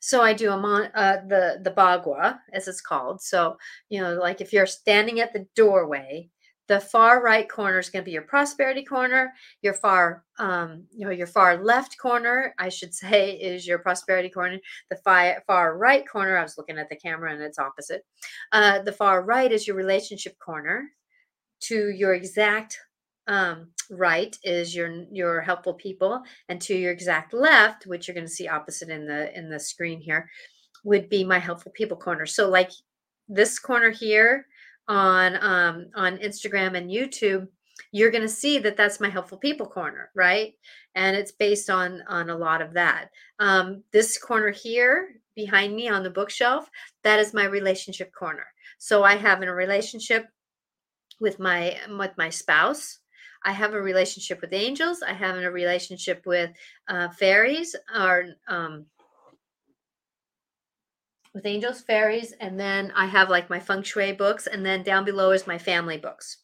So 0.00 0.22
I 0.22 0.32
do 0.34 0.52
a 0.52 0.56
mon- 0.56 0.90
uh, 0.94 1.18
the 1.28 1.60
the 1.62 1.70
bagua 1.70 2.38
as 2.52 2.68
it's 2.68 2.80
called. 2.80 3.22
So 3.22 3.56
you 3.88 4.00
know, 4.00 4.14
like 4.14 4.40
if 4.40 4.52
you're 4.52 4.66
standing 4.66 5.20
at 5.20 5.32
the 5.32 5.46
doorway, 5.56 6.30
the 6.68 6.80
far 6.80 7.22
right 7.22 7.48
corner 7.48 7.78
is 7.78 7.90
going 7.90 8.02
to 8.02 8.06
be 8.06 8.12
your 8.12 8.22
prosperity 8.22 8.84
corner 8.84 9.32
your 9.62 9.74
far 9.74 10.24
um, 10.38 10.84
you 10.92 11.04
know 11.04 11.12
your 11.12 11.26
far 11.26 11.62
left 11.62 11.98
corner 11.98 12.54
i 12.58 12.68
should 12.68 12.94
say 13.02 13.32
is 13.32 13.66
your 13.66 13.78
prosperity 13.78 14.28
corner 14.28 14.58
the 14.90 14.96
far, 14.96 15.42
far 15.46 15.76
right 15.76 16.08
corner 16.08 16.36
i 16.36 16.42
was 16.42 16.56
looking 16.58 16.78
at 16.78 16.88
the 16.88 16.96
camera 16.96 17.32
and 17.32 17.42
it's 17.42 17.58
opposite 17.58 18.04
uh, 18.52 18.80
the 18.80 18.92
far 18.92 19.22
right 19.22 19.52
is 19.52 19.66
your 19.66 19.76
relationship 19.76 20.38
corner 20.38 20.90
to 21.60 21.90
your 21.90 22.14
exact 22.14 22.78
um, 23.26 23.68
right 23.90 24.36
is 24.44 24.74
your 24.74 25.04
your 25.10 25.40
helpful 25.40 25.74
people 25.74 26.22
and 26.50 26.60
to 26.60 26.74
your 26.74 26.92
exact 26.92 27.32
left 27.32 27.86
which 27.86 28.06
you're 28.06 28.14
going 28.14 28.26
to 28.26 28.32
see 28.32 28.48
opposite 28.48 28.90
in 28.90 29.06
the 29.06 29.36
in 29.36 29.48
the 29.48 29.58
screen 29.58 29.98
here 29.98 30.28
would 30.84 31.08
be 31.08 31.24
my 31.24 31.38
helpful 31.38 31.72
people 31.74 31.96
corner. 31.96 32.26
So 32.26 32.48
like 32.48 32.70
this 33.28 33.58
corner 33.58 33.90
here 33.90 34.46
on 34.88 35.36
um, 35.42 35.86
on 35.94 36.18
Instagram 36.18 36.76
and 36.76 36.90
YouTube, 36.90 37.48
you're 37.92 38.10
going 38.10 38.22
to 38.22 38.28
see 38.28 38.58
that 38.58 38.76
that's 38.76 39.00
my 39.00 39.08
helpful 39.08 39.38
people 39.38 39.66
corner, 39.66 40.10
right? 40.14 40.54
And 40.94 41.16
it's 41.16 41.32
based 41.32 41.70
on 41.70 42.02
on 42.08 42.30
a 42.30 42.36
lot 42.36 42.62
of 42.62 42.74
that. 42.74 43.10
Um, 43.38 43.82
this 43.92 44.18
corner 44.18 44.50
here 44.50 45.20
behind 45.34 45.74
me 45.74 45.88
on 45.88 46.02
the 46.02 46.10
bookshelf, 46.10 46.70
that 47.02 47.18
is 47.18 47.34
my 47.34 47.44
relationship 47.44 48.12
corner. 48.12 48.46
So 48.78 49.02
I 49.02 49.16
have 49.16 49.42
a 49.42 49.52
relationship 49.52 50.28
with 51.20 51.38
my 51.38 51.76
with 51.98 52.12
my 52.18 52.30
spouse. 52.30 52.98
I 53.46 53.52
have 53.52 53.74
a 53.74 53.82
relationship 53.82 54.40
with 54.40 54.54
angels. 54.54 55.02
I 55.02 55.12
have 55.12 55.36
a 55.36 55.50
relationship 55.50 56.24
with 56.24 56.50
uh, 56.88 57.10
fairies 57.10 57.76
or 57.94 58.26
um, 58.48 58.86
with 61.34 61.46
angels, 61.46 61.80
fairies, 61.80 62.32
and 62.40 62.58
then 62.58 62.92
I 62.94 63.06
have 63.06 63.28
like 63.28 63.50
my 63.50 63.58
feng 63.58 63.82
shui 63.82 64.12
books, 64.12 64.46
and 64.46 64.64
then 64.64 64.82
down 64.82 65.04
below 65.04 65.32
is 65.32 65.46
my 65.46 65.58
family 65.58 65.98
books 65.98 66.38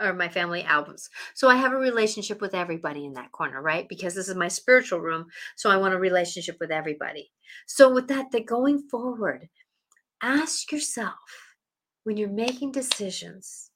or 0.00 0.12
my 0.12 0.28
family 0.28 0.64
albums. 0.64 1.08
So 1.34 1.48
I 1.48 1.54
have 1.54 1.72
a 1.72 1.76
relationship 1.76 2.40
with 2.40 2.54
everybody 2.54 3.04
in 3.04 3.12
that 3.12 3.30
corner, 3.30 3.62
right? 3.62 3.88
Because 3.88 4.14
this 4.14 4.28
is 4.28 4.34
my 4.34 4.48
spiritual 4.48 5.00
room, 5.00 5.26
so 5.54 5.70
I 5.70 5.76
want 5.76 5.94
a 5.94 5.98
relationship 5.98 6.56
with 6.60 6.72
everybody. 6.72 7.30
So 7.66 7.92
with 7.92 8.08
that, 8.08 8.32
that 8.32 8.46
going 8.46 8.80
forward, 8.90 9.48
ask 10.20 10.72
yourself 10.72 11.14
when 12.04 12.16
you're 12.16 12.28
making 12.28 12.72
decisions, 12.72 13.70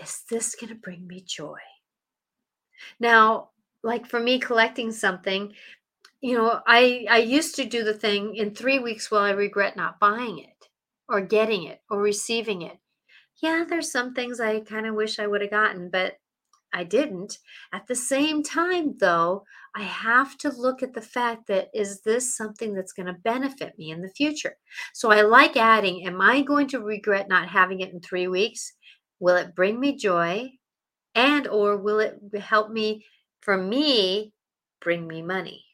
is 0.00 0.22
this 0.30 0.54
going 0.54 0.72
to 0.72 0.78
bring 0.78 1.06
me 1.06 1.24
joy? 1.26 1.58
Now, 3.00 3.50
like 3.82 4.06
for 4.06 4.20
me 4.20 4.38
collecting 4.38 4.92
something, 4.92 5.52
you 6.22 6.36
know, 6.36 6.60
I 6.66 7.06
I 7.10 7.18
used 7.18 7.56
to 7.56 7.66
do 7.66 7.84
the 7.84 7.94
thing 7.94 8.36
in 8.36 8.54
3 8.54 8.80
weeks 8.80 9.10
will 9.10 9.18
I 9.20 9.32
regret 9.32 9.76
not 9.76 10.00
buying 10.00 10.38
it 10.40 10.68
or 11.08 11.20
getting 11.22 11.64
it 11.64 11.80
or 11.90 12.00
receiving 12.00 12.62
it. 12.62 12.78
Yeah, 13.42 13.64
there's 13.68 13.92
some 13.92 14.14
things 14.14 14.40
I 14.40 14.60
kind 14.60 14.86
of 14.86 14.94
wish 14.94 15.18
I 15.18 15.26
would 15.26 15.42
have 15.42 15.50
gotten, 15.50 15.90
but 15.90 16.14
I 16.74 16.84
didn't. 16.84 17.38
At 17.72 17.86
the 17.86 17.94
same 17.96 18.42
time 18.42 18.96
though, 19.00 19.44
I 19.76 19.82
have 19.82 20.38
to 20.38 20.50
look 20.50 20.82
at 20.82 20.94
the 20.94 21.02
fact 21.02 21.46
that 21.48 21.70
is 21.74 22.02
this 22.02 22.36
something 22.36 22.74
that's 22.74 22.92
going 22.92 23.06
to 23.06 23.14
benefit 23.14 23.78
me 23.78 23.90
in 23.90 24.02
the 24.02 24.10
future? 24.10 24.56
So 24.94 25.10
I 25.12 25.22
like 25.22 25.56
adding, 25.56 26.06
am 26.06 26.20
I 26.20 26.42
going 26.42 26.68
to 26.68 26.80
regret 26.80 27.28
not 27.28 27.48
having 27.48 27.80
it 27.80 27.92
in 27.92 28.00
3 28.00 28.28
weeks? 28.28 28.72
Will 29.20 29.36
it 29.36 29.54
bring 29.56 29.80
me 29.80 29.96
joy? 29.96 30.52
And 31.14 31.48
or 31.48 31.76
will 31.78 32.00
it 32.00 32.20
help 32.40 32.70
me 32.70 33.06
for 33.42 33.56
me 33.58 34.32
bring 34.80 35.06
me 35.08 35.22
money? 35.22 35.64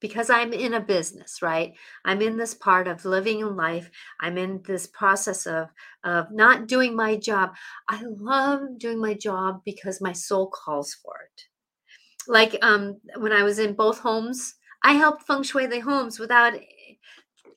Because 0.00 0.30
I'm 0.30 0.52
in 0.52 0.74
a 0.74 0.80
business, 0.80 1.42
right? 1.42 1.74
I'm 2.04 2.22
in 2.22 2.36
this 2.36 2.54
part 2.54 2.88
of 2.88 3.04
living 3.04 3.40
in 3.40 3.56
life. 3.56 3.90
I'm 4.20 4.38
in 4.38 4.62
this 4.66 4.86
process 4.86 5.46
of 5.46 5.68
of 6.04 6.30
not 6.32 6.66
doing 6.68 6.96
my 6.96 7.16
job. 7.16 7.54
I 7.88 8.02
love 8.04 8.78
doing 8.78 9.00
my 9.00 9.14
job 9.14 9.62
because 9.64 10.00
my 10.00 10.12
soul 10.12 10.50
calls 10.50 10.94
for 10.94 11.14
it. 11.24 11.42
like 12.28 12.56
um 12.62 13.00
when 13.18 13.32
I 13.32 13.42
was 13.42 13.58
in 13.58 13.74
both 13.74 13.98
homes, 14.00 14.54
I 14.82 14.94
helped 14.94 15.26
feng 15.26 15.42
shui 15.42 15.66
the 15.66 15.80
homes 15.80 16.18
without 16.18 16.54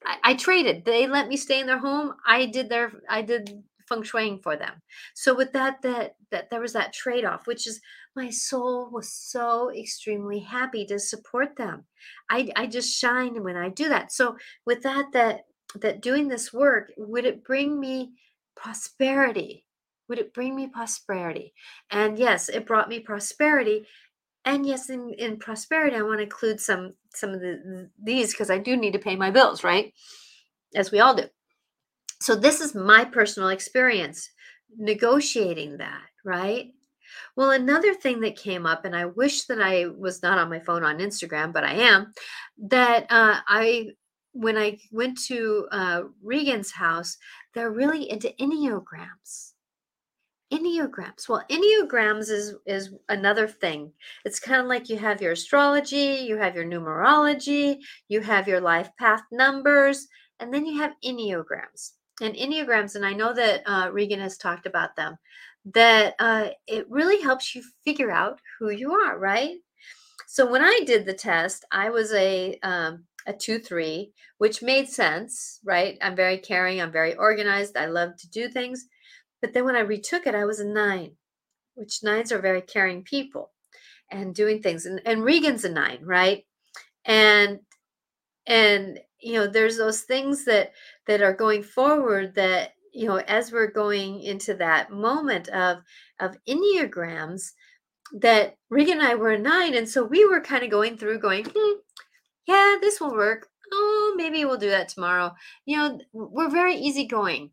I, 0.05 0.17
I 0.23 0.33
traded. 0.35 0.85
They 0.85 1.07
let 1.07 1.27
me 1.27 1.37
stay 1.37 1.59
in 1.59 1.67
their 1.67 1.79
home. 1.79 2.13
I 2.25 2.45
did 2.45 2.69
their 2.69 2.91
I 3.09 3.21
did 3.21 3.63
feng 3.87 4.03
shuiing 4.03 4.41
for 4.41 4.55
them. 4.55 4.81
So 5.13 5.33
with 5.35 5.53
that 5.53 5.81
that 5.83 6.15
that 6.33 6.49
there 6.49 6.59
was 6.59 6.73
that 6.73 6.93
trade-off, 6.93 7.47
which 7.47 7.65
is 7.65 7.79
my 8.15 8.29
soul 8.29 8.89
was 8.91 9.13
so 9.13 9.71
extremely 9.71 10.39
happy 10.39 10.85
to 10.87 10.99
support 10.99 11.55
them. 11.55 11.85
I 12.29 12.49
I 12.55 12.67
just 12.67 12.93
shine 12.93 13.41
when 13.43 13.55
I 13.55 13.69
do 13.69 13.87
that. 13.89 14.11
So 14.11 14.35
with 14.65 14.83
that 14.83 15.05
that 15.13 15.45
that 15.79 16.01
doing 16.01 16.27
this 16.27 16.51
work, 16.51 16.91
would 16.97 17.25
it 17.25 17.43
bring 17.43 17.79
me 17.79 18.11
prosperity? 18.55 19.65
Would 20.09 20.19
it 20.19 20.33
bring 20.33 20.55
me 20.55 20.67
prosperity? 20.67 21.53
And 21.89 22.19
yes, 22.19 22.49
it 22.49 22.67
brought 22.67 22.89
me 22.89 22.99
prosperity. 22.99 23.85
And 24.45 24.65
yes, 24.65 24.89
in, 24.89 25.13
in 25.17 25.37
prosperity, 25.37 25.95
I 25.95 26.01
want 26.01 26.19
to 26.19 26.23
include 26.23 26.59
some 26.59 26.93
some 27.15 27.29
of 27.29 27.39
the 27.39 27.89
these 28.03 28.33
because 28.33 28.49
I 28.49 28.57
do 28.57 28.75
need 28.75 28.93
to 28.93 28.99
pay 29.07 29.15
my 29.15 29.31
bills, 29.31 29.63
right? 29.63 29.93
As 30.75 30.91
we 30.91 30.99
all 30.99 31.15
do. 31.15 31.27
So 32.21 32.35
this 32.35 32.61
is 32.61 32.75
my 32.75 33.05
personal 33.05 33.49
experience 33.49 34.29
negotiating 34.77 35.77
that, 35.77 36.01
right? 36.23 36.71
Well, 37.35 37.51
another 37.51 37.93
thing 37.93 38.21
that 38.21 38.35
came 38.35 38.65
up, 38.65 38.85
and 38.85 38.95
I 38.95 39.05
wish 39.05 39.45
that 39.45 39.61
I 39.61 39.87
was 39.87 40.23
not 40.23 40.37
on 40.37 40.49
my 40.49 40.59
phone 40.59 40.83
on 40.83 40.99
Instagram, 40.99 41.53
but 41.53 41.63
I 41.63 41.73
am, 41.73 42.13
that 42.57 43.05
uh, 43.09 43.39
I 43.47 43.89
when 44.33 44.57
I 44.57 44.79
went 44.91 45.21
to 45.25 45.67
uh, 45.71 46.01
Regan's 46.21 46.71
house, 46.71 47.17
they're 47.53 47.71
really 47.71 48.09
into 48.09 48.33
enneagrams. 48.39 49.51
Enneagrams. 50.51 51.29
Well, 51.29 51.43
enneagrams 51.49 52.29
is 52.29 52.55
is 52.65 52.93
another 53.09 53.47
thing. 53.47 53.91
It's 54.25 54.39
kind 54.39 54.61
of 54.61 54.67
like 54.67 54.89
you 54.89 54.97
have 54.97 55.21
your 55.21 55.31
astrology, 55.31 56.25
you 56.27 56.37
have 56.37 56.55
your 56.55 56.65
numerology, 56.65 57.77
you 58.07 58.21
have 58.21 58.47
your 58.47 58.61
life 58.61 58.89
path 58.99 59.21
numbers, 59.31 60.07
and 60.39 60.53
then 60.53 60.65
you 60.65 60.79
have 60.79 60.93
enneagrams. 61.03 61.91
And 62.21 62.35
enneagrams, 62.35 62.95
and 62.95 63.05
I 63.05 63.13
know 63.13 63.33
that 63.33 63.63
uh, 63.65 63.89
Regan 63.91 64.19
has 64.19 64.37
talked 64.37 64.67
about 64.67 64.95
them, 64.95 65.17
that 65.65 66.15
uh, 66.19 66.49
it 66.67 66.85
really 66.89 67.21
helps 67.21 67.55
you 67.55 67.63
figure 67.85 68.11
out 68.11 68.39
who 68.59 68.69
you 68.69 68.93
are, 68.93 69.17
right? 69.17 69.57
So 70.27 70.49
when 70.49 70.63
I 70.63 70.81
did 70.85 71.05
the 71.05 71.13
test, 71.13 71.65
I 71.71 71.89
was 71.89 72.11
a 72.13 72.57
um, 72.63 73.05
a 73.27 73.33
two 73.33 73.59
three, 73.59 74.11
which 74.37 74.61
made 74.61 74.89
sense, 74.89 75.59
right? 75.63 75.97
I'm 76.01 76.15
very 76.15 76.37
caring, 76.37 76.81
I'm 76.81 76.91
very 76.91 77.15
organized, 77.15 77.77
I 77.77 77.85
love 77.85 78.17
to 78.17 78.29
do 78.29 78.49
things. 78.49 78.85
But 79.41 79.53
then 79.53 79.65
when 79.65 79.75
I 79.75 79.81
retook 79.81 80.25
it, 80.27 80.35
I 80.35 80.45
was 80.45 80.59
a 80.59 80.65
nine, 80.65 81.11
which 81.75 82.03
nines 82.03 82.31
are 82.31 82.39
very 82.39 82.61
caring 82.61 83.03
people 83.03 83.51
and 84.11 84.35
doing 84.35 84.61
things. 84.61 84.85
And, 84.85 85.01
and 85.05 85.23
Regan's 85.23 85.65
a 85.65 85.69
nine, 85.69 85.99
right? 86.03 86.45
And 87.05 87.59
and 88.45 88.99
you 89.19 89.33
know, 89.33 89.47
there's 89.47 89.77
those 89.77 90.01
things 90.01 90.45
that 90.45 90.73
that 91.07 91.21
are 91.21 91.33
going 91.33 91.63
forward 91.63 92.35
that 92.35 92.73
you 92.93 93.07
know, 93.07 93.17
as 93.17 93.51
we're 93.51 93.71
going 93.71 94.21
into 94.21 94.53
that 94.55 94.91
moment 94.91 95.49
of 95.49 95.79
of 96.19 96.37
enneagrams, 96.47 97.51
that 98.13 98.55
Regan 98.69 98.99
and 98.99 99.07
I 99.07 99.15
were 99.15 99.31
a 99.31 99.39
nine, 99.39 99.75
and 99.75 99.87
so 99.87 100.03
we 100.03 100.25
were 100.25 100.41
kind 100.41 100.63
of 100.63 100.69
going 100.69 100.97
through, 100.97 101.19
going, 101.19 101.45
hmm, 101.45 101.79
yeah, 102.47 102.77
this 102.81 103.01
will 103.01 103.13
work. 103.13 103.47
Oh, 103.71 104.13
maybe 104.15 104.45
we'll 104.45 104.57
do 104.57 104.69
that 104.69 104.89
tomorrow. 104.89 105.33
You 105.65 105.77
know, 105.77 105.99
we're 106.13 106.49
very 106.49 106.75
easygoing. 106.75 107.51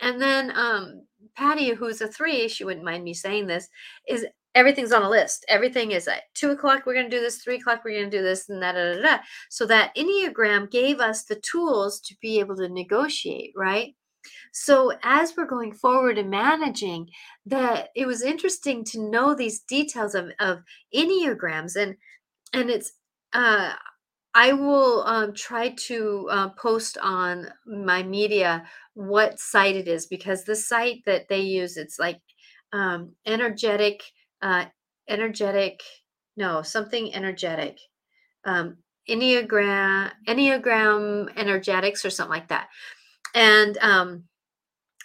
And 0.00 0.20
then 0.20 0.52
um, 0.54 1.02
Patty, 1.36 1.70
who's 1.70 2.00
a 2.00 2.08
three, 2.08 2.48
she 2.48 2.64
wouldn't 2.64 2.84
mind 2.84 3.02
me 3.02 3.14
saying 3.14 3.46
this, 3.46 3.68
is 4.06 4.26
everything's 4.54 4.92
on 4.92 5.02
a 5.02 5.10
list. 5.10 5.44
Everything 5.48 5.92
is 5.92 6.06
at 6.06 6.22
two 6.34 6.50
o'clock, 6.50 6.84
we're 6.86 6.94
going 6.94 7.10
to 7.10 7.16
do 7.16 7.22
this, 7.22 7.42
three 7.42 7.56
o'clock, 7.56 7.82
we're 7.84 7.98
going 7.98 8.10
to 8.10 8.16
do 8.16 8.22
this, 8.22 8.48
and 8.48 8.60
da, 8.60 8.72
da, 8.72 8.94
da, 8.94 9.02
da. 9.02 9.18
So 9.50 9.66
that 9.66 9.94
Enneagram 9.96 10.70
gave 10.70 11.00
us 11.00 11.24
the 11.24 11.36
tools 11.36 12.00
to 12.00 12.14
be 12.20 12.38
able 12.38 12.56
to 12.56 12.68
negotiate, 12.68 13.52
right? 13.56 13.94
So 14.58 14.92
as 15.02 15.36
we're 15.36 15.44
going 15.44 15.74
forward 15.74 16.16
and 16.16 16.30
managing, 16.30 17.10
that 17.44 17.90
it 17.94 18.06
was 18.06 18.22
interesting 18.22 18.84
to 18.84 19.10
know 19.10 19.34
these 19.34 19.60
details 19.60 20.14
of, 20.14 20.30
of 20.40 20.60
Enneagrams 20.94 21.76
and 21.76 21.96
and 22.54 22.70
it's 22.70 22.92
uh 23.34 23.74
I 24.34 24.52
will 24.52 25.02
um, 25.06 25.34
try 25.34 25.74
to 25.88 26.28
uh, 26.30 26.48
post 26.50 26.98
on 27.02 27.48
my 27.66 28.02
media 28.02 28.64
what 28.94 29.38
site 29.38 29.76
it 29.76 29.88
is 29.88 30.06
because 30.06 30.44
the 30.44 30.56
site 30.56 31.02
that 31.04 31.28
they 31.28 31.40
use 31.40 31.76
it's 31.76 31.98
like 31.98 32.20
um, 32.72 33.12
energetic, 33.26 34.02
uh, 34.40 34.66
energetic, 35.08 35.82
no 36.36 36.62
something 36.62 37.14
energetic, 37.14 37.78
um, 38.44 38.78
enneagram, 39.08 40.12
enneagram 40.26 41.30
energetics 41.36 42.04
or 42.06 42.10
something 42.10 42.38
like 42.38 42.48
that, 42.48 42.68
and 43.34 43.76
um, 43.78 44.24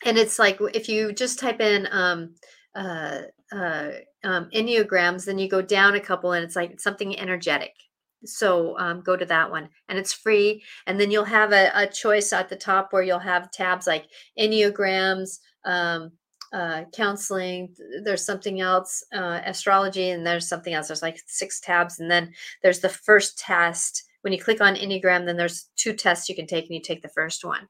and 0.05 0.17
it's 0.17 0.39
like 0.39 0.59
if 0.73 0.89
you 0.89 1.13
just 1.13 1.39
type 1.39 1.61
in 1.61 1.87
um, 1.91 2.35
uh, 2.75 3.21
uh, 3.51 3.91
um, 4.23 4.49
enneagrams, 4.53 5.25
then 5.25 5.37
you 5.37 5.49
go 5.49 5.61
down 5.61 5.95
a 5.95 5.99
couple 5.99 6.33
and 6.33 6.43
it's 6.43 6.55
like 6.55 6.79
something 6.79 7.17
energetic. 7.19 7.73
So 8.23 8.77
um, 8.77 9.01
go 9.01 9.17
to 9.17 9.25
that 9.25 9.49
one 9.49 9.69
and 9.89 9.97
it's 9.97 10.13
free. 10.13 10.63
And 10.85 10.99
then 10.99 11.11
you'll 11.11 11.25
have 11.25 11.51
a, 11.53 11.71
a, 11.73 11.87
choice 11.87 12.31
at 12.33 12.49
the 12.49 12.55
top 12.55 12.89
where 12.91 13.01
you'll 13.01 13.19
have 13.19 13.51
tabs 13.51 13.87
like 13.87 14.05
enneagrams 14.39 15.39
um, 15.65 16.11
uh, 16.53 16.83
counseling 16.93 17.73
there's 18.03 18.25
something 18.25 18.59
else 18.59 19.03
uh, 19.13 19.39
astrology 19.45 20.09
and 20.09 20.25
there's 20.25 20.47
something 20.47 20.73
else. 20.73 20.87
There's 20.87 21.01
like 21.01 21.19
six 21.25 21.59
tabs 21.59 21.99
and 21.99 22.11
then 22.11 22.33
there's 22.61 22.79
the 22.79 22.89
first 22.89 23.39
test 23.39 24.03
when 24.21 24.33
you 24.33 24.39
click 24.39 24.61
on 24.61 24.75
enneagram 24.75 25.25
then 25.25 25.37
there's 25.37 25.69
two 25.75 25.93
tests 25.93 26.29
you 26.29 26.35
can 26.35 26.47
take 26.47 26.65
and 26.65 26.75
you 26.75 26.81
take 26.81 27.01
the 27.01 27.09
first 27.09 27.43
one 27.43 27.67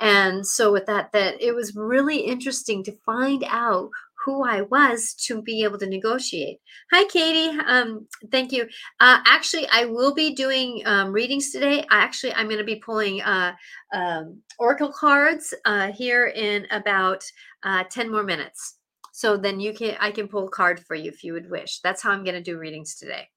and 0.00 0.46
so 0.46 0.72
with 0.72 0.86
that 0.86 1.12
that 1.12 1.40
it 1.40 1.54
was 1.54 1.76
really 1.76 2.18
interesting 2.18 2.82
to 2.82 2.96
find 3.04 3.44
out 3.46 3.90
who 4.24 4.44
I 4.44 4.62
was 4.62 5.14
to 5.26 5.40
be 5.42 5.64
able 5.64 5.78
to 5.78 5.86
negotiate. 5.86 6.58
Hi, 6.92 7.04
Katie. 7.04 7.58
Um, 7.66 8.06
thank 8.30 8.52
you. 8.52 8.64
Uh, 9.00 9.18
actually, 9.26 9.66
I 9.72 9.86
will 9.86 10.14
be 10.14 10.34
doing 10.34 10.82
um, 10.84 11.12
readings 11.12 11.50
today. 11.50 11.80
I 11.90 12.00
actually, 12.00 12.34
I'm 12.34 12.46
going 12.46 12.58
to 12.58 12.64
be 12.64 12.76
pulling 12.76 13.22
uh, 13.22 13.54
um, 13.94 14.40
oracle 14.58 14.92
cards 14.92 15.54
uh, 15.64 15.92
here 15.92 16.26
in 16.28 16.66
about 16.70 17.24
uh, 17.62 17.84
10 17.90 18.10
more 18.10 18.22
minutes. 18.22 18.76
So 19.12 19.36
then 19.36 19.58
you 19.58 19.72
can, 19.72 19.96
I 20.00 20.10
can 20.10 20.28
pull 20.28 20.48
a 20.48 20.50
card 20.50 20.80
for 20.80 20.94
you 20.94 21.10
if 21.10 21.24
you 21.24 21.32
would 21.32 21.50
wish. 21.50 21.80
That's 21.80 22.02
how 22.02 22.10
I'm 22.10 22.24
going 22.24 22.36
to 22.36 22.42
do 22.42 22.58
readings 22.58 22.96
today. 22.96 23.28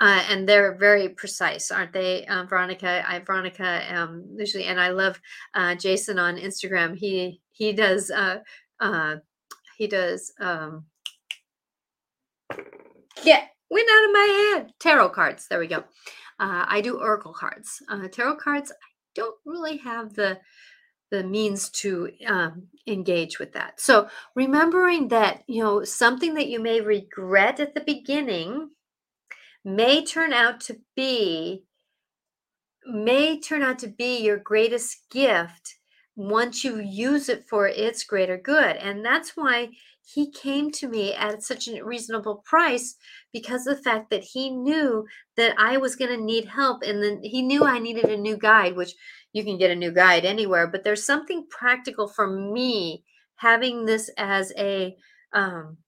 Uh, 0.00 0.22
and 0.28 0.48
they're 0.48 0.76
very 0.76 1.08
precise, 1.08 1.70
aren't 1.70 1.92
they, 1.92 2.26
um, 2.26 2.48
Veronica? 2.48 3.04
I 3.06 3.20
Veronica 3.20 3.82
um, 3.94 4.24
usually, 4.36 4.64
and 4.64 4.80
I 4.80 4.90
love 4.90 5.20
uh, 5.54 5.76
Jason 5.76 6.18
on 6.18 6.36
Instagram. 6.36 6.96
He 6.96 7.40
he 7.52 7.72
does 7.72 8.10
uh, 8.10 8.40
uh, 8.80 9.16
he 9.78 9.86
does 9.86 10.32
um 10.40 10.84
yeah 13.22 13.44
went 13.70 13.88
out 13.90 14.04
of 14.04 14.12
my 14.12 14.52
head. 14.56 14.72
Tarot 14.80 15.10
cards. 15.10 15.46
There 15.48 15.60
we 15.60 15.68
go. 15.68 15.84
Uh, 16.40 16.64
i 16.68 16.80
do 16.80 16.98
oracle 16.98 17.32
cards. 17.32 17.80
Uh, 17.88 18.08
tarot 18.08 18.36
cards 18.36 18.72
i 18.72 18.90
don't 19.14 19.36
really 19.46 19.76
have 19.78 20.14
the 20.14 20.38
the 21.10 21.22
means 21.22 21.70
to 21.70 22.10
um, 22.26 22.64
engage 22.88 23.38
with 23.38 23.52
that. 23.52 23.80
So 23.80 24.08
remembering 24.34 25.08
that 25.08 25.44
you 25.46 25.62
know 25.62 25.84
something 25.84 26.34
that 26.34 26.48
you 26.48 26.60
may 26.60 26.80
regret 26.80 27.60
at 27.60 27.74
the 27.74 27.82
beginning 27.82 28.70
may 29.64 30.04
turn 30.04 30.32
out 30.32 30.60
to 30.60 30.76
be 30.94 31.64
may 32.86 33.40
turn 33.40 33.62
out 33.62 33.78
to 33.78 33.88
be 33.88 34.18
your 34.22 34.36
greatest 34.36 35.08
gift 35.10 35.76
once 36.16 36.62
you 36.62 36.78
use 36.80 37.28
it 37.28 37.44
for 37.48 37.66
its 37.66 38.04
greater 38.04 38.36
good. 38.36 38.76
And 38.76 39.04
that's 39.04 39.36
why 39.36 39.70
he 40.06 40.30
came 40.30 40.70
to 40.72 40.88
me 40.88 41.14
at 41.14 41.42
such 41.42 41.66
a 41.66 41.82
reasonable 41.82 42.42
price 42.44 42.96
because 43.32 43.66
of 43.66 43.78
the 43.78 43.82
fact 43.82 44.10
that 44.10 44.22
he 44.22 44.50
knew 44.50 45.06
that 45.36 45.54
I 45.58 45.78
was 45.78 45.96
going 45.96 46.10
to 46.10 46.22
need 46.22 46.44
help. 46.44 46.82
And 46.82 47.02
then 47.02 47.20
he 47.22 47.40
knew 47.40 47.64
I 47.64 47.78
needed 47.78 48.04
a 48.04 48.16
new 48.16 48.36
guide, 48.36 48.76
which 48.76 48.94
you 49.32 49.44
can 49.44 49.56
get 49.56 49.70
a 49.70 49.76
new 49.76 49.92
guide 49.92 50.24
anywhere, 50.24 50.66
but 50.66 50.84
there's 50.84 51.04
something 51.04 51.46
practical 51.48 52.06
for 52.06 52.28
me 52.28 53.02
having 53.36 53.86
this 53.86 54.10
as 54.16 54.52
a, 54.58 54.94
um, 55.32 55.78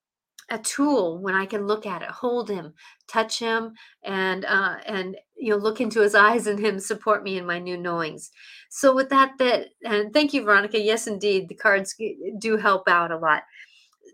a 0.50 0.58
tool 0.58 1.18
when 1.20 1.34
I 1.34 1.46
can 1.46 1.66
look 1.66 1.86
at 1.86 2.02
it, 2.02 2.08
hold 2.08 2.48
him, 2.48 2.74
touch 3.08 3.38
him, 3.38 3.74
and 4.04 4.44
uh, 4.44 4.76
and 4.86 5.16
you 5.36 5.50
know 5.50 5.56
look 5.56 5.80
into 5.80 6.00
his 6.00 6.14
eyes 6.26 6.46
and 6.46 6.58
him 6.58 6.78
support 6.78 7.24
me 7.24 7.38
in 7.38 7.46
my 7.46 7.58
new 7.58 7.76
knowings. 7.76 8.30
So 8.70 8.94
with 8.94 9.08
that, 9.10 9.32
that 9.38 9.68
and 9.84 10.12
thank 10.12 10.32
you, 10.34 10.42
Veronica. 10.42 10.80
Yes, 10.80 11.06
indeed, 11.06 11.48
the 11.48 11.54
cards 11.54 11.94
do 12.38 12.56
help 12.56 12.88
out 12.88 13.10
a 13.10 13.18
lot. 13.18 13.42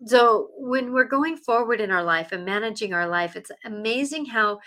So 0.06 0.48
when 0.56 0.92
we're 0.92 1.04
going 1.04 1.36
forward 1.36 1.80
in 1.80 1.90
our 1.90 2.02
life 2.02 2.32
and 2.32 2.44
managing 2.44 2.92
our 2.92 3.06
life, 3.06 3.36
it's 3.36 3.50
amazing 3.64 4.26
how 4.26 4.58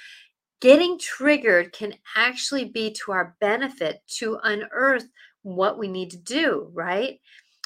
getting 0.62 0.97
triggered 0.97 1.73
can 1.73 1.93
actually 2.15 2.65
be 2.65 2.91
to 2.91 3.12
our 3.12 3.36
benefit 3.41 4.01
to 4.17 4.39
unearth 4.43 5.08
what 5.43 5.78
we 5.78 5.88
need 5.88 6.10
to 6.12 6.17
do, 6.17 6.69
right? 6.73 7.19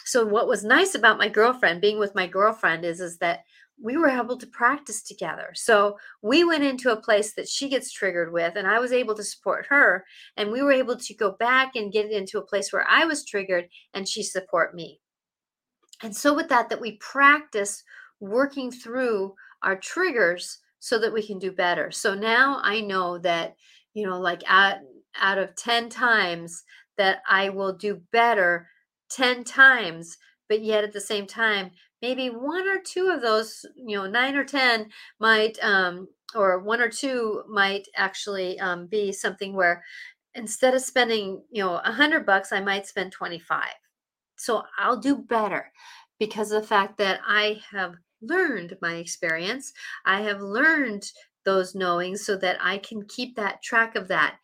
So 0.05 0.25
what 0.25 0.47
was 0.47 0.63
nice 0.63 0.95
about 0.95 1.19
my 1.19 1.29
girlfriend 1.29 1.81
being 1.81 1.99
with 1.99 2.15
my 2.15 2.27
girlfriend 2.27 2.83
is 2.83 2.99
is 2.99 3.17
that 3.19 3.43
we 3.81 3.97
were 3.97 4.09
able 4.09 4.37
to 4.37 4.47
practice 4.47 5.03
together. 5.03 5.51
So 5.53 5.97
we 6.21 6.43
went 6.43 6.63
into 6.63 6.91
a 6.91 7.01
place 7.01 7.33
that 7.35 7.47
she 7.47 7.69
gets 7.69 7.91
triggered 7.91 8.33
with, 8.33 8.55
and 8.55 8.67
I 8.67 8.79
was 8.79 8.91
able 8.91 9.15
to 9.15 9.23
support 9.23 9.67
her. 9.69 10.05
And 10.37 10.51
we 10.51 10.61
were 10.61 10.71
able 10.71 10.97
to 10.97 11.13
go 11.13 11.31
back 11.39 11.75
and 11.75 11.91
get 11.91 12.11
into 12.11 12.37
a 12.37 12.45
place 12.45 12.73
where 12.73 12.87
I 12.87 13.05
was 13.05 13.25
triggered 13.25 13.69
and 13.93 14.07
she 14.07 14.23
support 14.23 14.75
me. 14.75 14.99
And 16.03 16.15
so 16.15 16.33
with 16.33 16.49
that, 16.49 16.69
that 16.69 16.81
we 16.81 16.97
practice 16.97 17.83
working 18.19 18.71
through 18.71 19.35
our 19.63 19.77
triggers 19.77 20.59
so 20.79 20.99
that 20.99 21.13
we 21.13 21.25
can 21.25 21.39
do 21.39 21.51
better. 21.51 21.91
So 21.91 22.15
now 22.15 22.59
I 22.63 22.81
know 22.81 23.17
that, 23.19 23.55
you 23.93 24.05
know, 24.05 24.19
like 24.19 24.49
at, 24.49 24.81
out 25.19 25.37
of 25.37 25.55
10 25.55 25.89
times 25.89 26.63
that 26.97 27.21
I 27.29 27.49
will 27.49 27.73
do 27.73 28.01
better 28.11 28.67
10 29.11 29.43
times, 29.43 30.17
but 30.47 30.61
yet 30.61 30.83
at 30.83 30.93
the 30.93 31.01
same 31.01 31.25
time, 31.25 31.71
maybe 32.01 32.29
one 32.29 32.67
or 32.67 32.79
two 32.79 33.09
of 33.09 33.21
those, 33.21 33.65
you 33.75 33.97
know, 33.97 34.07
nine 34.07 34.35
or 34.35 34.43
10 34.43 34.89
might, 35.19 35.57
um, 35.63 36.07
or 36.35 36.59
one 36.59 36.81
or 36.81 36.89
two 36.89 37.43
might 37.47 37.87
actually 37.95 38.59
um, 38.59 38.87
be 38.87 39.11
something 39.11 39.53
where 39.53 39.83
instead 40.35 40.73
of 40.73 40.81
spending, 40.81 41.43
you 41.51 41.63
know, 41.63 41.77
a 41.83 41.91
hundred 41.91 42.25
bucks, 42.25 42.51
I 42.51 42.61
might 42.61 42.87
spend 42.87 43.11
25. 43.11 43.65
So 44.37 44.63
I'll 44.77 44.97
do 44.97 45.17
better 45.17 45.71
because 46.19 46.51
of 46.51 46.61
the 46.61 46.67
fact 46.67 46.97
that 46.97 47.19
I 47.25 47.61
have 47.71 47.95
learned 48.21 48.77
my 48.81 48.95
experience. 48.95 49.73
I 50.05 50.21
have 50.21 50.41
learned 50.41 51.11
those 51.45 51.75
knowings 51.75 52.25
so 52.25 52.35
that 52.37 52.57
I 52.61 52.77
can 52.77 53.05
keep 53.07 53.35
that 53.35 53.61
track 53.63 53.95
of 53.95 54.07
that. 54.09 54.37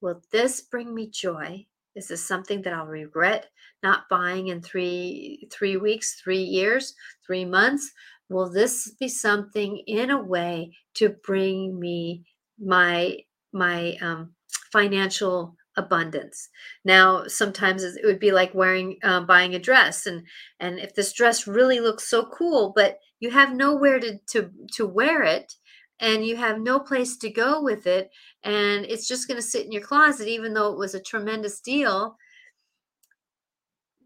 Will 0.00 0.22
this 0.30 0.60
bring 0.60 0.94
me 0.94 1.08
joy? 1.08 1.66
Is 1.96 2.08
this 2.08 2.26
something 2.26 2.62
that 2.62 2.72
I'll 2.72 2.86
regret 2.86 3.46
not 3.82 4.08
buying 4.08 4.48
in 4.48 4.62
three 4.62 5.48
three 5.52 5.76
weeks, 5.76 6.20
three 6.20 6.42
years, 6.42 6.94
three 7.26 7.44
months? 7.44 7.90
Will 8.28 8.50
this 8.50 8.94
be 9.00 9.08
something 9.08 9.82
in 9.86 10.10
a 10.10 10.22
way 10.22 10.76
to 10.94 11.10
bring 11.24 11.78
me 11.78 12.24
my 12.58 13.18
my 13.52 13.96
um, 14.00 14.34
financial 14.72 15.56
abundance. 15.76 16.48
Now, 16.84 17.26
sometimes 17.26 17.82
it 17.82 18.04
would 18.04 18.18
be 18.18 18.32
like 18.32 18.54
wearing, 18.54 18.98
uh, 19.02 19.20
buying 19.20 19.54
a 19.54 19.58
dress, 19.58 20.06
and 20.06 20.26
and 20.58 20.78
if 20.78 20.94
this 20.94 21.12
dress 21.12 21.46
really 21.46 21.80
looks 21.80 22.08
so 22.08 22.26
cool, 22.26 22.72
but 22.74 22.98
you 23.20 23.30
have 23.30 23.54
nowhere 23.54 23.98
to 24.00 24.18
to 24.30 24.50
to 24.76 24.86
wear 24.86 25.22
it, 25.22 25.54
and 26.00 26.24
you 26.24 26.36
have 26.36 26.60
no 26.60 26.80
place 26.80 27.16
to 27.18 27.30
go 27.30 27.62
with 27.62 27.86
it, 27.86 28.10
and 28.42 28.84
it's 28.86 29.06
just 29.06 29.28
going 29.28 29.36
to 29.36 29.46
sit 29.46 29.66
in 29.66 29.72
your 29.72 29.82
closet, 29.82 30.28
even 30.28 30.54
though 30.54 30.72
it 30.72 30.78
was 30.78 30.94
a 30.94 31.00
tremendous 31.00 31.60
deal. 31.60 32.16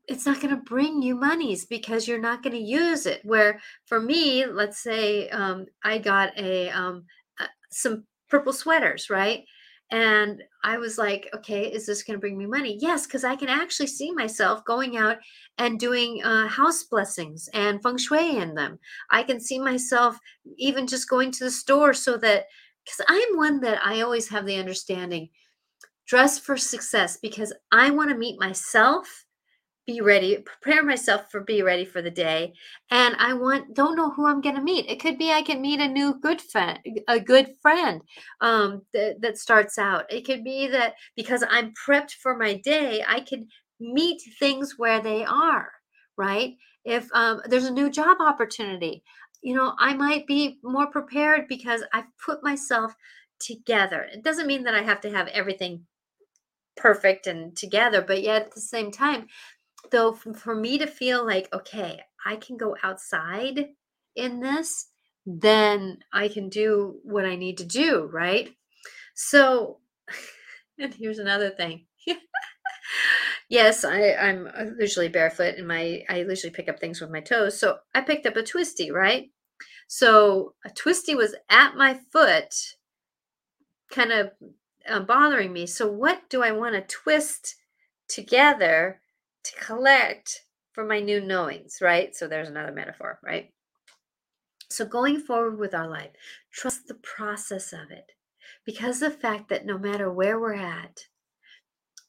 It's 0.07 0.27
not 0.27 0.41
going 0.41 0.55
to 0.55 0.63
bring 0.63 1.01
you 1.01 1.15
monies 1.15 1.65
because 1.65 2.07
you're 2.07 2.21
not 2.21 2.43
going 2.43 2.53
to 2.55 2.59
use 2.59 3.07
it. 3.07 3.21
Where 3.25 3.61
for 3.87 4.01
me, 4.01 4.45
let's 4.45 4.83
say 4.83 5.29
um, 5.31 5.67
I 5.83 5.99
got 5.99 6.39
a 6.39 6.69
um, 6.71 7.05
uh, 7.41 7.47
some 7.71 8.05
purple 8.29 8.53
sweaters, 8.53 9.09
right? 9.09 9.45
And 9.95 10.43
I 10.65 10.77
was 10.77 10.99
like, 10.99 11.31
okay, 11.33 11.71
is 11.71 11.87
this 11.87 12.03
going 12.03 12.17
to 12.17 12.21
bring 12.21 12.37
me 12.37 12.47
money? 12.47 12.77
Yes, 12.81 13.07
because 13.07 13.23
I 13.23 13.37
can 13.37 13.49
actually 13.49 13.87
see 13.87 14.11
myself 14.11 14.65
going 14.65 14.97
out 14.97 15.19
and 15.59 15.79
doing 15.79 16.21
uh, 16.25 16.49
house 16.49 16.83
blessings 16.83 17.49
and 17.55 17.81
feng 17.81 17.97
shui 17.97 18.39
in 18.39 18.57
them. 18.57 18.81
I 19.11 19.23
can 19.23 19.39
see 19.39 19.61
myself 19.61 20.19
even 20.57 20.89
just 20.89 21.09
going 21.09 21.31
to 21.31 21.45
the 21.45 21.51
store 21.53 21.95
so 21.95 22.17
that, 22.17 22.47
because 22.85 23.07
I'm 23.09 23.37
one 23.37 23.61
that 23.61 23.87
I 23.87 24.01
always 24.01 24.29
have 24.31 24.47
the 24.47 24.57
understanding 24.57 25.29
dress 26.09 26.41
for 26.41 26.57
success 26.57 27.17
because 27.23 27.53
I 27.71 27.91
want 27.91 28.11
to 28.11 28.19
meet 28.19 28.41
myself 28.41 29.24
be 29.87 30.01
ready 30.01 30.39
prepare 30.39 30.83
myself 30.83 31.31
for 31.31 31.41
be 31.41 31.63
ready 31.63 31.85
for 31.85 32.01
the 32.03 32.11
day. 32.11 32.53
And 32.91 33.15
i 33.19 33.33
want 33.35 33.75
don't 33.75 33.97
know 33.97 34.11
who 34.11 34.27
i'm 34.27 34.41
going 34.41 34.57
to 34.57 34.63
meet. 34.63 34.87
It 34.89 35.01
could 35.01 35.19
be 35.19 35.33
i 35.33 35.43
can 35.43 35.61
meet 35.61 35.81
a 35.81 35.89
new 35.89 36.19
good 36.21 36.41
friend 36.41 36.79
a 37.09 37.21
good 37.21 37.49
friend 37.61 38.01
um, 38.41 38.83
that, 38.93 39.21
that 39.21 39.39
starts 39.39 39.79
out. 39.79 40.13
It 40.13 40.25
could 40.25 40.45
be 40.45 40.67
that 40.69 40.95
because 41.17 41.45
i'm 41.51 41.73
prepped 41.87 42.13
for 42.13 42.37
my 42.37 42.55
day 42.55 43.05
i 43.07 43.21
can 43.21 43.49
meet 43.81 44.21
things 44.39 44.75
where 44.79 45.01
they 45.01 45.25
are 45.25 45.71
right? 46.17 46.55
If 46.85 47.09
um, 47.13 47.41
there's 47.47 47.65
a 47.65 47.73
new 47.73 47.91
job 47.91 48.19
opportunity 48.21 49.03
you 49.43 49.55
know 49.55 49.75
i 49.79 49.95
might 49.95 50.27
be 50.27 50.59
more 50.63 50.87
prepared 50.87 51.47
because 51.49 51.83
i've 51.93 52.07
put 52.25 52.43
myself 52.43 52.95
together. 53.41 54.07
It 54.13 54.23
doesn't 54.25 54.47
mean 54.47 54.65
that 54.65 54.75
i 54.75 54.83
have 54.83 55.01
to 55.03 55.11
have 55.11 55.29
everything 55.29 55.87
perfect 56.77 57.27
and 57.27 57.57
together 57.57 58.03
but 58.03 58.23
yet 58.23 58.43
at 58.43 58.55
the 58.55 58.61
same 58.61 58.91
time 58.91 59.27
though 59.91 60.13
for 60.13 60.55
me 60.55 60.79
to 60.79 60.87
feel 60.87 61.25
like 61.25 61.53
okay 61.53 62.01
i 62.27 62.37
can 62.37 62.57
go 62.57 62.77
outside 62.83 63.69
in 64.17 64.41
this 64.41 64.89
then 65.27 65.99
i 66.13 66.29
can 66.29 66.49
do 66.49 66.99
what 67.03 67.25
i 67.25 67.37
need 67.37 67.59
to 67.59 67.65
do 67.65 68.09
right? 68.13 68.51
So 69.15 69.79
and 70.79 70.93
here's 70.95 71.19
another 71.19 71.51
thing. 71.51 71.87
Yes 73.49 73.85
i 73.85 74.13
i'm 74.15 74.47
uh, 74.47 74.65
usually 74.79 75.09
barefoot 75.09 75.57
and 75.57 75.69
my 75.69 76.03
i 76.09 76.19
usually 76.19 76.51
pick 76.51 76.69
up 76.69 76.81
things 76.81 77.01
with 77.01 77.11
my 77.11 77.21
toes 77.21 77.59
so 77.59 77.79
i 77.95 78.01
picked 78.01 78.27
up 78.27 78.37
a 78.37 78.43
twisty 78.43 78.91
right? 78.91 79.31
So 79.87 80.55
a 80.65 80.71
twisty 80.71 81.15
was 81.15 81.35
at 81.51 81.77
my 81.77 82.01
foot 82.13 82.55
kind 83.91 84.13
of 84.13 84.31
uh, 84.89 85.01
bothering 85.01 85.53
me. 85.53 85.67
So 85.67 85.91
what 85.91 86.29
do 86.31 86.43
i 86.43 86.53
want 86.53 86.75
to 86.75 86.81
twist 86.83 87.57
together 88.09 89.01
to 89.45 89.65
collect 89.65 90.41
for 90.73 90.85
my 90.85 91.01
new 91.01 91.21
knowings, 91.21 91.79
right? 91.81 92.15
So 92.15 92.27
there's 92.27 92.49
another 92.49 92.73
metaphor, 92.73 93.19
right? 93.25 93.51
So 94.71 94.85
going 94.85 95.21
forward 95.21 95.59
with 95.59 95.75
our 95.75 95.89
life, 95.89 96.11
trust 96.53 96.89
the 96.89 96.95
process 96.95 97.73
of 97.73 97.91
it 97.91 98.13
because 98.65 99.01
the 99.01 99.11
fact 99.11 99.49
that 99.51 99.67
no 99.67 99.79
matter 99.79 100.11
where 100.11 100.41
we're 100.41 100.55
at, 100.55 101.01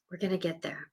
we're 0.09 0.17
going 0.17 0.31
to 0.31 0.37
get 0.37 0.61
there. 0.61 0.89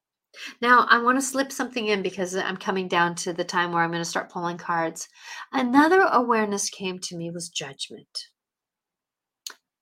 Now, 0.60 0.86
I 0.88 0.98
want 0.98 1.18
to 1.18 1.22
slip 1.24 1.52
something 1.52 1.86
in 1.86 2.02
because 2.02 2.34
I'm 2.34 2.56
coming 2.56 2.88
down 2.88 3.14
to 3.16 3.32
the 3.32 3.44
time 3.44 3.72
where 3.72 3.82
I'm 3.82 3.90
going 3.90 4.02
to 4.02 4.08
start 4.08 4.30
pulling 4.30 4.56
cards. 4.56 5.08
Another 5.52 6.00
awareness 6.00 6.70
came 6.70 6.98
to 7.00 7.16
me 7.16 7.30
was 7.30 7.50
judgment. 7.50 8.28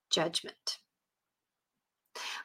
Judgment. 0.09 0.79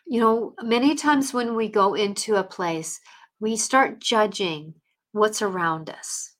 You 0.06 0.20
know, 0.20 0.54
many 0.62 0.94
times 0.94 1.34
when 1.34 1.56
we 1.56 1.68
go 1.68 1.94
into 1.94 2.36
a 2.36 2.44
place, 2.44 3.00
we 3.40 3.56
start 3.56 4.00
judging 4.00 4.74
what's 5.12 5.42
around 5.42 5.90
us. 5.90 6.34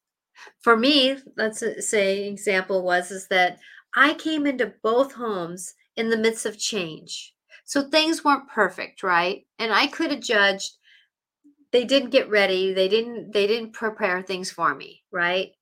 For 0.60 0.76
me, 0.76 1.16
let's 1.36 1.62
say 1.88 2.28
example 2.28 2.82
was 2.82 3.10
is 3.10 3.28
that 3.28 3.58
I 3.94 4.14
came 4.14 4.46
into 4.46 4.74
both 4.82 5.12
homes 5.12 5.74
in 5.96 6.10
the 6.10 6.16
midst 6.16 6.46
of 6.46 6.58
change. 6.58 7.32
So 7.64 7.88
things 7.88 8.24
weren't 8.24 8.48
perfect, 8.48 9.02
right? 9.02 9.46
And 9.58 9.72
I 9.72 9.86
could 9.86 10.10
have 10.10 10.20
judged 10.20 10.72
they 11.72 11.84
didn't 11.84 12.10
get 12.10 12.30
ready, 12.30 12.72
they 12.72 12.88
didn't 12.88 13.32
they 13.32 13.46
didn't 13.46 13.72
prepare 13.72 14.22
things 14.22 14.50
for 14.50 14.74
me, 14.74 15.02
right? 15.10 15.52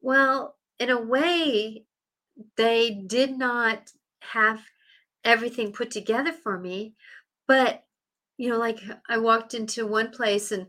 Well, 0.00 0.56
in 0.78 0.90
a 0.90 1.00
way 1.00 1.84
they 2.56 2.90
did 3.06 3.36
not 3.36 3.90
have 4.20 4.60
everything 5.24 5.72
put 5.72 5.90
together 5.90 6.32
for 6.32 6.58
me, 6.58 6.94
but 7.46 7.84
you 8.36 8.48
know 8.48 8.58
like 8.58 8.80
i 9.08 9.16
walked 9.16 9.54
into 9.54 9.86
one 9.86 10.10
place 10.10 10.52
and 10.52 10.66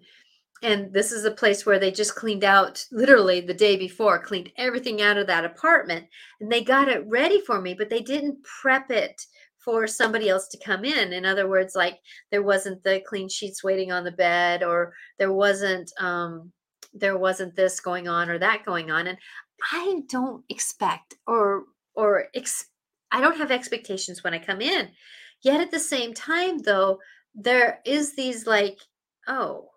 and 0.62 0.94
this 0.94 1.12
is 1.12 1.26
a 1.26 1.32
place 1.32 1.66
where 1.66 1.78
they 1.78 1.92
just 1.92 2.16
cleaned 2.16 2.46
out 2.46 2.86
literally 2.92 3.42
the 3.42 3.54
day 3.54 3.76
before 3.76 4.20
cleaned 4.20 4.50
everything 4.58 5.02
out 5.02 5.18
of 5.18 5.28
that 5.28 5.46
apartment 5.46 6.06
and 6.40 6.52
they 6.52 6.64
got 6.64 6.88
it 6.88 7.04
ready 7.08 7.42
for 7.42 7.62
me 7.62 7.74
but 7.74 7.90
they 7.90 8.02
didn't 8.02 8.44
prep 8.44 8.90
it 8.92 9.22
for 9.64 9.88
somebody 9.88 10.30
else 10.30 10.48
to 10.50 10.60
come 10.64 10.84
in. 10.84 11.14
In 11.14 11.26
other 11.26 11.48
words 11.48 11.76
like 11.76 12.00
there 12.32 12.44
wasn't 12.44 12.84
the 12.84 13.02
clean 13.08 13.30
sheets 13.30 13.64
waiting 13.64 13.92
on 13.92 14.04
the 14.04 14.12
bed 14.12 14.64
or 14.64 14.94
there 15.18 15.32
wasn't 15.32 15.92
um 16.00 16.52
there 16.94 17.18
wasn't 17.18 17.56
this 17.56 17.80
going 17.80 18.08
on 18.08 18.30
or 18.30 18.38
that 18.38 18.66
going 18.66 18.92
on 18.92 19.08
and 19.08 19.18
i 19.72 20.02
don't 20.10 20.44
expect 20.50 21.16
or 21.26 21.64
or 21.96 22.26
ex- 22.36 22.68
i 23.12 23.20
don't 23.20 23.38
have 23.38 23.52
expectations 23.52 24.24
when 24.24 24.34
i 24.34 24.40
come 24.40 24.62
in. 24.62 24.90
Yet 25.42 25.62
at 25.62 25.72
the 25.72 25.80
same 25.80 26.14
time 26.14 26.60
though 26.60 27.00
there 27.36 27.80
is 27.86 28.16
these 28.16 28.46
like, 28.46 28.80
oh, 29.28 29.70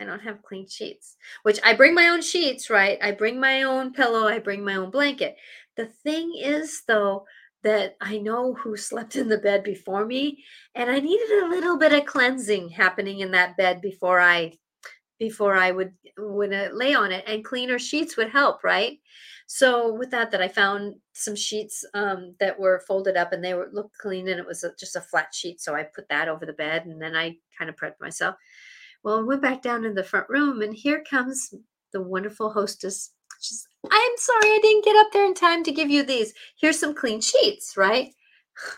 I 0.00 0.04
don't 0.04 0.22
have 0.22 0.42
clean 0.42 0.66
sheets, 0.68 1.16
which 1.42 1.60
I 1.62 1.74
bring 1.74 1.94
my 1.94 2.08
own 2.08 2.22
sheets, 2.22 2.70
right? 2.70 2.98
I 3.02 3.12
bring 3.12 3.38
my 3.38 3.64
own 3.64 3.92
pillow, 3.92 4.26
I 4.26 4.38
bring 4.38 4.64
my 4.64 4.76
own 4.76 4.90
blanket. 4.90 5.36
The 5.76 5.86
thing 5.86 6.34
is, 6.36 6.82
though, 6.86 7.26
that 7.62 7.96
I 8.00 8.18
know 8.18 8.54
who 8.54 8.76
slept 8.76 9.16
in 9.16 9.28
the 9.28 9.38
bed 9.38 9.62
before 9.62 10.06
me, 10.06 10.42
and 10.74 10.90
I 10.90 11.00
needed 11.00 11.30
a 11.30 11.48
little 11.48 11.76
bit 11.76 11.92
of 11.92 12.06
cleansing 12.06 12.70
happening 12.70 13.20
in 13.20 13.32
that 13.32 13.58
bed 13.58 13.82
before 13.82 14.20
I 14.20 14.54
before 15.20 15.54
I 15.54 15.70
would 15.70 15.92
would 16.18 16.52
uh, 16.52 16.70
lay 16.72 16.94
on 16.94 17.12
it, 17.12 17.22
and 17.28 17.44
cleaner 17.44 17.78
sheets 17.78 18.16
would 18.16 18.30
help, 18.30 18.64
right? 18.64 18.98
So 19.46 19.92
with 19.92 20.10
that, 20.12 20.30
that 20.30 20.40
I 20.40 20.48
found 20.48 20.94
some 21.12 21.36
sheets 21.36 21.84
um, 21.94 22.34
that 22.40 22.58
were 22.58 22.84
folded 22.86 23.16
up 23.16 23.32
and 23.32 23.42
they 23.42 23.54
were 23.54 23.68
looked 23.72 23.98
clean 23.98 24.28
and 24.28 24.38
it 24.38 24.46
was 24.46 24.62
a, 24.62 24.70
just 24.78 24.94
a 24.94 25.00
flat 25.00 25.34
sheet. 25.34 25.60
So 25.60 25.74
I 25.74 25.82
put 25.82 26.08
that 26.08 26.28
over 26.28 26.46
the 26.46 26.52
bed 26.52 26.86
and 26.86 27.02
then 27.02 27.16
I 27.16 27.36
kind 27.58 27.68
of 27.68 27.74
prepped 27.74 28.00
myself. 28.00 28.36
Well, 29.02 29.18
I 29.18 29.22
went 29.22 29.42
back 29.42 29.60
down 29.60 29.84
in 29.84 29.94
the 29.94 30.04
front 30.04 30.28
room 30.28 30.62
and 30.62 30.72
here 30.72 31.02
comes 31.02 31.52
the 31.92 32.00
wonderful 32.00 32.50
hostess. 32.50 33.10
She's 33.40 33.66
I'm 33.90 34.12
sorry 34.18 34.50
I 34.50 34.60
didn't 34.62 34.84
get 34.84 34.96
up 34.96 35.08
there 35.12 35.26
in 35.26 35.34
time 35.34 35.64
to 35.64 35.72
give 35.72 35.90
you 35.90 36.04
these. 36.04 36.32
Here's 36.60 36.78
some 36.78 36.94
clean 36.94 37.20
sheets, 37.20 37.76
right? 37.76 38.12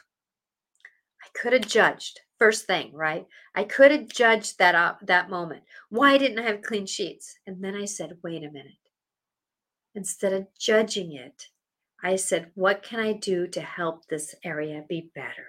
I 1.22 1.38
could 1.38 1.52
have 1.52 1.68
judged 1.68 2.20
first 2.42 2.66
thing, 2.66 2.90
right? 2.92 3.24
I 3.54 3.62
could 3.62 3.92
have 3.92 4.08
judged 4.08 4.58
that 4.58 4.74
uh, 4.74 4.94
that 5.02 5.30
moment. 5.30 5.62
Why 5.90 6.18
didn't 6.18 6.40
I 6.40 6.48
have 6.50 6.62
clean 6.62 6.86
sheets? 6.86 7.38
And 7.46 7.62
then 7.62 7.76
I 7.76 7.84
said, 7.84 8.18
"Wait 8.24 8.42
a 8.42 8.50
minute." 8.50 8.82
Instead 9.94 10.32
of 10.32 10.48
judging 10.58 11.12
it, 11.12 11.46
I 12.02 12.16
said, 12.16 12.50
"What 12.56 12.82
can 12.82 12.98
I 12.98 13.12
do 13.12 13.46
to 13.46 13.60
help 13.60 14.08
this 14.08 14.34
area 14.42 14.84
be 14.88 15.12
better?" 15.14 15.46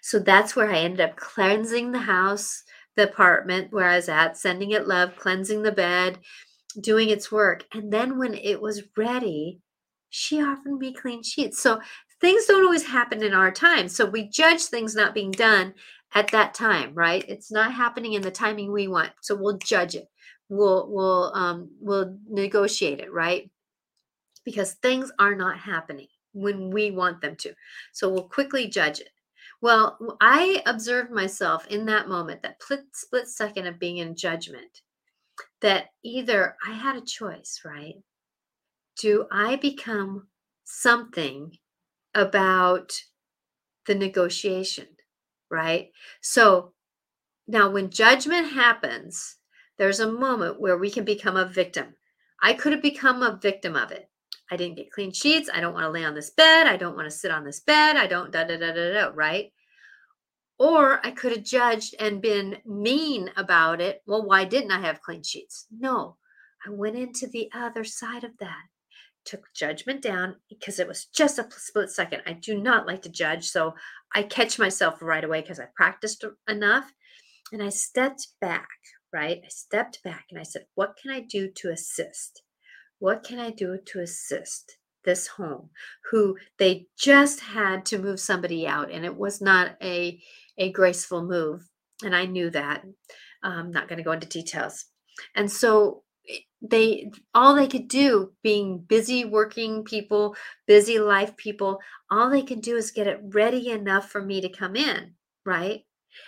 So 0.00 0.20
that's 0.20 0.54
where 0.54 0.70
I 0.70 0.78
ended 0.78 1.00
up 1.00 1.16
cleansing 1.16 1.90
the 1.90 2.06
house, 2.14 2.62
the 2.94 3.08
apartment 3.10 3.72
where 3.72 3.88
I 3.88 3.96
was 3.96 4.08
at, 4.08 4.36
sending 4.36 4.70
it 4.70 4.86
love, 4.86 5.16
cleansing 5.16 5.62
the 5.62 5.72
bed, 5.72 6.20
doing 6.80 7.10
its 7.10 7.32
work. 7.32 7.64
And 7.72 7.92
then 7.92 8.16
when 8.16 8.34
it 8.34 8.60
was 8.60 8.84
ready, 8.96 9.60
she 10.08 10.40
offered 10.40 10.78
me 10.78 10.94
clean 10.94 11.24
sheets. 11.24 11.60
So 11.60 11.80
things 12.20 12.46
don't 12.46 12.64
always 12.64 12.86
happen 12.86 13.22
in 13.22 13.34
our 13.34 13.50
time. 13.50 13.88
So 13.88 14.06
we 14.06 14.28
judge 14.28 14.64
things 14.64 14.94
not 14.94 15.14
being 15.14 15.30
done 15.30 15.74
at 16.14 16.30
that 16.30 16.54
time, 16.54 16.94
right? 16.94 17.24
It's 17.28 17.50
not 17.50 17.72
happening 17.72 18.14
in 18.14 18.22
the 18.22 18.30
timing 18.30 18.72
we 18.72 18.88
want. 18.88 19.12
So 19.20 19.34
we'll 19.34 19.58
judge 19.58 19.94
it. 19.94 20.08
We'll 20.48 20.88
we'll 20.90 21.32
um 21.34 21.70
we'll 21.80 22.18
negotiate 22.28 23.00
it, 23.00 23.12
right? 23.12 23.50
Because 24.44 24.74
things 24.74 25.10
are 25.18 25.34
not 25.34 25.58
happening 25.58 26.06
when 26.32 26.70
we 26.70 26.90
want 26.90 27.20
them 27.20 27.34
to. 27.36 27.52
So 27.92 28.08
we'll 28.08 28.28
quickly 28.28 28.68
judge 28.68 29.00
it. 29.00 29.10
Well, 29.60 29.98
I 30.20 30.62
observed 30.66 31.10
myself 31.10 31.66
in 31.68 31.86
that 31.86 32.08
moment, 32.08 32.42
that 32.42 32.60
split 32.92 33.28
second 33.28 33.66
of 33.66 33.78
being 33.78 33.98
in 33.98 34.14
judgment, 34.14 34.82
that 35.62 35.86
either 36.04 36.56
I 36.64 36.72
had 36.72 36.96
a 36.96 37.00
choice, 37.00 37.62
right? 37.64 37.96
Do 39.00 39.26
I 39.32 39.56
become 39.56 40.28
something 40.64 41.56
about 42.16 42.92
the 43.86 43.94
negotiation, 43.94 44.86
right? 45.50 45.90
So 46.20 46.72
now 47.46 47.70
when 47.70 47.90
judgment 47.90 48.50
happens, 48.52 49.36
there's 49.78 50.00
a 50.00 50.10
moment 50.10 50.60
where 50.60 50.78
we 50.78 50.90
can 50.90 51.04
become 51.04 51.36
a 51.36 51.44
victim. 51.44 51.94
I 52.42 52.54
could 52.54 52.72
have 52.72 52.82
become 52.82 53.22
a 53.22 53.38
victim 53.40 53.76
of 53.76 53.92
it. 53.92 54.08
I 54.50 54.56
didn't 54.56 54.76
get 54.76 54.90
clean 54.90 55.12
sheets. 55.12 55.50
I 55.52 55.60
don't 55.60 55.74
want 55.74 55.84
to 55.84 55.90
lay 55.90 56.04
on 56.04 56.14
this 56.14 56.30
bed. 56.30 56.66
I 56.66 56.76
don't 56.76 56.96
want 56.96 57.10
to 57.10 57.16
sit 57.16 57.30
on 57.30 57.44
this 57.44 57.60
bed. 57.60 57.96
I 57.96 58.06
don't 58.06 58.30
da 58.30 58.44
da 58.44 58.56
da 58.56 58.72
da 58.72 58.92
da, 58.92 59.10
right? 59.14 59.52
Or 60.58 61.04
I 61.04 61.10
could 61.10 61.32
have 61.32 61.44
judged 61.44 61.94
and 62.00 62.22
been 62.22 62.58
mean 62.64 63.30
about 63.36 63.80
it. 63.80 64.02
Well, 64.06 64.24
why 64.24 64.44
didn't 64.44 64.70
I 64.70 64.80
have 64.80 65.02
clean 65.02 65.22
sheets? 65.22 65.66
No, 65.70 66.16
I 66.66 66.70
went 66.70 66.96
into 66.96 67.26
the 67.26 67.50
other 67.52 67.84
side 67.84 68.24
of 68.24 68.38
that, 68.38 68.64
took 69.26 69.52
judgment 69.54 70.02
down 70.02 70.36
because 70.48 70.78
it 70.78 70.88
was 70.88 71.06
just 71.06 71.38
a 71.38 71.46
split 71.50 71.90
second. 71.90 72.22
I 72.26 72.32
do 72.32 72.60
not 72.60 72.86
like 72.86 73.02
to 73.02 73.08
judge. 73.10 73.48
So 73.48 73.74
I 74.14 74.22
catch 74.22 74.58
myself 74.58 75.02
right 75.02 75.24
away 75.24 75.40
because 75.42 75.60
I 75.60 75.66
practiced 75.74 76.24
enough. 76.48 76.92
And 77.52 77.62
I 77.62 77.68
stepped 77.68 78.28
back, 78.40 78.68
right? 79.12 79.40
I 79.44 79.48
stepped 79.48 80.02
back 80.02 80.26
and 80.30 80.40
I 80.40 80.42
said, 80.42 80.66
What 80.74 80.96
can 81.00 81.10
I 81.10 81.20
do 81.20 81.50
to 81.56 81.70
assist? 81.70 82.42
What 82.98 83.22
can 83.22 83.38
I 83.38 83.50
do 83.50 83.78
to 83.86 84.00
assist? 84.00 84.78
this 85.06 85.28
home 85.28 85.70
who 86.10 86.36
they 86.58 86.86
just 86.98 87.40
had 87.40 87.86
to 87.86 87.96
move 87.96 88.20
somebody 88.20 88.66
out 88.66 88.90
and 88.90 89.04
it 89.04 89.16
was 89.16 89.40
not 89.40 89.76
a 89.80 90.20
a 90.58 90.70
graceful 90.72 91.24
move 91.24 91.62
and 92.04 92.14
i 92.14 92.26
knew 92.26 92.50
that 92.50 92.82
i'm 93.42 93.70
not 93.70 93.88
going 93.88 93.98
to 93.98 94.02
go 94.02 94.12
into 94.12 94.26
details 94.26 94.86
and 95.34 95.50
so 95.50 96.02
they 96.62 97.10
all 97.34 97.54
they 97.54 97.68
could 97.68 97.88
do 97.88 98.32
being 98.42 98.78
busy 98.78 99.24
working 99.24 99.84
people 99.84 100.34
busy 100.66 100.98
life 100.98 101.36
people 101.36 101.78
all 102.10 102.30
they 102.30 102.42
could 102.42 102.62
do 102.62 102.76
is 102.76 102.90
get 102.90 103.06
it 103.06 103.20
ready 103.24 103.70
enough 103.70 104.10
for 104.10 104.22
me 104.22 104.40
to 104.40 104.48
come 104.48 104.74
in 104.76 105.12
right? 105.44 105.82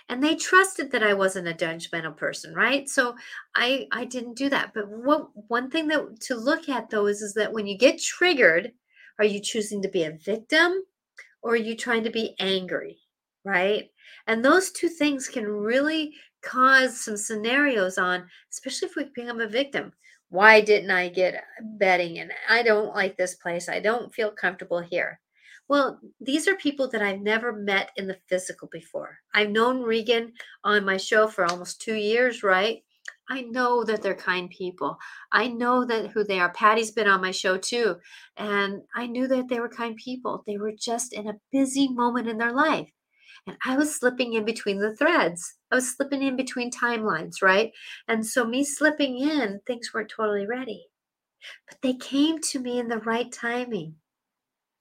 And 0.07 0.23
they 0.23 0.35
trusted 0.35 0.91
that 0.91 1.03
i 1.03 1.13
wasn't 1.13 1.47
a 1.47 1.53
judgmental 1.53 2.15
person 2.15 2.53
right? 2.53 2.87
So 2.87 3.15
i 3.55 3.87
i 3.91 4.05
didn't 4.05 4.37
do 4.37 4.49
that. 4.49 4.71
But 4.73 4.87
what 4.89 5.29
one 5.47 5.69
thing 5.71 5.87
that 5.87 6.21
to 6.21 6.35
look 6.35 6.69
at 6.69 6.89
though 6.89 7.07
is 7.07 7.21
is 7.21 7.33
that 7.33 7.51
when 7.51 7.65
you 7.65 7.77
get 7.77 8.01
triggered 8.01 8.71
are 9.17 9.25
you 9.25 9.41
choosing 9.41 9.81
to 9.81 9.89
be 9.89 10.03
a 10.03 10.17
victim 10.23 10.83
or 11.41 11.53
are 11.53 11.57
you 11.57 11.75
trying 11.75 12.03
to 12.03 12.11
be 12.11 12.35
angry 12.39 12.97
right? 13.45 13.89
And 14.27 14.45
those 14.45 14.71
two 14.71 14.89
things 14.89 15.27
can 15.27 15.47
really 15.47 16.13
cause 16.43 17.01
some 17.01 17.17
scenarios 17.17 17.97
on 17.97 18.25
especially 18.51 18.87
if 18.87 18.95
we 18.95 19.05
become 19.15 19.41
a 19.41 19.47
victim 19.47 19.91
why 20.29 20.61
didn't 20.61 20.91
i 20.91 21.09
get 21.09 21.43
bedding 21.77 22.19
and 22.19 22.31
i 22.49 22.63
don't 22.63 22.95
like 22.95 23.17
this 23.17 23.35
place 23.35 23.67
i 23.69 23.79
don't 23.79 24.13
feel 24.13 24.31
comfortable 24.31 24.79
here 24.79 25.19
well, 25.69 25.99
these 26.19 26.47
are 26.47 26.55
people 26.55 26.89
that 26.89 27.03
I've 27.03 27.21
never 27.21 27.53
met 27.53 27.91
in 27.95 28.07
the 28.07 28.17
physical 28.27 28.67
before. 28.71 29.19
I've 29.35 29.51
known 29.51 29.83
Regan 29.83 30.33
on 30.63 30.83
my 30.83 30.97
show 30.97 31.27
for 31.27 31.45
almost 31.45 31.79
two 31.79 31.93
years, 31.93 32.41
right? 32.41 32.83
I 33.29 33.41
know 33.41 33.83
that 33.83 34.01
they're 34.01 34.15
kind 34.15 34.49
people. 34.49 34.97
I 35.31 35.47
know 35.47 35.85
that 35.85 36.07
who 36.07 36.23
they 36.23 36.39
are. 36.39 36.51
Patty's 36.51 36.89
been 36.89 37.07
on 37.07 37.21
my 37.21 37.29
show 37.29 37.57
too. 37.57 37.97
And 38.35 38.81
I 38.95 39.05
knew 39.05 39.27
that 39.27 39.47
they 39.47 39.59
were 39.59 39.69
kind 39.69 39.95
people. 39.95 40.43
They 40.47 40.57
were 40.57 40.71
just 40.71 41.13
in 41.13 41.27
a 41.27 41.39
busy 41.51 41.87
moment 41.87 42.27
in 42.27 42.39
their 42.39 42.51
life. 42.51 42.89
And 43.49 43.57
I 43.65 43.75
was 43.77 43.95
slipping 43.95 44.33
in 44.33 44.45
between 44.45 44.79
the 44.79 44.95
threads. 44.95 45.55
I 45.71 45.75
was 45.75 45.95
slipping 45.95 46.21
in 46.21 46.35
between 46.35 46.69
timelines, 46.69 47.41
right? 47.41 47.71
And 48.07 48.25
so, 48.25 48.45
me 48.45 48.63
slipping 48.63 49.17
in, 49.17 49.61
things 49.65 49.91
weren't 49.91 50.09
totally 50.09 50.45
ready. 50.45 50.85
But 51.67 51.79
they 51.81 51.93
came 51.93 52.39
to 52.41 52.59
me 52.59 52.79
in 52.79 52.89
the 52.89 52.99
right 52.99 53.31
timing. 53.31 53.95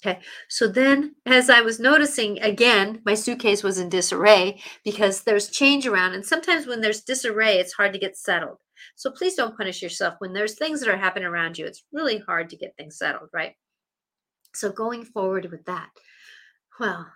Okay. 0.05 0.21
So 0.49 0.69
then, 0.69 1.17
as 1.25 1.49
I 1.49 1.63
was 1.63 1.81
noticing 1.81 2.41
again, 2.43 3.01
my 3.07 3.15
suitcase 3.15 3.63
was 3.63 3.79
in 3.79 3.89
disarray 3.89 4.61
because 4.85 5.23
there's 5.23 5.51
change 5.51 5.87
around. 5.87 6.13
And 6.13 6.25
sometimes 6.25 6.67
when 6.67 6.83
there's 6.83 7.01
disarray, 7.01 7.59
it's 7.59 7.73
hard 7.73 7.95
to 7.95 7.99
get 7.99 8.17
settled. 8.17 8.59
So 8.97 9.11
please 9.11 9.35
don't 9.35 9.57
punish 9.57 9.83
yourself. 9.83 10.15
When 10.19 10.35
there's 10.35 10.55
things 10.55 10.81
that 10.81 10.89
are 10.89 10.99
happening 10.99 11.27
around 11.27 11.57
you, 11.57 11.65
it's 11.65 11.85
really 11.91 12.19
hard 12.19 12.51
to 12.51 12.57
get 12.57 12.77
things 12.77 12.99
settled, 12.99 13.31
right? 13.33 13.55
So 14.55 14.71
going 14.71 15.05
forward 15.05 15.51
with 15.51 15.65
that. 15.65 15.89
Well, 16.79 17.09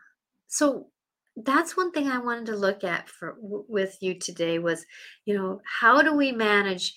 so 0.49 0.89
that's 1.37 1.77
one 1.77 1.93
thing 1.93 2.09
I 2.09 2.19
wanted 2.19 2.47
to 2.47 2.57
look 2.57 2.85
at 2.85 3.09
for 3.09 3.37
with 3.41 3.97
you 4.01 4.15
today 4.15 4.59
was, 4.59 4.85
you 5.25 5.35
know, 5.35 5.61
how 5.65 6.03
do 6.03 6.15
we 6.15 6.33
manage 6.33 6.95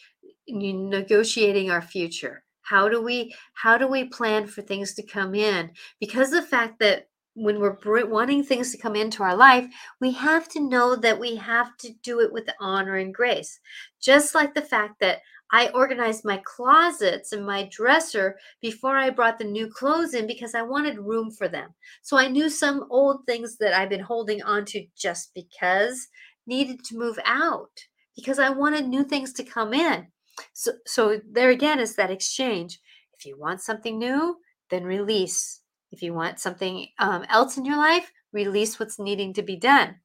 negotiating 0.48 1.72
our 1.72 1.82
future? 1.82 2.44
how 2.66 2.90
do 2.90 3.02
we 3.02 3.34
how 3.54 3.78
do 3.78 3.88
we 3.88 4.06
plan 4.06 4.46
for 4.46 4.62
things 4.62 4.94
to 4.94 5.04
come 5.04 5.34
in 5.34 5.72
because 6.00 6.32
the 6.32 6.42
fact 6.42 6.80
that 6.80 7.08
when 7.36 7.60
we're 7.60 8.06
wanting 8.08 8.44
things 8.44 8.72
to 8.72 8.78
come 8.78 8.96
into 8.96 9.24
our 9.24 9.36
life 9.36 9.68
we 10.02 10.12
have 10.12 10.48
to 10.50 10.60
know 10.60 10.96
that 10.96 11.20
we 11.20 11.36
have 11.36 11.76
to 11.78 11.92
do 12.02 12.20
it 12.20 12.32
with 12.32 12.50
honor 12.60 12.96
and 12.96 13.14
grace 13.14 13.60
just 14.02 14.36
like 14.36 14.54
the 14.54 14.62
fact 14.62 15.00
that 15.00 15.20
I 15.52 15.70
organized 15.70 16.26
my 16.26 16.42
closets 16.44 17.32
and 17.32 17.46
my 17.46 17.70
dresser 17.72 18.38
before 18.62 18.98
I 18.98 19.10
brought 19.10 19.38
the 19.38 19.46
new 19.46 19.68
clothes 19.68 20.14
in 20.14 20.28
because 20.28 20.56
I 20.56 20.64
wanted 20.64 20.98
room 20.98 21.32
for 21.32 21.48
them. 21.48 21.74
So 22.02 22.18
I 22.18 22.28
knew 22.28 22.50
some 22.50 22.86
old 22.90 23.26
things 23.26 23.58
that 23.58 23.74
I've 23.74 23.90
been 23.90 24.02
holding 24.02 24.42
on 24.42 24.66
to 24.66 24.86
just 24.98 25.34
because 25.34 26.08
needed 26.48 26.84
to 26.86 26.98
move 26.98 27.20
out 27.26 27.86
because 28.16 28.40
I 28.40 28.50
wanted 28.50 28.88
new 28.88 29.04
things 29.04 29.34
to 29.34 29.44
come 29.44 29.74
in. 29.74 30.08
So, 30.54 30.74
so 30.86 31.22
there 31.30 31.50
again 31.50 31.80
is 31.80 31.96
that 31.96 32.12
exchange. 32.12 32.80
If 33.18 33.26
you 33.26 33.38
want 33.38 33.62
something 33.62 33.98
new, 33.98 34.38
then 34.70 34.84
release. 34.84 35.62
If 35.92 36.02
you 36.02 36.14
want 36.14 36.40
something 36.40 36.88
um, 37.00 37.26
else 37.30 37.58
in 37.58 37.66
your 37.66 37.78
life, 37.78 38.12
release 38.34 38.80
what's 38.80 39.00
needing 39.00 39.34
to 39.34 39.42
be 39.42 39.56
done. 39.56 39.98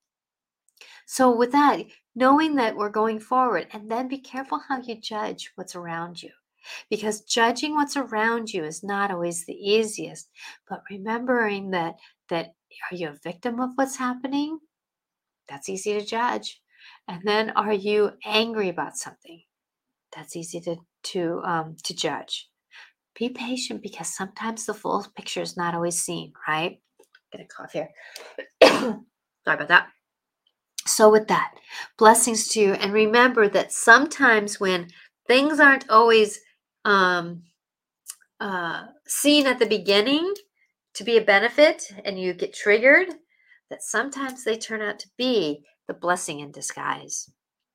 So, 1.06 1.34
with 1.34 1.52
that, 1.52 1.82
knowing 2.14 2.56
that 2.56 2.76
we're 2.76 2.90
going 2.90 3.20
forward, 3.20 3.66
and 3.72 3.90
then 3.90 4.08
be 4.08 4.18
careful 4.18 4.60
how 4.68 4.80
you 4.80 5.00
judge 5.00 5.50
what's 5.54 5.74
around 5.74 6.22
you. 6.22 6.30
Because 6.90 7.22
judging 7.22 7.74
what's 7.74 7.96
around 7.96 8.52
you 8.52 8.64
is 8.64 8.82
not 8.82 9.10
always 9.10 9.46
the 9.46 9.54
easiest, 9.54 10.28
but 10.68 10.82
remembering 10.90 11.70
that 11.70 11.96
that 12.28 12.54
are 12.90 12.96
you 12.96 13.08
a 13.08 13.18
victim 13.24 13.60
of 13.60 13.70
what's 13.76 13.96
happening? 13.96 14.58
That's 15.48 15.68
easy 15.68 15.98
to 15.98 16.04
judge. 16.04 16.60
And 17.08 17.22
then 17.24 17.50
are 17.50 17.72
you 17.72 18.12
angry 18.24 18.68
about 18.68 18.96
something? 18.96 19.42
that's 20.14 20.36
easy 20.36 20.60
to 20.60 20.76
to 21.02 21.40
um, 21.44 21.76
to 21.84 21.94
judge. 21.94 22.48
Be 23.18 23.28
patient 23.28 23.82
because 23.82 24.14
sometimes 24.14 24.66
the 24.66 24.74
full 24.74 25.06
picture 25.16 25.42
is 25.42 25.56
not 25.56 25.74
always 25.74 26.00
seen. 26.00 26.32
Right? 26.46 26.80
Get 27.32 27.42
a 27.42 27.44
cough 27.44 27.72
here. 27.72 27.90
Sorry 28.62 28.96
about 29.46 29.68
that. 29.68 29.88
So 30.90 31.10
with 31.10 31.28
that, 31.28 31.54
blessings 31.98 32.48
to 32.48 32.60
you, 32.60 32.72
and 32.72 32.92
remember 32.92 33.48
that 33.48 33.72
sometimes 33.72 34.58
when 34.58 34.88
things 35.26 35.60
aren't 35.60 35.88
always 35.88 36.40
um, 36.84 37.42
uh, 38.40 38.86
seen 39.06 39.46
at 39.46 39.58
the 39.58 39.66
beginning 39.66 40.34
to 40.94 41.04
be 41.04 41.16
a 41.16 41.24
benefit, 41.24 41.84
and 42.04 42.20
you 42.20 42.34
get 42.34 42.52
triggered, 42.52 43.08
that 43.70 43.82
sometimes 43.82 44.44
they 44.44 44.56
turn 44.56 44.82
out 44.82 44.98
to 44.98 45.08
be 45.16 45.64
the 45.86 45.94
blessing 45.94 46.40
in 46.40 46.50
disguise. 46.50 47.30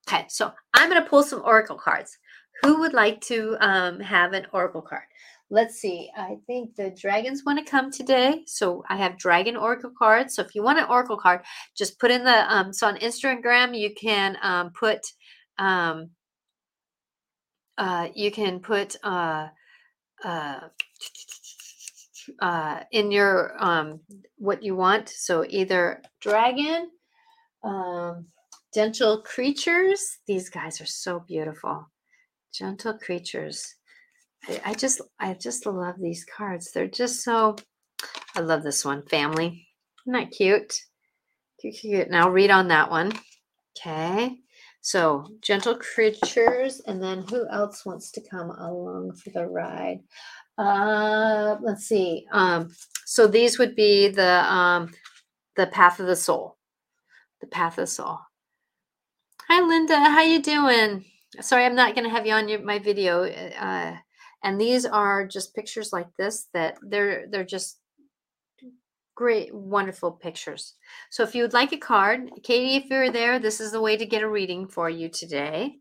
Okay, 0.07 0.25
so 0.27 0.51
I'm 0.73 0.89
going 0.89 1.01
to 1.01 1.09
pull 1.09 1.23
some 1.23 1.41
oracle 1.43 1.77
cards. 1.77 2.17
Who 2.63 2.79
would 2.81 2.93
like 2.93 3.21
to 3.21 3.57
um, 3.59 3.99
have 3.99 4.33
an 4.33 4.45
oracle 4.53 4.81
card? 4.81 5.03
Let's 5.49 5.75
see. 5.75 6.09
I 6.17 6.37
think 6.47 6.75
the 6.75 6.89
dragons 6.89 7.43
want 7.45 7.59
to 7.59 7.69
come 7.69 7.91
today. 7.91 8.43
So 8.47 8.83
I 8.89 8.97
have 8.97 9.17
dragon 9.17 9.55
oracle 9.55 9.91
cards. 9.97 10.35
So 10.35 10.41
if 10.41 10.55
you 10.55 10.63
want 10.63 10.79
an 10.79 10.85
oracle 10.89 11.17
card, 11.17 11.41
just 11.75 11.99
put 11.99 12.11
in 12.11 12.23
the 12.23 12.53
um 12.53 12.73
so 12.73 12.87
on 12.87 12.97
Instagram 12.97 13.77
you 13.77 13.93
can 13.93 14.37
um 14.41 14.71
put 14.71 15.01
um 15.57 16.09
uh 17.77 18.07
you 18.13 18.31
can 18.31 18.59
put 18.59 18.95
uh 19.03 19.47
uh 20.23 20.59
uh 22.41 22.79
in 22.91 23.11
your 23.11 23.55
um 23.63 23.99
what 24.37 24.63
you 24.63 24.75
want. 24.75 25.09
So 25.09 25.45
either 25.47 26.01
dragon 26.21 26.89
um 27.63 28.27
gentle 28.73 29.21
creatures. 29.21 30.17
These 30.27 30.49
guys 30.49 30.81
are 30.81 30.85
so 30.87 31.19
beautiful. 31.19 31.89
Gentle 32.51 32.97
creatures. 32.97 33.74
I, 34.63 34.73
just 34.73 35.01
I 35.19 35.33
just 35.33 35.65
love 35.65 35.95
these 35.99 36.25
cards. 36.25 36.71
They're 36.71 36.87
just 36.87 37.23
so 37.23 37.55
I 38.35 38.41
love 38.41 38.63
this 38.63 38.85
one. 38.85 39.03
Family. 39.03 39.67
Isn't 40.05 40.13
that 40.13 40.31
cute? 40.31 40.81
Cute, 41.59 41.75
cute. 41.75 42.09
Now 42.09 42.29
read 42.29 42.51
on 42.51 42.67
that 42.67 42.91
one. 42.91 43.11
Okay. 43.77 44.37
So 44.81 45.25
gentle 45.41 45.75
creatures, 45.77 46.79
and 46.85 47.01
then 47.01 47.25
who 47.27 47.47
else 47.49 47.85
wants 47.85 48.11
to 48.11 48.21
come 48.29 48.51
along 48.51 49.13
for 49.15 49.31
the 49.31 49.47
ride? 49.47 50.01
Uh 50.57 51.57
let's 51.61 51.85
see. 51.85 52.27
Um, 52.31 52.71
so 53.05 53.27
these 53.27 53.57
would 53.57 53.75
be 53.75 54.09
the 54.09 54.43
um 54.51 54.91
the 55.55 55.67
path 55.67 55.99
of 55.99 56.07
the 56.07 56.15
soul. 56.15 56.57
The 57.41 57.47
path 57.47 57.73
of 57.73 57.83
the 57.83 57.87
soul. 57.87 58.19
Hi 59.47 59.61
Linda, 59.61 59.97
how 59.97 60.21
you 60.21 60.41
doing? 60.41 61.05
Sorry, 61.41 61.65
I'm 61.65 61.75
not 61.75 61.95
gonna 61.95 62.09
have 62.09 62.27
you 62.27 62.33
on 62.33 62.47
your 62.47 62.61
my 62.61 62.79
video. 62.79 63.23
Uh 63.23 63.97
and 64.45 64.61
these 64.61 64.85
are 64.85 65.25
just 65.25 65.55
pictures 65.55 65.91
like 65.91 66.07
this 66.17 66.47
that 66.53 66.77
they're 66.83 67.25
they're 67.29 67.43
just 67.43 67.79
great 69.15 69.53
wonderful 69.53 70.11
pictures. 70.11 70.75
So 71.09 71.23
if 71.23 71.33
you 71.33 71.41
would 71.43 71.53
like 71.53 71.73
a 71.73 71.77
card 71.77 72.29
katie 72.43 72.75
if 72.75 72.85
you're 72.89 73.11
there 73.11 73.39
this 73.39 73.59
is 73.59 73.71
the 73.71 73.81
way 73.81 73.97
to 73.97 74.05
get 74.05 74.23
a 74.23 74.29
reading 74.29 74.67
for 74.67 74.89
you 74.89 75.09
today. 75.09 75.77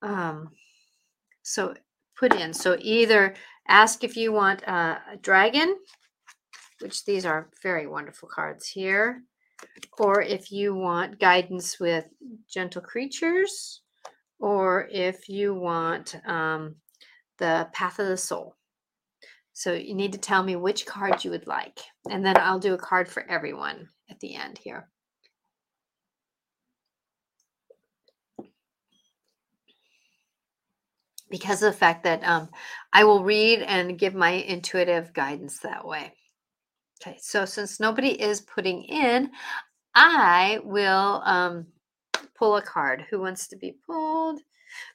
Um 0.00 0.50
so 1.42 1.74
put 2.16 2.34
in 2.34 2.54
so 2.54 2.76
either 2.80 3.34
ask 3.68 4.04
if 4.04 4.16
you 4.16 4.32
want 4.32 4.62
a 4.62 5.18
dragon 5.20 5.76
which 6.80 7.04
these 7.04 7.26
are 7.26 7.50
very 7.62 7.86
wonderful 7.86 8.28
cards 8.28 8.68
here 8.68 9.22
or 9.98 10.22
if 10.22 10.52
you 10.52 10.74
want 10.74 11.18
guidance 11.18 11.80
with 11.80 12.04
gentle 12.48 12.80
creatures 12.80 13.82
or 14.38 14.88
if 14.90 15.28
you 15.28 15.54
want 15.54 16.14
um, 16.26 16.74
the 17.40 17.68
path 17.72 17.98
of 17.98 18.06
the 18.06 18.16
soul. 18.16 18.54
So 19.52 19.72
you 19.72 19.94
need 19.94 20.12
to 20.12 20.18
tell 20.18 20.42
me 20.44 20.54
which 20.54 20.86
card 20.86 21.24
you 21.24 21.32
would 21.32 21.48
like, 21.48 21.80
and 22.08 22.24
then 22.24 22.36
I'll 22.38 22.60
do 22.60 22.74
a 22.74 22.78
card 22.78 23.08
for 23.08 23.28
everyone 23.28 23.88
at 24.08 24.20
the 24.20 24.36
end 24.36 24.58
here. 24.58 24.88
Because 31.28 31.62
of 31.62 31.72
the 31.72 31.78
fact 31.78 32.04
that 32.04 32.22
um, 32.24 32.48
I 32.92 33.04
will 33.04 33.22
read 33.22 33.60
and 33.62 33.98
give 33.98 34.14
my 34.14 34.30
intuitive 34.30 35.12
guidance 35.12 35.58
that 35.60 35.84
way. 35.84 36.12
Okay, 37.02 37.18
so 37.20 37.44
since 37.44 37.80
nobody 37.80 38.10
is 38.10 38.40
putting 38.40 38.84
in, 38.84 39.30
I 39.94 40.60
will 40.64 41.22
um, 41.24 41.66
pull 42.34 42.56
a 42.56 42.62
card. 42.62 43.04
Who 43.10 43.20
wants 43.20 43.48
to 43.48 43.56
be 43.56 43.76
pulled? 43.86 44.40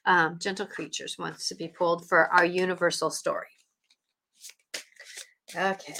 Um, 0.04 0.38
Gentle 0.38 0.66
Creatures 0.66 1.16
wants 1.18 1.48
to 1.48 1.54
be 1.54 1.68
pulled 1.68 2.08
for 2.08 2.26
our 2.32 2.44
universal 2.44 3.10
story. 3.10 3.48
Okay. 5.54 5.94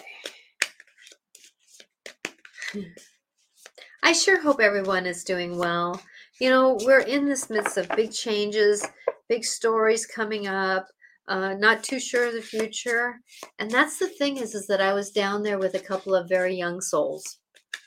I 4.03 4.12
sure 4.12 4.41
hope 4.41 4.61
everyone 4.61 5.07
is 5.07 5.24
doing 5.24 5.59
well. 5.59 6.01
You 6.41 6.51
know, 6.51 6.78
we're 6.84 7.01
in 7.01 7.26
this 7.26 7.49
midst 7.49 7.76
of 7.76 7.89
big 7.97 8.12
changes, 8.12 8.87
big 9.28 9.45
stories 9.45 10.07
coming 10.07 10.47
up, 10.47 10.87
uh, 11.28 11.55
not 11.55 11.82
too 11.82 11.99
sure 11.99 12.26
of 12.26 12.34
the 12.34 12.43
future. 12.43 13.20
And 13.59 13.70
that's 13.70 13.99
the 13.99 14.09
thing 14.09 14.37
is, 14.37 14.55
is 14.55 14.66
that 14.66 14.80
I 14.80 14.93
was 14.93 15.11
down 15.11 15.43
there 15.43 15.59
with 15.59 15.74
a 15.74 15.80
couple 15.80 16.14
of 16.14 16.28
very 16.28 16.55
young 16.55 16.80
souls, 16.80 17.39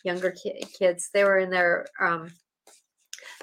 younger 0.03 0.31
ki- 0.31 0.65
kids. 0.77 1.09
They 1.13 1.23
were 1.23 1.39
in 1.39 1.49
their 1.49 1.85
um, 2.01 2.31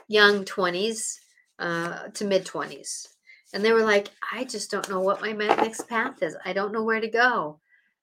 young 0.09 0.45
20s, 0.45 1.19
uh, 1.59 2.09
to 2.15 2.25
mid 2.25 2.45
20s. 2.45 3.09
And 3.55 3.65
they 3.65 3.73
were 3.73 3.85
like, 3.85 4.09
I 4.33 4.45
just 4.45 4.71
don't 4.71 4.89
know 4.89 5.01
what 5.01 5.21
my 5.21 5.33
next 5.33 5.89
path 5.89 6.23
is. 6.23 6.37
I 6.45 6.53
don't 6.53 6.73
know 6.73 6.83
where 6.83 7.01
to 7.01 7.09
go. 7.09 7.61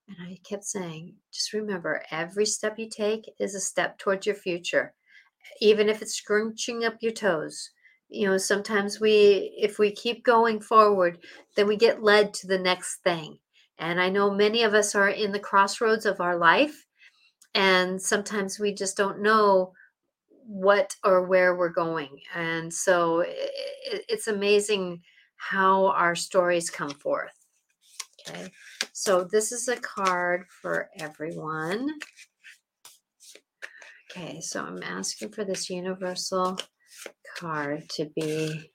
And 0.07 0.17
I 0.19 0.39
kept 0.43 0.65
saying, 0.65 1.15
just 1.31 1.53
remember 1.53 2.03
every 2.11 2.45
step 2.45 2.77
you 2.77 2.89
take 2.89 3.31
is 3.39 3.55
a 3.55 3.59
step 3.59 3.97
towards 3.97 4.25
your 4.25 4.35
future, 4.35 4.93
even 5.61 5.89
if 5.89 6.01
it's 6.01 6.15
scrunching 6.15 6.85
up 6.85 6.95
your 7.01 7.11
toes. 7.11 7.69
You 8.09 8.27
know, 8.27 8.37
sometimes 8.37 8.99
we, 8.99 9.53
if 9.57 9.79
we 9.79 9.91
keep 9.91 10.23
going 10.23 10.59
forward, 10.59 11.19
then 11.55 11.67
we 11.67 11.77
get 11.77 12.03
led 12.03 12.33
to 12.35 12.47
the 12.47 12.59
next 12.59 12.97
thing. 13.03 13.39
And 13.79 13.99
I 13.99 14.09
know 14.09 14.29
many 14.29 14.63
of 14.63 14.73
us 14.73 14.93
are 14.93 15.09
in 15.09 15.31
the 15.31 15.39
crossroads 15.39 16.05
of 16.05 16.21
our 16.21 16.37
life. 16.37 16.85
And 17.55 18.01
sometimes 18.01 18.59
we 18.59 18.73
just 18.73 18.97
don't 18.97 19.21
know 19.21 19.73
what 20.45 20.95
or 21.03 21.25
where 21.25 21.55
we're 21.55 21.69
going. 21.69 22.19
And 22.35 22.73
so 22.73 23.21
it, 23.21 24.05
it's 24.09 24.27
amazing 24.27 25.01
how 25.37 25.87
our 25.87 26.15
stories 26.15 26.69
come 26.69 26.91
forth. 26.91 27.31
Okay, 28.27 28.51
so 28.93 29.23
this 29.23 29.51
is 29.51 29.67
a 29.67 29.75
card 29.75 30.45
for 30.61 30.89
everyone. 30.99 31.89
Okay, 34.09 34.39
so 34.41 34.63
I'm 34.63 34.81
asking 34.83 35.31
for 35.31 35.43
this 35.43 35.69
universal 35.69 36.57
card 37.37 37.89
to 37.95 38.09
be 38.15 38.71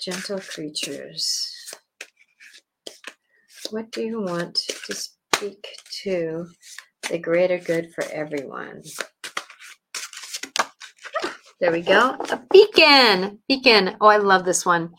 gentle 0.00 0.40
creatures. 0.40 1.54
What 3.70 3.92
do 3.92 4.02
you 4.02 4.22
want 4.22 4.54
to 4.86 4.94
speak 4.94 5.66
to 6.02 6.46
the 7.10 7.18
greater 7.18 7.58
good 7.58 7.92
for 7.94 8.04
everyone? 8.10 8.82
There 11.60 11.72
we 11.72 11.82
go. 11.82 12.16
A 12.30 12.40
beacon. 12.52 13.40
Beacon. 13.48 13.96
Oh, 14.00 14.06
I 14.06 14.18
love 14.18 14.44
this 14.44 14.64
one. 14.64 14.94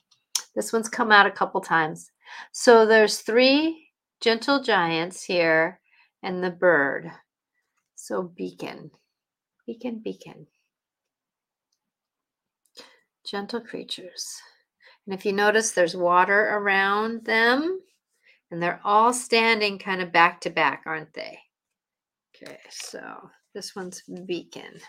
This 0.55 0.73
one's 0.73 0.89
come 0.89 1.11
out 1.11 1.25
a 1.25 1.31
couple 1.31 1.61
times. 1.61 2.11
So 2.51 2.85
there's 2.85 3.19
three 3.19 3.87
gentle 4.19 4.61
giants 4.61 5.23
here 5.23 5.79
and 6.21 6.43
the 6.43 6.51
bird. 6.51 7.09
So 7.95 8.23
beacon. 8.23 8.91
Beacon, 9.65 9.99
beacon. 10.03 10.47
Gentle 13.25 13.61
creatures. 13.61 14.41
And 15.05 15.17
if 15.17 15.25
you 15.25 15.31
notice, 15.31 15.71
there's 15.71 15.95
water 15.95 16.57
around 16.57 17.23
them, 17.25 17.79
and 18.51 18.61
they're 18.61 18.81
all 18.83 19.13
standing 19.13 19.79
kind 19.79 20.01
of 20.01 20.11
back 20.11 20.41
to 20.41 20.49
back, 20.49 20.83
aren't 20.85 21.13
they? 21.13 21.39
Okay, 22.35 22.57
so 22.69 23.29
this 23.53 23.75
one's 23.75 24.03
beacon. 24.25 24.79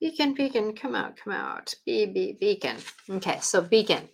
Beacon, 0.00 0.34
beacon, 0.34 0.74
come 0.74 0.94
out, 0.94 1.16
come 1.16 1.32
out. 1.32 1.74
Be, 1.86 2.06
be, 2.06 2.36
beacon. 2.38 2.76
Okay, 3.10 3.38
so 3.40 3.62
beacon. 3.62 4.08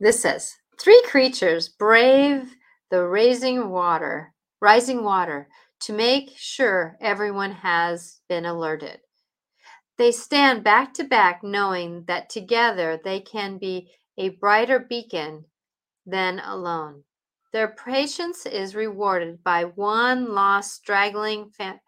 This 0.00 0.22
says 0.22 0.54
three 0.80 1.02
creatures 1.06 1.68
brave 1.68 2.54
the 2.90 3.04
raising 3.06 3.70
water, 3.70 4.34
rising 4.60 5.02
water, 5.02 5.48
to 5.80 5.92
make 5.92 6.30
sure 6.36 6.96
everyone 7.00 7.52
has 7.52 8.20
been 8.28 8.44
alerted. 8.44 9.00
They 9.98 10.12
stand 10.12 10.64
back 10.64 10.94
to 10.94 11.04
back, 11.04 11.42
knowing 11.42 12.04
that 12.06 12.30
together 12.30 13.00
they 13.02 13.20
can 13.20 13.58
be 13.58 13.90
a 14.18 14.30
brighter 14.30 14.78
beacon 14.78 15.44
than 16.06 16.40
alone. 16.40 17.04
Their 17.52 17.68
patience 17.68 18.46
is 18.46 18.74
rewarded 18.74 19.44
by 19.44 19.64
one 19.64 20.34
lost, 20.34 20.74
straggling 20.74 21.50
fa- 21.50 21.80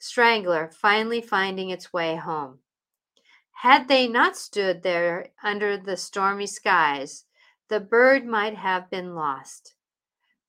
strangler 0.00 0.68
finally 0.72 1.20
finding 1.20 1.70
its 1.70 1.92
way 1.92 2.16
home. 2.16 2.58
Had 3.62 3.86
they 3.86 4.08
not 4.08 4.36
stood 4.36 4.82
there 4.82 5.28
under 5.44 5.76
the 5.76 5.96
stormy 5.96 6.46
skies, 6.46 7.26
the 7.68 7.78
bird 7.78 8.26
might 8.26 8.56
have 8.56 8.90
been 8.90 9.14
lost. 9.14 9.74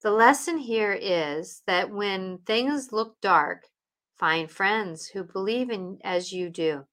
The 0.02 0.10
lesson 0.10 0.58
here 0.58 0.92
is 0.92 1.62
that 1.66 1.90
when 1.90 2.38
things 2.38 2.90
look 2.90 3.20
dark, 3.20 3.68
find 4.18 4.50
friends 4.50 5.08
who 5.08 5.22
believe 5.22 5.70
in 5.70 5.98
as 6.02 6.32
you 6.32 6.50
do. 6.50 6.86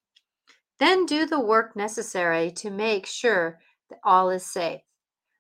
Then 0.78 1.06
do 1.06 1.26
the 1.26 1.40
work 1.40 1.76
necessary 1.76 2.52
to 2.52 2.70
make 2.70 3.06
sure 3.06 3.60
that 3.90 4.00
all 4.04 4.30
is 4.30 4.46
safe. 4.46 4.82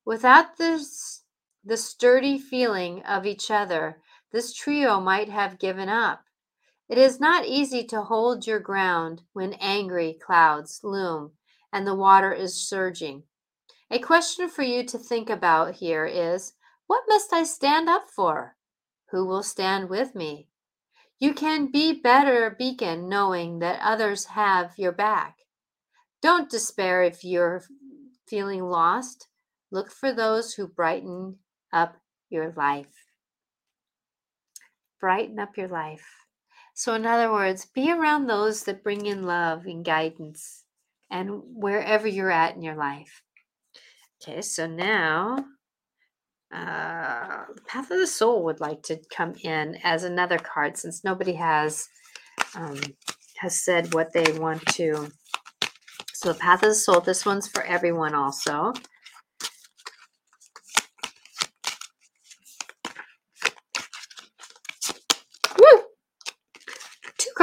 Without 0.05 0.57
this, 0.57 1.23
the 1.63 1.77
sturdy 1.77 2.39
feeling 2.39 3.03
of 3.03 3.25
each 3.25 3.51
other, 3.51 4.01
this 4.31 4.53
trio 4.53 4.99
might 4.99 5.29
have 5.29 5.59
given 5.59 5.89
up. 5.89 6.23
It 6.89 6.97
is 6.97 7.19
not 7.19 7.45
easy 7.45 7.83
to 7.85 8.01
hold 8.01 8.47
your 8.47 8.59
ground 8.59 9.21
when 9.33 9.53
angry 9.53 10.17
clouds 10.19 10.81
loom 10.83 11.33
and 11.71 11.85
the 11.85 11.95
water 11.95 12.33
is 12.33 12.67
surging. 12.67 13.23
A 13.91 13.99
question 13.99 14.49
for 14.49 14.63
you 14.63 14.83
to 14.85 14.97
think 14.97 15.29
about 15.29 15.75
here 15.75 16.05
is 16.05 16.53
what 16.87 17.03
must 17.07 17.31
I 17.31 17.43
stand 17.43 17.87
up 17.87 18.09
for? 18.09 18.55
Who 19.11 19.25
will 19.25 19.43
stand 19.43 19.89
with 19.89 20.15
me? 20.15 20.47
You 21.19 21.33
can 21.33 21.71
be 21.71 21.93
better 21.93 22.55
beacon 22.57 23.07
knowing 23.07 23.59
that 23.59 23.79
others 23.83 24.25
have 24.25 24.71
your 24.77 24.91
back. 24.91 25.37
Don't 26.21 26.49
despair 26.49 27.03
if 27.03 27.23
you're 27.23 27.63
feeling 28.27 28.63
lost. 28.63 29.27
Look 29.71 29.91
for 29.91 30.11
those 30.11 30.53
who 30.53 30.67
brighten 30.67 31.37
up 31.71 31.97
your 32.29 32.51
life. 32.55 33.11
Brighten 34.99 35.39
up 35.39 35.57
your 35.57 35.67
life. 35.67 36.18
So, 36.79 36.93
in 36.93 37.05
other 37.05 37.29
words, 37.29 37.65
be 37.65 37.91
around 37.91 38.27
those 38.27 38.63
that 38.63 38.85
bring 38.85 39.05
in 39.05 39.23
love 39.23 39.65
and 39.65 39.83
guidance 39.83 40.63
and 41.11 41.41
wherever 41.45 42.07
you're 42.07 42.31
at 42.31 42.55
in 42.55 42.61
your 42.61 42.77
life. 42.77 43.21
Okay, 44.23 44.41
so 44.41 44.65
now 44.65 45.43
uh, 46.55 47.43
Path 47.67 47.91
of 47.91 47.99
the 47.99 48.07
Soul 48.07 48.45
would 48.45 48.61
like 48.61 48.81
to 48.83 48.97
come 49.13 49.33
in 49.43 49.77
as 49.83 50.05
another 50.05 50.37
card 50.37 50.77
since 50.77 51.03
nobody 51.03 51.33
has 51.33 51.85
um, 52.55 52.79
has 53.39 53.59
said 53.59 53.93
what 53.93 54.13
they 54.13 54.31
want 54.39 54.65
to. 54.67 55.11
So 56.13 56.31
the 56.31 56.39
Path 56.39 56.63
of 56.63 56.69
the 56.69 56.75
Soul, 56.75 57.01
this 57.01 57.25
one's 57.25 57.49
for 57.49 57.63
everyone 57.63 58.15
also. 58.15 58.71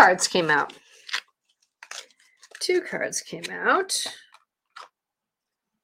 Cards 0.07 0.29
came 0.29 0.51
out. 0.51 0.73
Two 2.61 2.81
cards 2.81 3.21
came 3.23 3.51
out. 3.51 4.07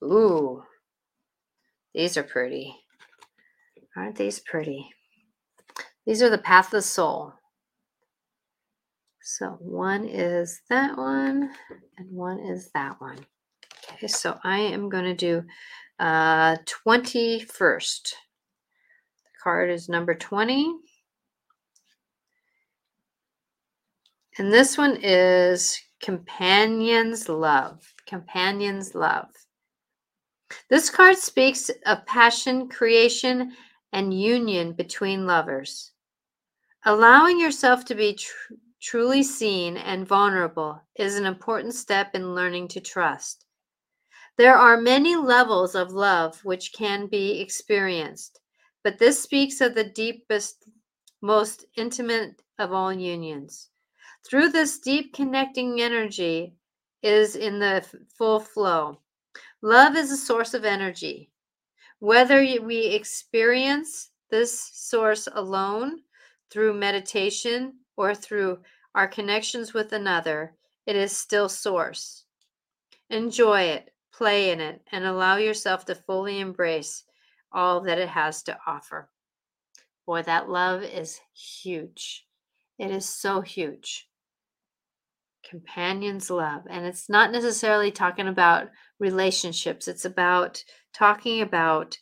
Ooh, 0.05 0.63
these 1.93 2.17
are 2.17 2.23
pretty. 2.23 2.73
Aren't 3.97 4.15
these 4.15 4.39
pretty? 4.39 4.91
These 6.07 6.23
are 6.23 6.31
the 6.31 6.39
Path 6.39 6.67
of 6.67 6.71
the 6.71 6.83
Soul. 6.83 7.33
So 9.25 9.57
one 9.59 10.05
is 10.05 10.61
that 10.71 10.97
one, 10.97 11.51
and 11.99 12.13
one 12.13 12.39
is 12.39 12.71
that 12.75 13.01
one. 13.01 13.27
Okay, 13.95 14.07
so 14.07 14.39
I 14.45 14.61
am 14.61 14.89
going 14.89 15.05
to 15.05 15.15
do 15.15 15.43
uh, 15.99 16.59
21st. 16.87 17.49
The 18.05 19.31
card 19.43 19.69
is 19.69 19.89
number 19.89 20.15
20. 20.15 20.77
And 24.39 24.51
this 24.51 24.79
one 24.79 24.99
is 25.03 25.79
Companion's 26.01 27.29
Love. 27.29 27.93
Companion's 28.07 28.95
Love. 28.95 29.29
This 30.71 30.89
card 30.89 31.17
speaks 31.17 31.71
of 31.87 32.07
passion, 32.07 32.69
creation, 32.69 33.53
and 33.93 34.19
union 34.19 34.73
between 34.73 35.27
lovers. 35.27 35.93
Allowing 36.87 37.39
yourself 37.39 37.85
to 37.87 37.95
be 37.95 38.15
tr- 38.15 38.55
truly 38.81 39.23
seen 39.23 39.77
and 39.77 40.09
vulnerable 40.09 40.83
is 40.97 41.17
an 41.17 41.27
important 41.27 41.75
step 41.75 42.15
in 42.15 42.35
learning 42.35 42.69
to 42.69 42.81
trust. 42.81 43.45
There 44.39 44.57
are 44.57 44.81
many 44.81 45.15
levels 45.15 45.75
of 45.75 45.93
love 45.93 46.43
which 46.43 46.73
can 46.73 47.07
be 47.07 47.41
experienced, 47.41 48.41
but 48.83 48.99
this 48.99 49.23
speaks 49.23 49.61
of 49.61 49.75
the 49.75 49.85
deepest, 49.85 50.67
most 51.21 51.67
intimate 51.77 52.41
of 52.59 52.73
all 52.73 52.93
unions. 52.93 53.69
Through 54.25 54.51
this 54.51 54.79
deep 54.79 55.13
connecting 55.13 55.81
energy 55.81 56.55
is 57.03 57.37
in 57.37 57.59
the 57.59 57.85
full 58.17 58.41
flow. 58.41 59.01
Love 59.61 59.97
is 59.97 60.11
a 60.11 60.17
source 60.17 60.55
of 60.55 60.65
energy. 60.65 61.31
Whether 61.99 62.41
we 62.63 62.87
experience 62.87 64.11
this 64.31 64.59
source 64.73 65.29
alone 65.33 66.01
through 66.51 66.75
meditation 66.75 67.75
or 67.97 68.15
through 68.15 68.61
our 68.95 69.07
connections 69.07 69.75
with 69.75 69.93
another, 69.93 70.55
it 70.87 70.97
is 70.97 71.17
still 71.17 71.49
source. 71.49 72.25
Enjoy 73.11 73.63
it, 73.63 73.91
play 74.13 74.51
in 74.51 74.61
it, 74.61 74.83
and 74.93 75.05
allow 75.05 75.37
yourself 75.37 75.85
to 75.87 75.95
fully 75.95 76.41
embrace 76.41 77.05
all 77.53 77.81
that 77.83 77.99
it 77.99 78.09
has 78.09 78.43
to 78.45 78.59
offer. 78.67 79.11
Boy, 80.07 80.23
that 80.23 80.49
love 80.49 80.83
is 80.83 81.21
huge. 81.35 82.27
It 82.79 82.91
is 82.91 83.09
so 83.09 83.41
huge. 83.41 84.09
Companion's 85.53 86.31
love. 86.31 86.63
And 86.71 86.87
it's 86.87 87.11
not 87.11 87.31
necessarily 87.31 87.91
talking 87.91 88.27
about 88.27 88.69
relationships, 88.99 89.87
it's 89.87 90.07
about 90.07 90.65
talking 90.95 91.43
about 91.43 91.99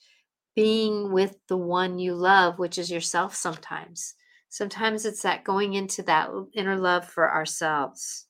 being 0.54 1.10
with 1.10 1.34
the 1.48 1.56
one 1.56 1.98
you 1.98 2.14
love, 2.14 2.60
which 2.60 2.78
is 2.78 2.92
yourself 2.92 3.34
sometimes. 3.34 4.14
Sometimes 4.50 5.04
it's 5.04 5.22
that 5.22 5.42
going 5.42 5.74
into 5.74 6.02
that 6.04 6.30
inner 6.54 6.76
love 6.76 7.04
for 7.04 7.28
ourselves. 7.28 8.26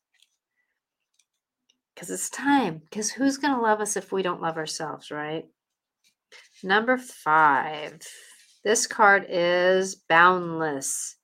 Because 1.95 2.11
it's 2.11 2.31
time. 2.31 2.79
Because 2.79 3.11
who's 3.11 3.37
going 3.37 3.55
to 3.55 3.61
love 3.61 3.81
us 3.81 3.99
if 3.99 4.13
we 4.13 4.23
don't 4.23 4.41
love 4.41 4.57
ourselves, 4.57 5.11
right? 5.11 5.45
Number 6.63 6.97
five. 6.97 8.01
This 8.65 8.87
card 8.87 9.27
is 9.29 9.97
boundless. 10.09 11.17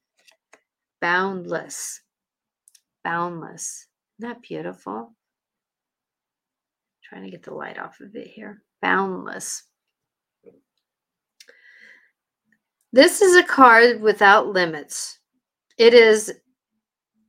Boundless. 1.00 2.02
Boundless. 3.06 3.86
Isn't 4.18 4.30
that 4.30 4.42
beautiful? 4.42 5.14
Trying 7.04 7.22
to 7.22 7.30
get 7.30 7.44
the 7.44 7.54
light 7.54 7.78
off 7.78 8.00
of 8.00 8.16
it 8.16 8.26
here. 8.26 8.64
Boundless. 8.82 9.62
This 12.92 13.22
is 13.22 13.36
a 13.36 13.44
card 13.44 14.00
without 14.00 14.48
limits. 14.48 15.20
It 15.78 15.94
is 15.94 16.34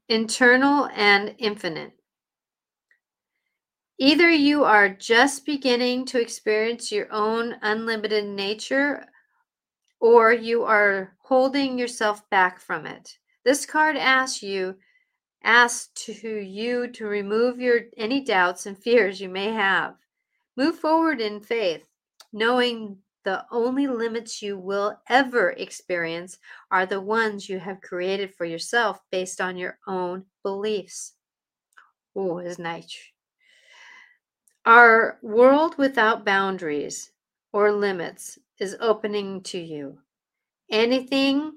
internal 0.09 0.89
and 0.95 1.36
infinite. 1.38 1.91
Either 3.99 4.32
you 4.32 4.63
are 4.63 4.89
just 4.89 5.45
beginning 5.45 6.07
to 6.07 6.19
experience 6.19 6.91
your 6.91 7.07
own 7.11 7.53
unlimited 7.61 8.25
nature 8.25 9.05
or 9.99 10.34
you 10.34 10.63
are 10.63 11.15
holding 11.21 11.78
yourself 11.78 12.28
back 12.32 12.59
from 12.59 12.88
it. 12.88 13.15
This 13.45 13.63
card 13.63 13.95
asks 13.95 14.41
you 14.41 14.75
Ask 15.48 15.93
to 16.08 16.41
you 16.41 16.89
to 16.89 17.06
remove 17.06 17.62
your 17.62 17.84
any 17.95 18.22
doubts 18.22 18.66
and 18.66 18.78
fears 18.78 19.22
you 19.22 19.30
may 19.30 19.54
have. 19.54 19.95
Move 20.58 20.78
forward 20.78 21.22
in 21.22 21.39
faith, 21.39 21.88
knowing 22.34 22.98
the 23.24 23.45
only 23.50 23.88
limits 23.88 24.41
you 24.41 24.58
will 24.58 25.00
ever 25.08 25.52
experience 25.52 26.38
are 26.70 26.86
the 26.86 27.00
ones 27.00 27.48
you 27.48 27.60
have 27.60 27.80
created 27.80 28.36
for 28.36 28.43
yourself 28.43 29.00
based 29.10 29.39
on 29.39 29.56
your 29.56 29.80
own 29.88 30.26
beliefs. 30.43 31.14
Oh, 32.14 32.39
is 32.39 32.60
nice. 32.60 32.98
Our 34.66 35.18
world 35.22 35.78
without 35.78 36.26
boundaries 36.26 37.14
or 37.54 37.72
limits 37.72 38.38
is 38.60 38.76
opening 38.82 39.43
to 39.43 39.58
you. 39.58 40.00
Anything 40.70 41.54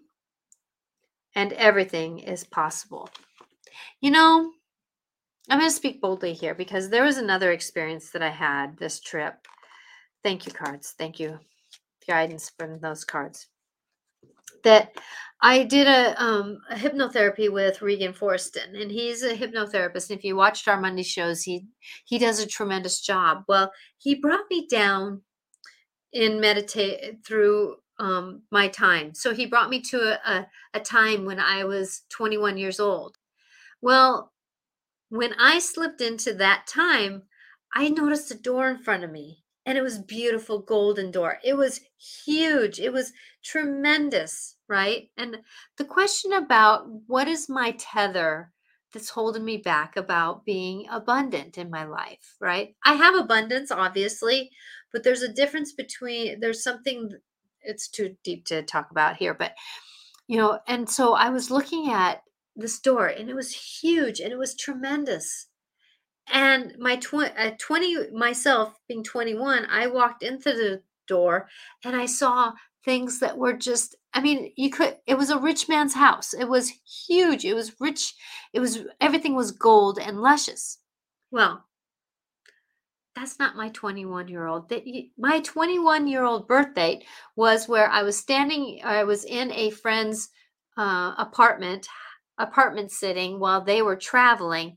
and 1.34 1.52
everything 1.54 2.20
is 2.20 2.44
possible. 2.44 3.10
You 4.00 4.10
know, 4.10 4.52
I'm 5.48 5.58
going 5.58 5.70
to 5.70 5.74
speak 5.74 6.00
boldly 6.00 6.32
here 6.32 6.54
because 6.54 6.88
there 6.88 7.04
was 7.04 7.18
another 7.18 7.52
experience 7.52 8.10
that 8.10 8.22
I 8.22 8.30
had 8.30 8.76
this 8.78 9.00
trip. 9.00 9.34
Thank 10.22 10.46
you, 10.46 10.52
cards. 10.52 10.94
Thank 10.96 11.18
you, 11.18 11.38
guidance 12.06 12.52
from 12.56 12.78
those 12.78 13.04
cards. 13.04 13.48
That 14.62 14.92
I 15.42 15.64
did 15.64 15.86
a, 15.86 16.22
um, 16.22 16.60
a 16.70 16.74
hypnotherapy 16.74 17.50
with 17.50 17.82
Regan 17.82 18.12
Forston, 18.12 18.80
and 18.80 18.90
he's 18.92 19.22
a 19.22 19.34
hypnotherapist. 19.34 20.10
And 20.10 20.18
if 20.18 20.24
you 20.24 20.36
watched 20.36 20.68
our 20.68 20.78
Monday 20.78 21.02
shows, 21.02 21.42
he 21.42 21.66
he 22.04 22.18
does 22.18 22.40
a 22.40 22.46
tremendous 22.46 23.00
job. 23.00 23.44
Well, 23.48 23.72
he 23.98 24.16
brought 24.16 24.44
me 24.50 24.66
down 24.70 25.22
in 26.12 26.40
meditate 26.40 27.24
through 27.26 27.76
um, 27.98 28.42
my 28.50 28.68
time. 28.68 29.14
So 29.14 29.34
he 29.34 29.46
brought 29.46 29.70
me 29.70 29.80
to 29.82 29.98
a, 29.98 30.30
a, 30.30 30.46
a 30.74 30.80
time 30.80 31.24
when 31.24 31.38
I 31.38 31.64
was 31.64 32.02
21 32.10 32.56
years 32.56 32.80
old 32.80 33.16
well, 33.80 34.32
when 35.08 35.34
I 35.34 35.58
slipped 35.58 36.00
into 36.00 36.34
that 36.34 36.66
time, 36.66 37.24
I 37.74 37.88
noticed 37.88 38.30
a 38.30 38.34
door 38.34 38.68
in 38.68 38.78
front 38.78 39.04
of 39.04 39.10
me 39.10 39.44
and 39.66 39.76
it 39.78 39.82
was 39.82 39.98
beautiful 39.98 40.60
golden 40.60 41.10
door. 41.10 41.38
It 41.44 41.54
was 41.54 41.80
huge. 42.24 42.80
It 42.80 42.92
was 42.92 43.12
tremendous, 43.44 44.56
right? 44.68 45.10
And 45.16 45.38
the 45.76 45.84
question 45.84 46.32
about 46.32 46.86
what 47.06 47.28
is 47.28 47.48
my 47.48 47.72
tether 47.72 48.52
that's 48.92 49.10
holding 49.10 49.44
me 49.44 49.56
back 49.58 49.96
about 49.96 50.44
being 50.44 50.86
abundant 50.90 51.58
in 51.58 51.70
my 51.70 51.84
life, 51.84 52.36
right? 52.40 52.74
I 52.84 52.94
have 52.94 53.14
abundance 53.14 53.70
obviously, 53.70 54.50
but 54.92 55.04
there's 55.04 55.22
a 55.22 55.32
difference 55.32 55.72
between 55.72 56.40
there's 56.40 56.62
something 56.62 57.10
it's 57.62 57.88
too 57.88 58.16
deep 58.24 58.46
to 58.46 58.62
talk 58.62 58.90
about 58.90 59.16
here. 59.16 59.34
But 59.34 59.54
you 60.26 60.36
know, 60.38 60.60
and 60.66 60.88
so 60.88 61.14
I 61.14 61.30
was 61.30 61.50
looking 61.50 61.90
at 61.90 62.22
the 62.60 62.68
store, 62.68 63.06
and 63.06 63.28
it 63.28 63.34
was 63.34 63.80
huge, 63.80 64.20
and 64.20 64.32
it 64.32 64.38
was 64.38 64.54
tremendous. 64.54 65.48
And 66.32 66.74
my 66.78 66.96
tw- 66.96 67.32
at 67.36 67.58
20 67.58 68.10
myself 68.12 68.78
being 68.88 69.02
21, 69.02 69.66
I 69.66 69.86
walked 69.88 70.22
into 70.22 70.50
the 70.52 70.82
door 71.08 71.48
and 71.84 71.96
I 71.96 72.06
saw 72.06 72.52
things 72.84 73.18
that 73.20 73.36
were 73.36 73.52
just 73.52 73.96
I 74.14 74.20
mean, 74.20 74.52
you 74.56 74.70
could 74.70 74.96
it 75.06 75.16
was 75.16 75.30
a 75.30 75.38
rich 75.38 75.68
man's 75.68 75.94
house. 75.94 76.32
It 76.32 76.48
was 76.48 76.72
huge. 77.08 77.44
It 77.44 77.54
was 77.54 77.74
rich. 77.80 78.14
It 78.52 78.60
was 78.60 78.84
everything 79.00 79.34
was 79.34 79.50
gold 79.50 79.98
and 79.98 80.20
luscious. 80.20 80.78
Well, 81.30 81.64
that's 83.16 83.38
not 83.38 83.56
my 83.56 83.68
21 83.70 84.28
year 84.28 84.46
old 84.46 84.72
my 85.18 85.40
21 85.40 86.06
year 86.06 86.24
old 86.24 86.46
birthday 86.46 87.04
was 87.36 87.68
where 87.68 87.90
i 87.90 88.02
was 88.02 88.16
standing 88.16 88.80
i 88.84 89.02
was 89.02 89.24
in 89.24 89.50
a 89.52 89.70
friend's 89.70 90.28
uh, 90.78 91.12
apartment 91.18 91.86
apartment 92.40 92.90
sitting 92.90 93.38
while 93.38 93.60
they 93.60 93.82
were 93.82 93.96
traveling 93.96 94.76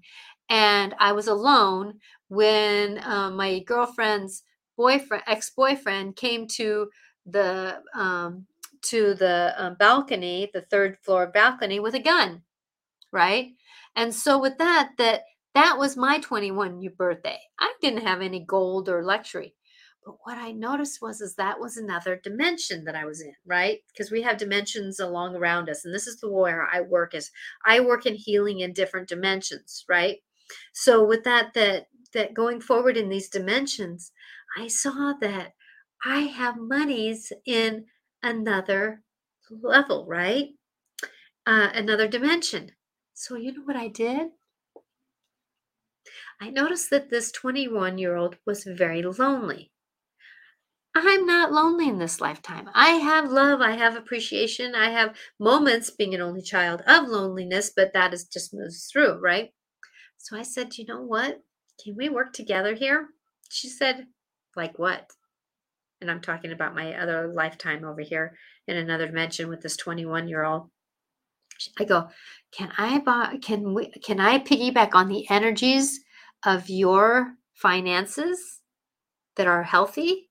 and 0.49 0.93
i 0.99 1.11
was 1.11 1.27
alone 1.27 1.99
when 2.27 2.99
uh, 2.99 3.29
my 3.31 3.59
girlfriend's 3.59 4.43
boyfriend 4.77 5.23
ex-boyfriend 5.27 6.15
came 6.15 6.47
to 6.47 6.89
the 7.25 7.81
um, 7.95 8.45
to 8.81 9.13
the 9.13 9.53
um, 9.57 9.75
balcony 9.79 10.49
the 10.53 10.61
third 10.61 10.97
floor 10.99 11.27
balcony 11.27 11.79
with 11.79 11.95
a 11.95 11.99
gun 11.99 12.41
right 13.11 13.51
and 13.95 14.13
so 14.13 14.39
with 14.39 14.57
that 14.57 14.91
that 14.97 15.23
that 15.53 15.77
was 15.77 15.95
my 15.95 16.19
21 16.19 16.81
year 16.81 16.91
birthday. 16.97 17.39
I 17.59 17.73
didn't 17.81 18.05
have 18.05 18.21
any 18.21 18.39
gold 18.39 18.89
or 18.89 19.03
luxury. 19.03 19.53
But 20.05 20.15
what 20.23 20.37
I 20.37 20.51
noticed 20.51 21.01
was 21.01 21.21
is 21.21 21.35
that 21.35 21.59
was 21.59 21.77
another 21.77 22.17
dimension 22.17 22.83
that 22.85 22.95
I 22.95 23.05
was 23.05 23.21
in, 23.21 23.35
right? 23.45 23.79
Because 23.87 24.11
we 24.11 24.21
have 24.23 24.37
dimensions 24.37 24.99
along 24.99 25.35
around 25.35 25.69
us. 25.69 25.85
And 25.85 25.93
this 25.93 26.07
is 26.07 26.19
the 26.19 26.29
where 26.29 26.67
I 26.71 26.81
work 26.81 27.15
is 27.15 27.31
I 27.65 27.79
work 27.79 28.05
in 28.05 28.15
healing 28.15 28.59
in 28.59 28.73
different 28.73 29.07
dimensions, 29.07 29.85
right? 29.87 30.17
So 30.73 31.03
with 31.05 31.23
that 31.23 31.53
that 31.53 31.87
that 32.13 32.33
going 32.33 32.61
forward 32.61 32.97
in 32.97 33.09
these 33.09 33.29
dimensions, 33.29 34.11
I 34.57 34.67
saw 34.67 35.13
that 35.21 35.53
I 36.05 36.21
have 36.21 36.57
monies 36.57 37.31
in 37.45 37.85
another 38.21 39.03
level, 39.49 40.05
right? 40.05 40.49
Uh, 41.45 41.69
another 41.73 42.07
dimension. 42.07 42.71
So 43.13 43.35
you 43.35 43.53
know 43.53 43.63
what 43.63 43.75
I 43.75 43.87
did? 43.87 44.29
I 46.39 46.49
noticed 46.49 46.89
that 46.89 47.09
this 47.09 47.31
21 47.31 47.97
year 47.97 48.15
old 48.15 48.37
was 48.45 48.63
very 48.63 49.01
lonely. 49.01 49.72
I'm 50.95 51.25
not 51.25 51.51
lonely 51.51 51.89
in 51.89 51.97
this 51.97 52.21
lifetime. 52.21 52.69
I 52.73 52.91
have 52.91 53.31
love, 53.31 53.61
I 53.61 53.71
have 53.71 53.95
appreciation, 53.95 54.75
I 54.75 54.91
have 54.91 55.15
moments 55.39 55.89
being 55.89 56.13
an 56.13 56.21
only 56.21 56.41
child 56.41 56.81
of 56.85 57.07
loneliness, 57.07 57.71
but 57.75 57.93
that 57.93 58.13
is 58.13 58.25
just 58.25 58.53
moves 58.53 58.87
through, 58.91 59.19
right? 59.19 59.49
So 60.17 60.37
I 60.37 60.43
said, 60.43 60.77
you 60.77 60.85
know 60.85 61.01
what? 61.01 61.41
Can 61.83 61.95
we 61.97 62.09
work 62.09 62.31
together 62.33 62.75
here? 62.75 63.07
She 63.49 63.69
said, 63.69 64.05
like 64.55 64.77
what? 64.77 65.09
And 65.99 66.11
I'm 66.11 66.21
talking 66.21 66.51
about 66.51 66.75
my 66.75 66.93
other 66.93 67.31
lifetime 67.33 67.83
over 67.83 68.01
here 68.01 68.37
in 68.67 68.77
another 68.77 69.07
dimension 69.07 69.49
with 69.49 69.61
this 69.61 69.77
21 69.77 70.27
year 70.27 70.43
old. 70.43 70.69
I 71.79 71.85
go, 71.85 72.09
can 72.51 72.71
I 72.77 72.99
buy, 72.99 73.37
can 73.41 73.73
we, 73.73 73.91
can 74.03 74.19
I 74.19 74.37
piggyback 74.37 74.93
on 74.93 75.07
the 75.07 75.25
energies 75.29 76.01
of 76.45 76.69
your 76.69 77.33
finances 77.55 78.61
that 79.37 79.47
are 79.47 79.63
healthy 79.63 80.29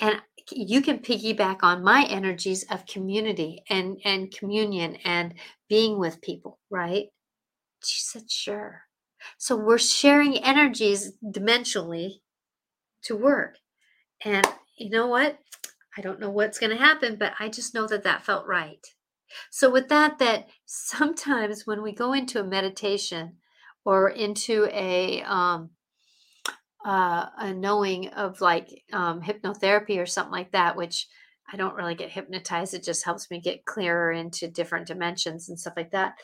and 0.00 0.20
you 0.50 0.82
can 0.82 0.98
piggyback 0.98 1.58
on 1.62 1.82
my 1.82 2.04
energies 2.04 2.64
of 2.70 2.86
community 2.86 3.62
and 3.68 3.98
and 4.04 4.30
communion 4.30 4.96
and 5.04 5.34
being 5.68 5.98
with 5.98 6.20
people 6.20 6.58
right? 6.70 7.06
She 7.84 8.00
said 8.00 8.30
sure. 8.30 8.82
So 9.38 9.56
we're 9.56 9.78
sharing 9.78 10.38
energies 10.38 11.12
dimensionally 11.24 12.20
to 13.04 13.16
work. 13.16 13.56
And 14.24 14.46
you 14.76 14.90
know 14.90 15.06
what? 15.06 15.38
I 15.96 16.02
don't 16.02 16.20
know 16.20 16.30
what's 16.30 16.58
going 16.58 16.70
to 16.70 16.82
happen 16.82 17.16
but 17.16 17.34
i 17.38 17.48
just 17.48 17.74
know 17.74 17.86
that 17.86 18.02
that 18.04 18.24
felt 18.24 18.46
right. 18.46 18.84
So 19.50 19.70
with 19.70 19.88
that 19.88 20.18
that 20.18 20.48
sometimes 20.66 21.66
when 21.66 21.82
we 21.82 21.92
go 21.92 22.12
into 22.12 22.40
a 22.40 22.44
meditation 22.44 23.36
or 23.84 24.08
into 24.08 24.68
a 24.72 25.22
um, 25.22 25.70
uh, 26.84 27.26
a 27.38 27.54
knowing 27.54 28.08
of 28.08 28.40
like 28.40 28.84
um, 28.92 29.22
hypnotherapy 29.22 29.98
or 29.98 30.06
something 30.06 30.32
like 30.32 30.52
that, 30.52 30.76
which 30.76 31.06
I 31.50 31.56
don't 31.56 31.74
really 31.74 31.94
get 31.94 32.10
hypnotized. 32.10 32.74
It 32.74 32.84
just 32.84 33.04
helps 33.04 33.30
me 33.30 33.40
get 33.40 33.64
clearer 33.64 34.12
into 34.12 34.48
different 34.48 34.86
dimensions 34.86 35.48
and 35.48 35.58
stuff 35.58 35.74
like 35.76 35.90
that. 35.92 36.14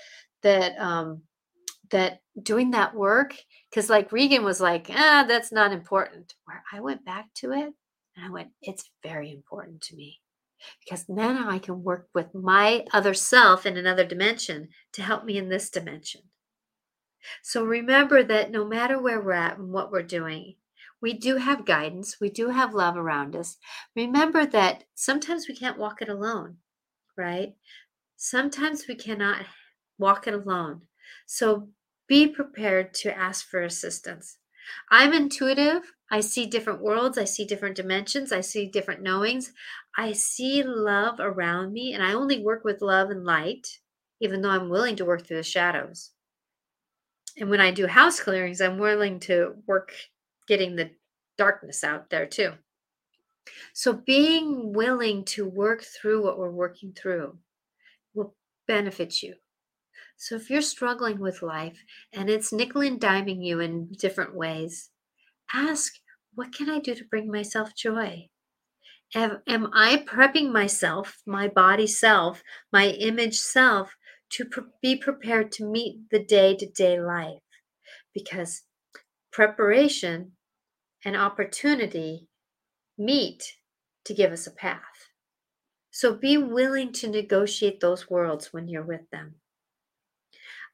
That 0.43 0.79
um, 0.79 1.23
that 1.91 2.21
doing 2.43 2.71
that 2.71 2.95
work, 2.95 3.35
because 3.71 3.91
like 3.91 4.13
Regan 4.13 4.45
was 4.45 4.61
like, 4.61 4.89
ah, 4.91 5.25
that's 5.27 5.53
not 5.53 5.73
important. 5.73 6.35
Where 6.45 6.63
I 6.73 6.81
went 6.81 7.05
back 7.05 7.27
to 7.37 7.53
it 7.53 7.73
and 8.17 8.27
I 8.27 8.31
went, 8.31 8.51
it's 8.63 8.91
very 9.03 9.33
important 9.33 9.83
to 9.83 9.97
me 9.97 10.21
because 10.85 11.09
now 11.09 11.49
I 11.49 11.59
can 11.59 11.83
work 11.83 12.09
with 12.15 12.35
my 12.35 12.85
other 12.93 13.15
self 13.15 13.67
in 13.67 13.77
another 13.77 14.05
dimension 14.05 14.69
to 14.93 15.03
help 15.03 15.25
me 15.25 15.39
in 15.39 15.49
this 15.49 15.71
dimension. 15.71 16.23
So 17.43 17.65
remember 17.65 18.23
that 18.23 18.51
no 18.51 18.65
matter 18.65 19.01
where 19.01 19.21
we're 19.21 19.33
at 19.33 19.59
and 19.59 19.73
what 19.73 19.91
we're 19.91 20.03
doing, 20.03 20.57
we 21.01 21.13
do 21.15 21.37
have 21.37 21.65
guidance, 21.65 22.21
we 22.21 22.29
do 22.29 22.49
have 22.49 22.75
love 22.75 22.97
around 22.97 23.35
us. 23.35 23.57
Remember 23.97 24.45
that 24.47 24.85
sometimes 24.95 25.49
we 25.49 25.57
can't 25.57 25.79
walk 25.79 26.03
it 26.03 26.09
alone, 26.09 26.59
right? 27.17 27.55
Sometimes 28.17 28.87
we 28.87 28.95
cannot 28.95 29.47
walk 29.99 30.27
it 30.27 30.35
alone. 30.35 30.83
So 31.27 31.69
be 32.07 32.27
prepared 32.27 32.93
to 32.95 33.17
ask 33.17 33.47
for 33.47 33.63
assistance. 33.63 34.39
I'm 34.91 35.13
intuitive. 35.13 35.93
I 36.11 36.21
see 36.21 36.47
different 36.47 36.83
worlds. 36.83 37.17
I 37.17 37.25
see 37.25 37.45
different 37.45 37.77
dimensions. 37.77 38.31
I 38.33 38.41
see 38.43 38.67
different 38.67 39.03
knowings. 39.03 39.53
I 39.97 40.13
see 40.13 40.63
love 40.63 41.19
around 41.19 41.73
me, 41.73 41.93
and 41.95 42.03
I 42.03 42.13
only 42.13 42.43
work 42.43 42.63
with 42.63 42.83
love 42.83 43.11
and 43.11 43.25
light, 43.25 43.79
even 44.21 44.43
though 44.43 44.51
I'm 44.51 44.69
willing 44.69 44.97
to 44.97 45.05
work 45.05 45.27
through 45.27 45.39
the 45.39 45.43
shadows 45.43 46.11
and 47.41 47.49
when 47.49 47.61
I 47.61 47.71
do 47.71 47.87
house 47.87 48.21
clearings, 48.21 48.61
I'm 48.61 48.79
willing 48.79 49.19
to 49.21 49.55
work 49.67 49.95
getting 50.47 50.77
the 50.77 50.91
darkness 51.39 51.83
out 51.83 52.11
there 52.11 52.27
too. 52.27 52.53
So 53.73 53.95
being 53.95 54.75
willing 54.75 55.25
to 55.27 55.47
work 55.47 55.83
through 55.83 56.23
what 56.23 56.39
we're 56.39 56.51
working 56.51 56.93
through 56.93 57.39
will 58.15 58.35
benefit 58.69 59.23
you. 59.23 59.35
So 60.19 60.35
if 60.37 60.51
you're 60.51 60.61
struggling 60.61 61.19
with 61.19 61.43
life 61.43 61.83
and 62.13 62.29
it's 62.29 62.53
nickel 62.53 62.83
and 62.83 63.01
diming 63.01 63.43
you 63.43 63.61
in 63.61 63.91
different 63.93 64.35
ways, 64.35 64.91
ask, 65.55 65.95
what 66.35 66.53
can 66.53 66.69
I 66.69 66.79
do 66.79 66.95
to 66.95 67.05
bring 67.07 67.31
myself 67.31 67.75
joy? 67.75 68.29
Am, 69.15 69.39
am 69.49 69.71
I 69.73 70.05
prepping 70.07 70.53
myself, 70.53 71.19
my 71.27 71.49
body 71.49 71.87
self, 71.87 72.43
my 72.71 72.89
image 72.89 73.39
self 73.39 73.97
to 74.31 74.45
pre- 74.45 74.65
be 74.83 74.97
prepared 74.97 75.53
to 75.53 75.65
meet 75.65 76.11
the 76.11 76.23
day 76.23 76.57
to 76.57 76.67
day 76.67 77.01
life 77.01 77.43
because 78.15 78.63
preparation 79.33 80.33
and 81.05 81.17
opportunity 81.17 82.29
meet 82.99 83.43
to 84.05 84.15
give 84.15 84.33
us 84.33 84.47
a 84.47 84.53
path. 84.53 85.09
So 85.91 86.15
be 86.15 86.37
willing 86.37 86.93
to 86.95 87.09
negotiate 87.09 87.81
those 87.81 88.09
worlds 88.09 88.53
when 88.53 88.69
you're 88.69 88.83
with 88.83 89.09
them. 89.11 89.37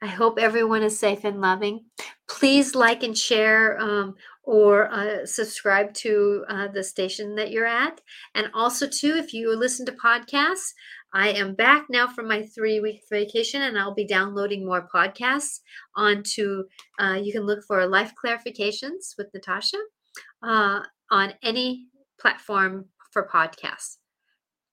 I 0.02 0.09
hope 0.09 0.38
everyone 0.38 0.82
is 0.82 0.98
safe 0.98 1.24
and 1.24 1.40
loving. 1.40 1.86
Please 2.28 2.74
like 2.74 3.02
and 3.02 3.16
share 3.16 3.80
um, 3.80 4.14
or 4.42 4.92
uh, 4.92 5.24
subscribe 5.24 5.94
to 5.94 6.44
uh, 6.48 6.68
the 6.68 6.84
station 6.84 7.34
that 7.36 7.50
you're 7.50 7.66
at. 7.66 8.00
And 8.34 8.50
also, 8.52 8.86
too, 8.86 9.14
if 9.16 9.32
you 9.32 9.57
listen 9.57 9.86
to 9.86 9.92
podcasts, 9.92 10.72
I 11.16 11.28
am 11.28 11.54
back 11.54 11.86
now 11.88 12.08
from 12.08 12.28
my 12.28 12.42
three 12.42 12.78
week 12.78 13.00
vacation 13.10 13.62
and 13.62 13.78
I'll 13.78 13.94
be 13.94 14.06
downloading 14.06 14.66
more 14.66 14.86
podcasts 14.94 15.60
onto, 15.96 16.64
uh, 17.00 17.14
you 17.14 17.32
can 17.32 17.44
look 17.44 17.64
for 17.66 17.86
Life 17.86 18.12
Clarifications 18.22 19.16
with 19.16 19.28
Natasha 19.32 19.78
uh, 20.42 20.80
on 21.10 21.32
any 21.42 21.86
platform 22.20 22.90
for 23.14 23.26
podcasts. 23.32 23.96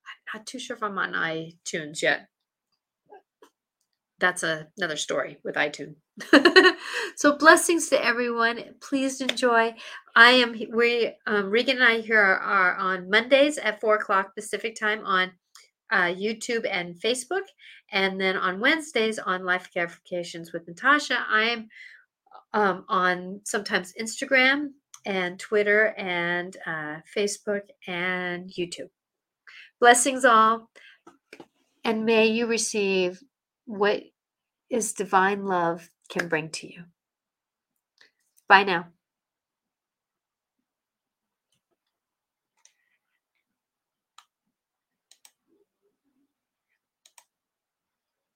I'm 0.06 0.40
not 0.40 0.46
too 0.46 0.60
sure 0.60 0.76
if 0.76 0.84
I'm 0.84 0.98
on 0.98 1.14
iTunes 1.14 2.02
yet. 2.02 2.28
That's 4.20 4.44
a, 4.44 4.68
another 4.78 4.98
story 4.98 5.38
with 5.46 5.56
iTunes. 5.56 5.96
so 7.16 7.38
blessings 7.38 7.88
to 7.88 8.06
everyone. 8.06 8.60
Please 8.82 9.22
enjoy. 9.22 9.76
I 10.14 10.32
am 10.32 10.60
we 10.74 11.14
um, 11.26 11.50
Regan 11.50 11.78
and 11.78 11.86
I 11.86 12.02
here 12.02 12.20
are, 12.20 12.38
are 12.38 12.76
on 12.76 13.10
Mondays 13.10 13.58
at 13.58 13.80
four 13.80 13.96
o'clock 13.96 14.36
Pacific 14.36 14.76
time 14.78 15.06
on 15.06 15.32
uh, 15.94 16.14
YouTube 16.14 16.68
and 16.70 16.96
Facebook. 16.96 17.44
And 17.92 18.20
then 18.20 18.36
on 18.36 18.60
Wednesdays 18.60 19.20
on 19.20 19.46
Life 19.46 19.70
Clarifications 19.74 20.52
with 20.52 20.68
Natasha, 20.68 21.24
I'm 21.30 21.70
um, 22.54 22.86
on 22.90 23.42
sometimes 23.46 23.94
Instagram 24.02 24.72
and 25.06 25.40
Twitter 25.40 25.94
and 25.98 26.58
uh, 26.66 26.98
Facebook 27.16 27.62
and 27.88 28.50
YouTube. 28.50 28.90
Blessings 29.80 30.26
all, 30.26 30.70
and 31.84 32.06
may 32.06 32.28
you 32.28 32.48
receive 32.48 33.22
what 33.66 34.02
is 34.70 34.94
divine 34.94 35.46
love 35.46 35.90
can 36.10 36.28
bring 36.28 36.50
to 36.50 36.68
you. 36.68 36.84
Bye 38.48 38.64
now. 38.64 38.88